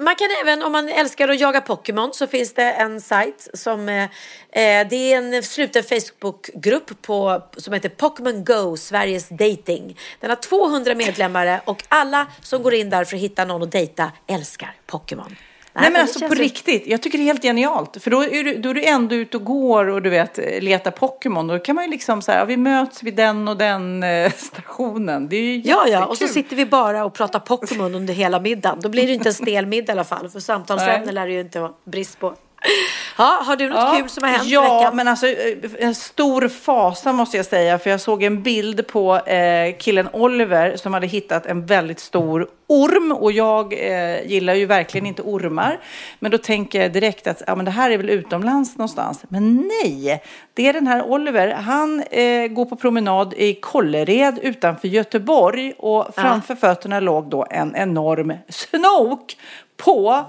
man 0.00 0.14
kan 0.14 0.28
även, 0.42 0.62
om 0.62 0.72
man 0.72 0.88
älskar 0.88 1.28
att 1.28 1.40
jaga 1.40 1.60
Pokémon, 1.60 2.10
så 2.14 2.26
finns 2.26 2.54
det 2.54 2.72
en 2.72 3.00
sajt 3.00 3.48
som... 3.54 3.88
Eh, 3.88 4.02
eh 4.02 4.88
det 4.90 5.12
är 5.12 5.16
en 5.16 5.42
sluten 5.42 5.82
Facebookgrupp 5.82 7.02
på, 7.02 7.42
som 7.56 7.72
heter 7.72 7.88
Pokémon 7.88 8.44
Go, 8.44 8.76
Sveriges 8.76 9.28
dating. 9.28 9.98
Den 10.20 10.30
har 10.30 10.36
200 10.36 10.94
medlemmar 10.94 11.60
och 11.64 11.84
alla 11.88 12.26
som 12.42 12.62
går 12.62 12.74
in 12.74 12.90
där 12.90 13.04
för 13.04 13.16
att 13.16 13.22
hitta 13.22 13.44
någon 13.44 13.62
att 13.62 13.72
dejta 13.72 14.12
älskar 14.26 14.74
Pokémon. 14.86 15.36
Nej 15.74 15.90
men 15.90 16.00
alltså 16.00 16.28
på 16.28 16.34
riktigt, 16.34 16.86
jag 16.86 17.02
tycker 17.02 17.18
det 17.18 17.24
är 17.24 17.26
helt 17.26 17.42
genialt. 17.42 18.02
För 18.02 18.10
då 18.10 18.22
är 18.22 18.44
du, 18.44 18.58
då 18.58 18.70
är 18.70 18.74
du 18.74 18.84
ändå 18.84 19.14
ute 19.14 19.36
och 19.36 19.44
går 19.44 19.86
och 19.86 20.02
du 20.02 20.10
vet, 20.10 20.62
letar 20.62 20.90
Pokémon. 20.90 21.46
Då 21.46 21.58
kan 21.58 21.74
man 21.74 21.84
ju 21.84 21.90
liksom 21.90 22.22
så 22.22 22.32
här, 22.32 22.38
ja, 22.38 22.44
vi 22.44 22.56
möts 22.56 23.02
vid 23.02 23.16
den 23.16 23.48
och 23.48 23.56
den 23.56 24.02
eh, 24.02 24.32
stationen. 24.36 25.28
Det 25.28 25.36
är 25.36 25.42
ju 25.42 25.56
Ja, 25.64 25.88
ja, 25.88 26.06
och 26.06 26.18
så 26.18 26.28
sitter 26.28 26.56
vi 26.56 26.66
bara 26.66 27.04
och 27.04 27.14
pratar 27.14 27.38
Pokémon 27.38 27.94
under 27.94 28.14
hela 28.14 28.40
middagen. 28.40 28.80
Då 28.80 28.88
blir 28.88 29.06
det 29.06 29.12
inte 29.12 29.28
en 29.28 29.34
stel 29.44 29.66
middag 29.66 29.92
i 29.92 29.94
alla 29.94 30.04
fall, 30.04 30.28
för 30.28 30.40
samtalsämnen 30.40 31.04
Nej. 31.04 31.14
lär 31.14 31.26
det 31.26 31.32
ju 31.32 31.40
inte 31.40 31.60
vara 31.60 31.72
brist 31.84 32.18
på. 32.18 32.34
Ja, 33.18 33.42
har 33.46 33.56
du 33.56 33.68
något 33.68 33.96
kul 33.98 34.08
som 34.08 34.24
har 34.24 34.30
hänt 34.30 34.44
Ja, 34.44 34.78
veckan? 34.78 34.96
men 34.96 35.08
alltså 35.08 35.26
eh, 35.26 35.56
en 35.78 35.94
stor 35.94 36.48
fasa 36.48 37.12
måste 37.12 37.36
jag 37.36 37.46
säga. 37.46 37.78
För 37.78 37.90
jag 37.90 38.00
såg 38.00 38.22
en 38.22 38.42
bild 38.42 38.86
på 38.86 39.16
eh, 39.16 39.76
killen 39.78 40.08
Oliver 40.12 40.76
som 40.76 40.94
hade 40.94 41.06
hittat 41.06 41.46
en 41.46 41.66
väldigt 41.66 42.00
stor 42.00 42.48
orm. 42.66 43.12
Och 43.12 43.32
jag 43.32 43.72
eh, 43.72 44.26
gillar 44.26 44.54
ju 44.54 44.66
verkligen 44.66 45.06
inte 45.06 45.22
ormar. 45.22 45.80
Men 46.18 46.30
då 46.30 46.38
tänker 46.38 46.82
jag 46.82 46.92
direkt 46.92 47.26
att 47.26 47.42
ja, 47.46 47.54
men 47.54 47.64
det 47.64 47.70
här 47.70 47.90
är 47.90 47.96
väl 47.96 48.10
utomlands 48.10 48.76
någonstans. 48.76 49.20
Men 49.28 49.56
nej, 49.56 50.22
det 50.54 50.68
är 50.68 50.72
den 50.72 50.86
här 50.86 51.02
Oliver. 51.02 51.54
Han 51.54 52.02
eh, 52.02 52.46
går 52.46 52.64
på 52.64 52.76
promenad 52.76 53.34
i 53.34 53.54
Kållered 53.54 54.38
utanför 54.42 54.88
Göteborg. 54.88 55.72
Och 55.78 56.14
framför 56.14 56.54
fötterna 56.54 57.00
låg 57.00 57.30
då 57.30 57.46
en 57.50 57.76
enorm 57.76 58.32
snok 58.48 59.36
på 59.76 60.24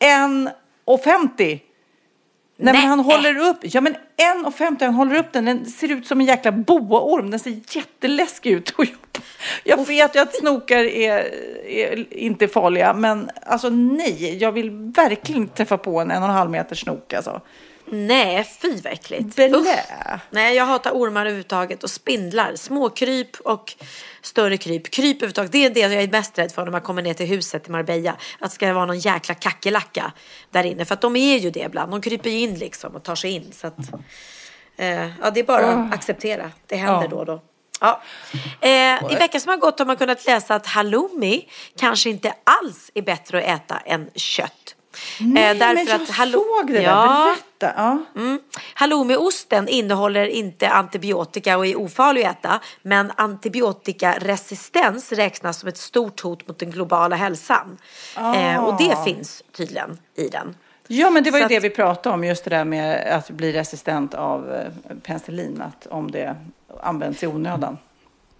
1,50. 0.00 1.60
Nej, 2.56 2.74
men 2.74 2.82
han 2.82 3.00
håller 3.00 3.38
upp, 3.38 3.56
ja 3.62 3.80
men 3.80 3.94
1,50 4.44 4.84
han 4.84 4.94
håller 4.94 5.18
upp 5.18 5.32
den, 5.32 5.44
den 5.44 5.66
ser 5.66 5.90
ut 5.90 6.06
som 6.06 6.20
en 6.20 6.26
jäkla 6.26 6.52
boaorm, 6.52 7.30
den 7.30 7.40
ser 7.40 7.60
jätteläskig 7.76 8.52
ut. 8.52 8.70
Och 8.70 8.84
jag, 8.84 8.94
jag 9.64 9.86
vet 9.86 10.16
ju 10.16 10.20
att 10.20 10.34
snokar 10.34 10.84
är, 10.84 11.34
är 11.66 12.14
inte 12.14 12.48
farliga, 12.48 12.94
men 12.94 13.30
alltså 13.46 13.68
nej, 13.68 14.36
jag 14.40 14.52
vill 14.52 14.70
verkligen 14.70 15.48
träffa 15.48 15.78
på 15.78 16.00
en 16.00 16.10
en 16.10 16.22
och 16.22 16.28
en 16.28 16.34
halv 16.34 16.50
meter 16.50 16.76
snok 16.76 17.12
alltså. 17.12 17.40
Nej, 17.94 18.44
fy 18.62 18.80
vad 18.84 18.92
äckligt. 18.92 19.36
Nej, 20.30 20.56
jag 20.56 20.64
hatar 20.66 20.90
ormar 20.90 21.20
överhuvudtaget 21.20 21.82
och 21.84 21.90
spindlar. 21.90 22.56
Småkryp 22.56 23.40
och 23.40 23.74
större 24.22 24.56
kryp. 24.56 24.90
Kryp 24.90 25.16
överhuvudtaget, 25.16 25.52
det 25.52 25.64
är 25.64 25.70
det 25.70 25.80
jag 25.80 25.92
är 25.92 26.08
mest 26.08 26.38
rädd 26.38 26.52
för 26.52 26.64
när 26.64 26.72
man 26.72 26.80
kommer 26.80 27.02
ner 27.02 27.14
till 27.14 27.26
huset 27.26 27.68
i 27.68 27.70
Marbella. 27.70 28.10
Att 28.38 28.50
det 28.50 28.54
ska 28.54 28.72
vara 28.72 28.86
någon 28.86 28.98
jäkla 28.98 29.34
kackerlacka 29.34 30.12
där 30.50 30.64
inne. 30.64 30.84
För 30.84 30.94
att 30.94 31.00
de 31.00 31.16
är 31.16 31.38
ju 31.38 31.50
det 31.50 31.60
ibland. 31.60 31.90
De 31.90 32.02
kryper 32.02 32.30
ju 32.30 32.38
in 32.38 32.54
liksom 32.54 32.94
och 32.96 33.02
tar 33.02 33.14
sig 33.14 33.30
in. 33.30 33.52
Så 33.52 33.66
att, 33.66 33.78
eh, 34.76 35.06
ja, 35.22 35.30
det 35.34 35.40
är 35.40 35.44
bara 35.44 35.66
att 35.66 35.94
acceptera. 35.94 36.50
Det 36.66 36.76
händer 36.76 37.02
Ja. 37.02 37.08
då 37.10 37.16
och 37.16 37.26
då. 37.26 37.42
Ja. 37.80 38.02
Eh, 38.60 39.12
I 39.12 39.16
veckan 39.18 39.40
som 39.40 39.50
har 39.50 39.56
gått 39.56 39.78
har 39.78 39.86
man 39.86 39.96
kunnat 39.96 40.26
läsa 40.26 40.54
att 40.54 40.66
halloumi 40.66 41.48
kanske 41.78 42.10
inte 42.10 42.34
alls 42.44 42.90
är 42.94 43.02
bättre 43.02 43.38
att 43.38 43.44
äta 43.60 43.78
än 43.78 44.10
kött. 44.14 44.73
Nej, 45.20 45.50
Eh, 45.50 45.58
därför 45.58 45.74
men 45.74 45.86
jag 45.86 46.02
att 46.02 46.08
hallo- 46.10 46.32
såg 46.60 46.66
det 46.66 46.72
där, 46.72 46.82
Ja. 46.82 47.34
berätta. 47.58 47.74
Ja. 47.82 47.98
Mm. 48.20 48.40
Halloumiosten 48.74 49.68
innehåller 49.68 50.26
inte 50.26 50.68
antibiotika 50.68 51.58
och 51.58 51.66
är 51.66 51.76
ofarlig 51.78 52.24
att 52.24 52.38
äta. 52.44 52.60
Men 52.82 53.12
antibiotikaresistens 53.16 55.12
räknas 55.12 55.58
som 55.60 55.68
ett 55.68 55.76
stort 55.78 56.20
hot 56.20 56.48
mot 56.48 56.58
den 56.58 56.70
globala 56.70 57.16
hälsan. 57.16 57.78
Eh, 58.16 58.64
och 58.64 58.76
det 58.78 58.96
finns 59.04 59.42
tydligen 59.52 59.98
i 60.16 60.28
den. 60.28 60.54
Ja, 60.86 61.10
men 61.10 61.24
det 61.24 61.30
var 61.30 61.38
ju 61.38 61.44
Så 61.44 61.48
det 61.48 61.56
att- 61.56 61.64
vi 61.64 61.70
pratade 61.70 62.14
om, 62.14 62.24
just 62.24 62.44
det 62.44 62.50
där 62.50 62.64
med 62.64 63.12
att 63.16 63.30
bli 63.30 63.52
resistent 63.52 64.14
av 64.14 64.52
eh, 64.52 64.96
penicillin, 65.02 65.62
att 65.62 65.86
om 65.86 66.10
det 66.10 66.36
används 66.82 67.22
i 67.22 67.26
onödan. 67.26 67.78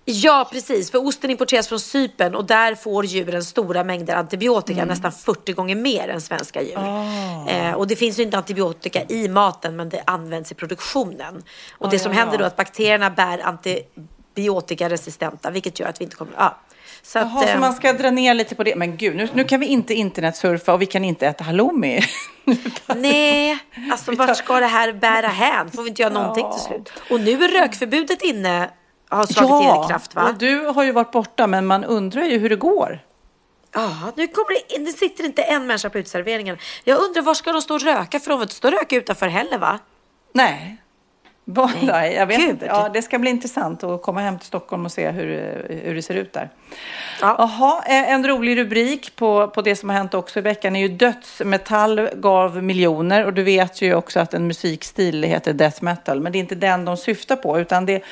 Ja, 0.06 0.48
precis. 0.52 0.90
För 0.90 1.06
osten 1.06 1.30
importeras 1.30 1.68
från 1.68 1.80
Cypern 1.80 2.34
och 2.34 2.44
där 2.44 2.74
får 2.74 3.04
djuren 3.04 3.44
stora 3.44 3.84
mängder 3.84 4.14
antibiotika, 4.16 4.78
Mm. 4.80 4.88
nästan 4.88 5.12
40 5.12 5.52
gånger 5.52 5.74
mer 5.76 6.08
än 6.08 6.20
svenska 6.20 6.62
djur. 6.62 6.78
Ah. 6.78 7.48
Eh, 7.50 7.72
och 7.74 7.86
det 7.86 7.96
finns 7.96 8.18
ju 8.18 8.22
inte 8.22 8.36
antibiotika 8.36 9.02
i 9.08 9.28
maten, 9.28 9.76
men 9.76 9.88
det 9.88 10.02
används 10.06 10.52
i 10.52 10.54
produktionen. 10.54 11.42
Och 11.78 11.90
det 11.90 11.96
Ah, 11.96 11.98
som 11.98 12.12
ja, 12.12 12.18
händer 12.18 12.34
ja. 12.34 12.38
då 12.38 12.44
är 12.44 12.46
att 12.46 12.56
bakterierna 12.56 13.10
bär 13.10 13.38
antibiotikaresistenta, 14.34 15.50
vilket 15.50 15.80
gör 15.80 15.86
att 15.88 16.00
vi 16.00 16.04
inte 16.04 16.16
kommer... 16.16 16.32
Ja. 16.38 16.58
Så 17.02 17.18
att, 17.18 17.28
Jaha, 17.32 17.42
så 17.42 17.48
eh, 17.48 17.60
man 17.60 17.72
ska 17.72 17.92
dra 17.92 18.10
ner 18.10 18.34
lite 18.34 18.54
på 18.54 18.62
det. 18.62 18.76
Men 18.76 18.96
gud, 18.96 19.16
nu, 19.16 19.28
nu 19.34 19.44
kan 19.44 19.60
vi 19.60 19.66
inte 19.66 19.94
internetsurfa 19.94 20.72
och 20.72 20.82
vi 20.82 20.86
kan 20.86 21.04
inte 21.04 21.26
äta 21.26 21.44
halloumi. 21.44 22.00
Nej, 22.96 23.58
alltså 23.92 24.12
vart 24.14 24.36
ska 24.36 24.60
det 24.60 24.66
här 24.66 24.92
bära 24.92 25.28
hän? 25.28 25.70
Får 25.70 25.82
vi 25.82 25.88
inte 25.88 26.02
göra 26.02 26.12
någonting 26.12 26.46
till 26.52 26.60
slut? 26.60 26.92
Och 27.10 27.20
nu 27.20 27.44
är 27.44 27.48
rökförbudet 27.48 28.22
inne, 28.22 28.70
har 29.08 29.26
slagit 29.26 29.84
i 29.84 29.88
kraft 29.88 30.14
va? 30.14 30.28
och 30.28 30.38
du 30.38 30.66
har 30.66 30.84
ju 30.84 30.92
varit 30.92 31.12
borta, 31.12 31.46
men 31.46 31.66
man 31.66 31.84
undrar 31.84 32.22
ju 32.22 32.38
hur 32.38 32.50
det 32.50 32.56
går. 32.56 33.00
Ja, 33.74 34.12
nu 34.16 34.26
kommer 34.26 34.50
det 34.50 34.74
in, 34.74 34.84
det 34.84 34.92
sitter 34.92 35.24
inte 35.24 35.42
en 35.42 35.66
människa 35.66 35.90
på 35.90 35.98
utserveringen. 35.98 36.58
Jag 36.84 37.02
undrar 37.02 37.22
var 37.22 37.34
ska 37.34 37.52
de 37.52 37.62
stå 37.62 37.74
och 37.74 37.80
röka? 37.80 38.20
För 38.20 38.30
de 38.30 38.38
får 38.38 38.42
inte 38.42 38.54
stå 38.54 38.68
och 38.68 38.74
röka 38.74 38.96
utanför 38.96 39.26
heller 39.26 39.58
va? 39.58 39.78
Nej. 40.32 40.80
Bara, 41.46 41.70
nej, 41.82 42.14
jag 42.14 42.26
vet 42.26 42.40
gud. 42.40 42.50
inte. 42.50 42.66
Ja, 42.66 42.88
det 42.88 43.02
ska 43.02 43.18
bli 43.18 43.30
intressant 43.30 43.84
att 43.84 44.02
komma 44.02 44.20
hem 44.20 44.38
till 44.38 44.46
Stockholm 44.46 44.84
och 44.84 44.92
se 44.92 45.10
hur, 45.10 45.26
hur 45.84 45.94
det 45.94 46.02
ser 46.02 46.14
ut 46.14 46.32
där. 46.32 46.50
Ja. 47.20 47.82
Eh, 47.86 48.12
en 48.12 48.26
rolig 48.26 48.58
rubrik 48.58 49.16
på, 49.16 49.48
på 49.48 49.62
det 49.62 49.76
som 49.76 49.88
har 49.88 49.96
hänt 49.96 50.14
också 50.14 50.38
i 50.38 50.42
veckan 50.42 50.76
är 50.76 50.80
ju 50.80 50.88
dödsmetall 50.88 52.08
gav 52.14 52.62
miljoner 52.62 53.24
och 53.24 53.32
du 53.32 53.42
vet 53.42 53.82
ju 53.82 53.94
också 53.94 54.20
att 54.20 54.34
en 54.34 54.46
musikstil 54.46 55.22
heter 55.22 55.52
death 55.52 55.84
metal, 55.84 56.20
men 56.20 56.32
det 56.32 56.38
är 56.38 56.40
inte 56.40 56.54
den 56.54 56.84
de 56.84 56.96
syftar 56.96 57.36
på 57.36 57.60
utan 57.60 57.86
det 57.86 58.02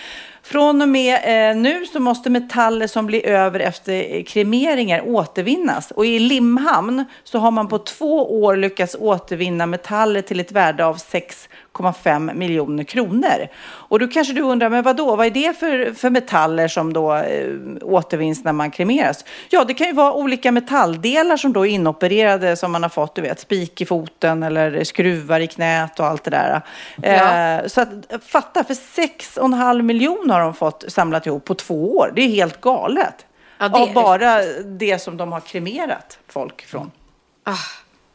från 0.44 0.82
och 0.82 0.88
med 0.88 1.50
eh, 1.50 1.56
nu 1.56 1.86
så 1.86 2.00
måste 2.00 2.30
metaller 2.30 2.86
som 2.86 3.06
blir 3.06 3.26
över 3.26 3.60
efter 3.60 4.22
kremeringar 4.22 5.02
återvinnas. 5.06 5.90
Och 5.90 6.06
i 6.06 6.18
Limhamn 6.18 7.04
så 7.24 7.38
har 7.38 7.50
man 7.50 7.68
på 7.68 7.78
två 7.78 8.42
år 8.42 8.56
lyckats 8.56 8.96
återvinna 9.00 9.66
metaller 9.66 10.22
till 10.22 10.40
ett 10.40 10.52
värde 10.52 10.86
av 10.86 10.94
6 10.94 11.48
6,5 11.72 12.34
miljoner 12.34 12.84
kronor. 12.84 13.48
Och 13.64 13.98
då 13.98 14.08
kanske 14.08 14.34
du 14.34 14.40
undrar, 14.40 14.68
men 14.68 14.82
vad 14.82 14.96
då? 14.96 15.16
Vad 15.16 15.26
är 15.26 15.30
det 15.30 15.58
för, 15.58 15.94
för 15.94 16.10
metaller 16.10 16.68
som 16.68 16.92
då 16.92 17.14
eh, 17.14 17.50
återvinns 17.82 18.44
när 18.44 18.52
man 18.52 18.70
kremeras? 18.70 19.24
Ja, 19.50 19.64
det 19.64 19.74
kan 19.74 19.86
ju 19.86 19.92
vara 19.92 20.12
olika 20.12 20.52
metalldelar 20.52 21.36
som 21.36 21.52
då 21.52 21.66
är 21.66 21.70
inopererade 21.70 22.56
som 22.56 22.72
man 22.72 22.82
har 22.82 22.90
fått, 22.90 23.14
du 23.14 23.22
vet, 23.22 23.40
spik 23.40 23.80
i 23.80 23.86
foten 23.86 24.42
eller 24.42 24.84
skruvar 24.84 25.40
i 25.40 25.46
knät 25.46 26.00
och 26.00 26.06
allt 26.06 26.24
det 26.24 26.30
där. 26.30 26.60
Ja. 27.02 27.10
Eh, 27.10 27.66
så 27.66 27.80
att, 27.80 27.88
fatta, 28.26 28.64
för 28.64 28.74
6,5 28.74 29.82
miljoner 29.82 30.34
har 30.34 30.40
de 30.40 30.54
fått 30.54 30.84
samlat 30.88 31.26
ihop 31.26 31.44
på 31.44 31.54
två 31.54 31.96
år. 31.96 32.12
Det 32.16 32.22
är 32.22 32.28
helt 32.28 32.60
galet. 32.60 33.26
Ja, 33.58 33.68
det 33.68 33.78
Av 33.78 33.92
bara 33.92 34.42
det 34.64 34.98
som 34.98 35.16
de 35.16 35.32
har 35.32 35.40
kremerat 35.40 36.18
folk 36.28 36.66
från. 36.66 36.90
Ah, 37.44 37.56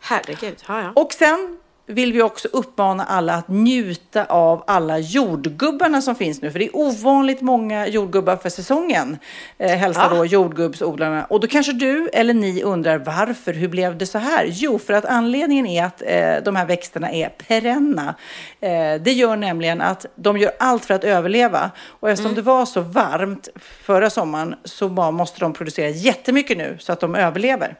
herregud. 0.01 0.63
Ja, 0.67 0.81
ja. 0.81 0.91
Och 0.95 1.13
sen 1.13 1.57
vill 1.89 2.13
vi 2.13 2.21
också 2.21 2.47
uppmana 2.47 3.05
alla 3.05 3.33
att 3.33 3.47
njuta 3.47 4.25
av 4.25 4.63
alla 4.67 4.99
jordgubbarna 4.99 6.01
som 6.01 6.15
finns 6.15 6.41
nu. 6.41 6.51
För 6.51 6.59
det 6.59 6.65
är 6.65 6.75
ovanligt 6.75 7.41
många 7.41 7.87
jordgubbar 7.87 8.35
för 8.35 8.49
säsongen. 8.49 9.17
Eh, 9.57 9.71
hälsar 9.71 10.09
Ja. 10.11 10.17
då 10.17 10.25
jordgubbsodlarna. 10.25 11.25
Och 11.25 11.39
då 11.39 11.47
kanske 11.47 11.73
du 11.73 12.09
eller 12.13 12.33
ni 12.33 12.63
undrar 12.63 12.97
varför, 12.97 13.53
hur 13.53 13.67
blev 13.67 13.97
det 13.97 14.05
så 14.05 14.17
här? 14.17 14.45
Jo, 14.49 14.79
för 14.79 14.93
att 14.93 15.05
anledningen 15.05 15.65
är 15.65 15.83
att 15.85 16.01
eh, 16.05 16.43
de 16.43 16.55
här 16.55 16.65
växterna 16.65 17.11
är 17.11 17.29
perenna. 17.29 18.15
Eh, 18.59 18.69
det 19.01 19.11
gör 19.13 19.35
nämligen 19.35 19.81
att 19.81 20.05
de 20.15 20.37
gör 20.37 20.51
allt 20.59 20.85
för 20.85 20.93
att 20.93 21.03
överleva. 21.03 21.71
Och 21.99 22.09
eftersom 22.09 22.35
det 22.35 22.41
var 22.41 22.65
så 22.65 22.81
varmt 22.81 23.49
förra 23.81 24.09
sommaren 24.09 24.55
så 24.63 24.89
bara 24.89 25.11
måste 25.11 25.39
de 25.39 25.53
producera 25.53 25.89
jättemycket 25.89 26.57
nu 26.57 26.77
så 26.79 26.93
att 26.93 26.99
de 26.99 27.15
överlever. 27.15 27.75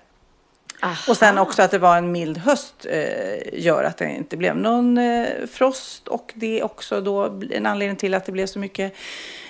Och 1.08 1.18
sen 1.18 1.38
också 1.38 1.62
att 1.62 1.72
det 1.72 1.80
var 1.80 1.98
en 1.98 2.12
mild 2.12 2.38
höst 2.38 2.86
eh, 2.90 3.60
gör 3.60 3.84
att 3.84 3.98
det 3.98 4.10
inte 4.10 4.38
blev 4.38 4.58
någon 4.58 4.98
eh, 4.98 5.28
frost 5.52 6.08
och 6.08 6.32
det 6.36 6.60
är 6.60 6.64
också 6.64 7.02
då 7.02 7.40
en 7.52 7.66
anledning 7.66 7.98
till 7.98 8.14
att 8.14 8.26
det 8.26 8.32
blev 8.32 8.48
så 8.48 8.60
mycket 8.60 8.94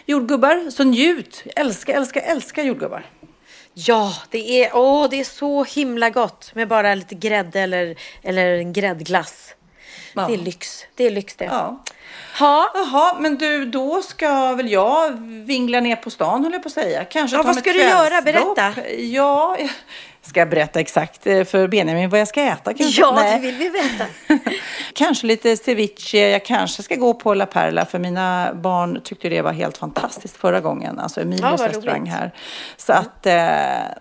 jordgubbar. 0.05 0.69
Så 0.69 0.83
njut! 0.83 1.43
Älska, 1.55 1.93
älska, 1.93 2.19
älska 2.19 2.63
jordgubbar. 2.63 3.05
Ja, 3.73 4.13
det 4.29 4.63
är, 4.63 4.71
åh, 4.73 5.07
det 5.09 5.19
är 5.19 5.23
så 5.23 5.63
himla 5.63 6.09
gott 6.09 6.55
med 6.55 6.67
bara 6.67 6.95
lite 6.95 7.15
grädde 7.15 7.59
eller, 7.59 7.95
eller 8.23 8.57
en 8.57 8.73
gräddglass. 8.73 9.53
Ja. 10.13 10.27
Det 10.27 10.33
är 10.33 10.37
lyx. 10.37 10.85
Det 10.95 11.03
är 11.03 11.11
lyx 11.11 11.35
det. 11.35 11.45
Ja. 11.45 11.83
Ha. 12.39 12.71
Jaha, 12.73 13.19
men 13.19 13.37
du, 13.37 13.65
då 13.65 14.01
ska 14.01 14.53
väl 14.53 14.71
jag 14.71 15.11
vingla 15.45 15.79
ner 15.79 15.95
på 15.95 16.09
stan, 16.09 16.43
höll 16.43 16.53
jag 16.53 16.63
på 16.63 16.67
att 16.67 16.73
säga. 16.73 17.05
Kanske 17.05 17.37
Ja, 17.37 17.43
ta 17.43 17.47
vad 17.47 17.57
ska 17.57 17.73
du 17.73 17.81
göra? 17.81 18.21
Berätta. 18.21 18.73
Ja, 18.97 19.57
ska 20.27 20.39
jag 20.39 20.49
berätta 20.49 20.79
exakt 20.79 21.27
eh, 21.27 21.43
för 21.43 21.67
Benjamin 21.67 22.09
vad 22.09 22.19
jag 22.19 22.27
ska 22.27 22.41
äta 22.41 22.73
kanske? 22.73 23.01
Ja, 23.01 23.11
Nej. 23.15 23.35
det 23.35 23.41
vill 23.41 23.55
vi 23.55 23.69
veta. 23.69 24.05
Kanske 24.93 25.27
lite 25.27 25.57
ceviche. 25.57 26.17
Jag 26.31 26.45
kanske 26.45 26.83
ska 26.83 26.95
gå 26.95 27.13
på 27.13 27.33
La 27.33 27.45
Perla 27.45 27.85
för 27.85 27.99
mina 27.99 28.53
barn 28.53 29.01
tyckte 29.03 29.29
det 29.29 29.41
var 29.41 29.51
helt 29.53 29.77
fantastiskt 29.77 30.37
förra 30.37 30.59
gången. 30.61 30.99
Alltså 30.99 31.21
Emilios 31.21 31.61
Ja, 31.61 31.67
restaurang 31.67 32.01
roligt. 32.01 32.13
här. 32.13 32.31
Så 32.77 32.93
att, 32.93 33.25
eh, 33.25 33.35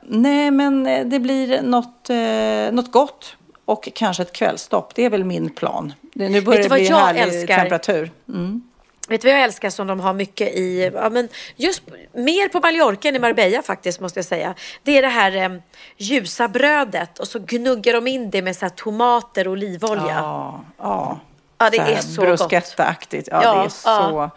nej 0.03 0.51
men 0.51 0.87
eh, 0.87 1.07
det 1.07 1.19
blir 1.21 1.63
något, 1.63 2.11
eh, 2.11 2.75
något 2.75 2.93
gott. 2.93 3.37
Och 3.65 3.89
kanske 3.95 4.23
ett 4.23 4.33
kvällstopp. 4.33 4.95
Det 4.95 5.05
är 5.05 5.11
väl 5.11 5.25
min 5.25 5.51
plan. 5.51 5.93
Nu 6.15 6.41
börjar 6.41 6.63
det 6.63 6.69
bli 6.69 6.87
jag 6.89 6.97
härlig 6.97 7.23
älskar? 7.23 7.57
temperatur. 7.57 8.11
Mm. 8.29 8.63
Vet 9.09 9.23
du 9.23 9.29
vad 9.29 9.37
jag 9.37 9.45
älskar 9.45 9.71
som 9.71 9.87
de 9.87 10.01
har 10.01 10.13
mycket 10.13 10.49
i, 10.49 10.91
ja, 10.95 11.11
men 11.11 11.29
just 11.57 11.83
mer 12.13 12.49
på 12.49 12.61
Mallorca 12.61 13.09
än 13.09 13.17
i 13.17 13.19
Marbella 13.19 13.63
faktiskt 13.63 14.01
måste 14.01 14.19
jag 14.19 14.25
säga. 14.27 14.55
Det 14.83 14.99
är 14.99 15.03
det 15.03 15.09
här 15.09 15.37
eh, 15.37 15.59
ljusa 15.97 16.49
brödet 16.49 17.19
och 17.19 17.29
så 17.29 17.39
gnuggar 17.39 17.93
de 17.93 18.07
in 18.07 18.31
det 18.31 18.43
med 18.43 18.57
så 18.57 18.69
tomater 18.69 19.49
och 19.49 19.53
olivolja. 19.53 20.05
Ja, 20.09 20.65
ja. 20.79 21.21
Ja, 21.59 21.71
det 21.71 21.77
Så 21.77 21.83
är 21.83 21.97
så 22.01 22.21
gott. 22.21 22.39
bruschetta-aktigt. 22.39 23.29
Ja, 23.31 23.43
Ja, 23.43 23.55
det 23.55 23.65
är 23.65 23.69
så... 23.69 24.31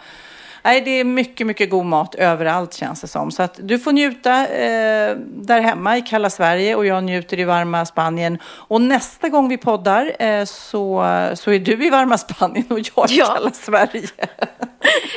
Nej, 0.63 0.81
det 0.81 0.91
är 0.91 1.03
mycket, 1.03 1.47
mycket 1.47 1.69
god 1.69 1.85
mat 1.85 2.15
överallt 2.15 2.73
känns 2.73 3.01
det 3.01 3.07
som. 3.07 3.31
Så 3.31 3.43
att 3.43 3.59
du 3.63 3.79
får 3.79 3.91
njuta 3.91 4.47
eh, 4.47 5.15
där 5.25 5.61
hemma 5.61 5.97
i 5.97 6.01
kalla 6.01 6.29
Sverige 6.29 6.75
och 6.75 6.85
jag 6.85 7.03
njuter 7.03 7.39
i 7.39 7.43
varma 7.43 7.85
Spanien. 7.85 8.37
Och 8.45 8.81
nästa 8.81 9.29
gång 9.29 9.49
vi 9.49 9.57
poddar 9.57 10.11
eh, 10.19 10.45
så, 10.45 11.03
så 11.35 11.51
är 11.51 11.59
du 11.59 11.85
i 11.85 11.89
varma 11.89 12.17
Spanien 12.17 12.65
och 12.69 12.79
jag 12.79 13.11
i 13.11 13.17
Ja. 13.17 13.25
kalla 13.35 13.51
Sverige. 13.51 14.07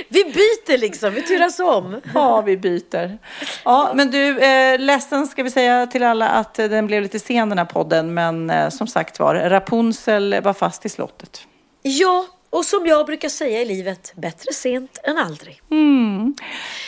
Vi 0.08 0.24
byter 0.24 0.78
liksom, 0.78 1.14
vi 1.14 1.22
turas 1.22 1.60
om. 1.60 2.00
Ja, 2.14 2.40
vi 2.40 2.56
byter. 2.56 3.18
Ja, 3.64 3.90
men 3.94 4.10
du, 4.10 4.38
eh, 4.38 4.78
ledsen 4.78 5.26
ska 5.26 5.42
vi 5.42 5.50
säga 5.50 5.86
till 5.86 6.02
alla 6.02 6.28
att 6.28 6.58
eh, 6.58 6.66
den 6.68 6.86
blev 6.86 7.02
lite 7.02 7.18
sen 7.18 7.48
den 7.48 7.58
här 7.58 7.64
podden. 7.64 8.14
Men 8.14 8.50
eh, 8.50 8.68
som 8.68 8.86
sagt 8.86 9.18
var, 9.18 9.34
Rapunzel 9.34 10.40
var 10.42 10.52
fast 10.52 10.86
i 10.86 10.88
slottet. 10.88 11.40
Ja, 11.82 12.26
och 12.52 12.64
som 12.64 12.86
jag 12.86 13.06
brukar 13.06 13.28
säga 13.28 13.60
i 13.60 13.64
livet, 13.64 14.12
bättre 14.16 14.52
sent 14.52 14.98
än 15.04 15.18
aldrig. 15.18 15.60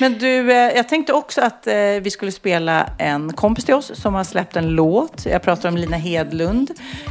Men 0.00 0.18
du, 0.18 0.52
eh, 0.52 0.56
jag 0.76 0.88
tänkte 0.88 1.12
också 1.12 1.40
att 1.40 1.66
eh, 1.66 1.74
vi 1.74 2.10
skulle 2.10 2.32
spela 2.32 2.86
en 2.98 3.32
kompis 3.32 3.64
till 3.64 3.74
oss 3.74 3.92
som 3.94 4.14
har 4.14 4.24
släppt 4.24 4.56
en 4.56 4.68
låt. 4.68 5.26
Jag 5.26 5.42
pratar 5.42 5.68
om 5.68 5.76
Lina 5.76 5.96
Hedlund 5.96 6.70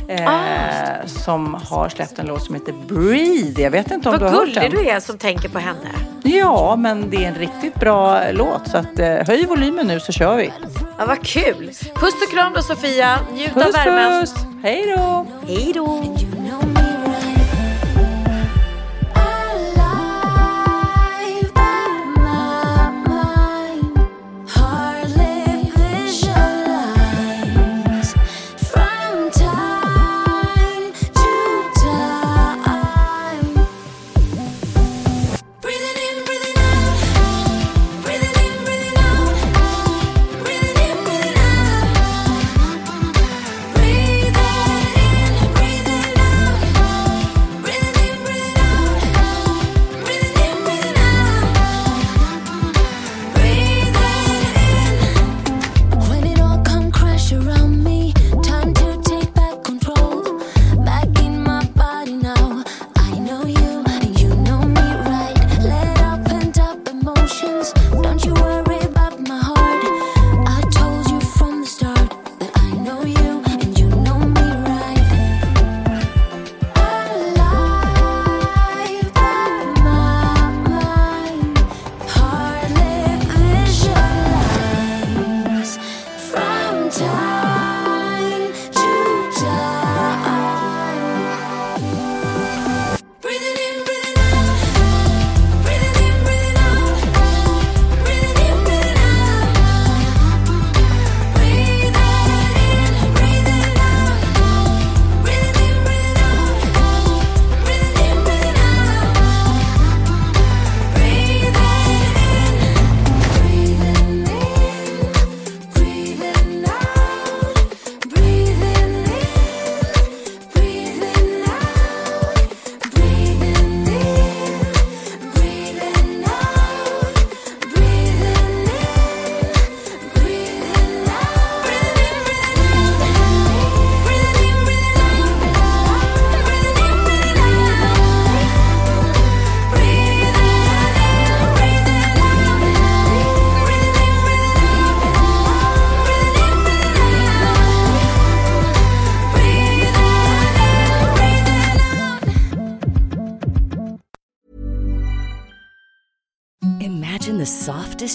eh, 0.09 0.27
Ah. 0.27 1.07
som 1.07 1.53
har 1.69 1.89
släppt 1.89 2.19
en 2.19 2.25
låt 2.25 2.43
som 2.43 2.55
heter 2.55 2.73
Breathe. 2.87 3.61
Jag 3.61 3.71
vet 3.71 3.91
inte 3.91 4.09
om 4.09 4.13
Vad 4.13 4.21
du 4.21 4.25
har 4.25 4.31
hört 4.31 4.39
gullig 4.47 4.71
den? 4.71 4.71
du 4.83 4.89
är 4.89 4.99
som 4.99 5.17
tänker 5.17 5.49
på 5.49 5.59
henne. 5.59 5.89
Ja, 6.23 6.75
men 6.75 7.09
det 7.09 7.17
är 7.25 7.27
en 7.27 7.35
riktigt 7.35 7.75
bra 7.75 8.21
låt 8.31 8.67
så 8.71 8.77
att, 8.77 8.99
eh, 8.99 9.15
höj 9.27 9.45
volymen 9.45 9.87
nu 9.87 9.99
så 9.99 10.11
kör 10.11 10.35
vi. 10.35 10.51
Ja, 10.97 11.05
vad 11.05 11.25
kul. 11.25 11.67
Puss 11.95 12.13
och 12.27 12.31
kram 12.33 12.53
då 12.55 12.61
Sofia. 12.61 13.19
Njut 13.33 13.57
av 13.57 13.61
Puss 13.63 13.75
värmen. 13.75 14.21
puss! 14.21 14.33
Hej 14.63 14.93
då! 14.97 15.25
Hej 15.47 15.71
då. 15.75 16.03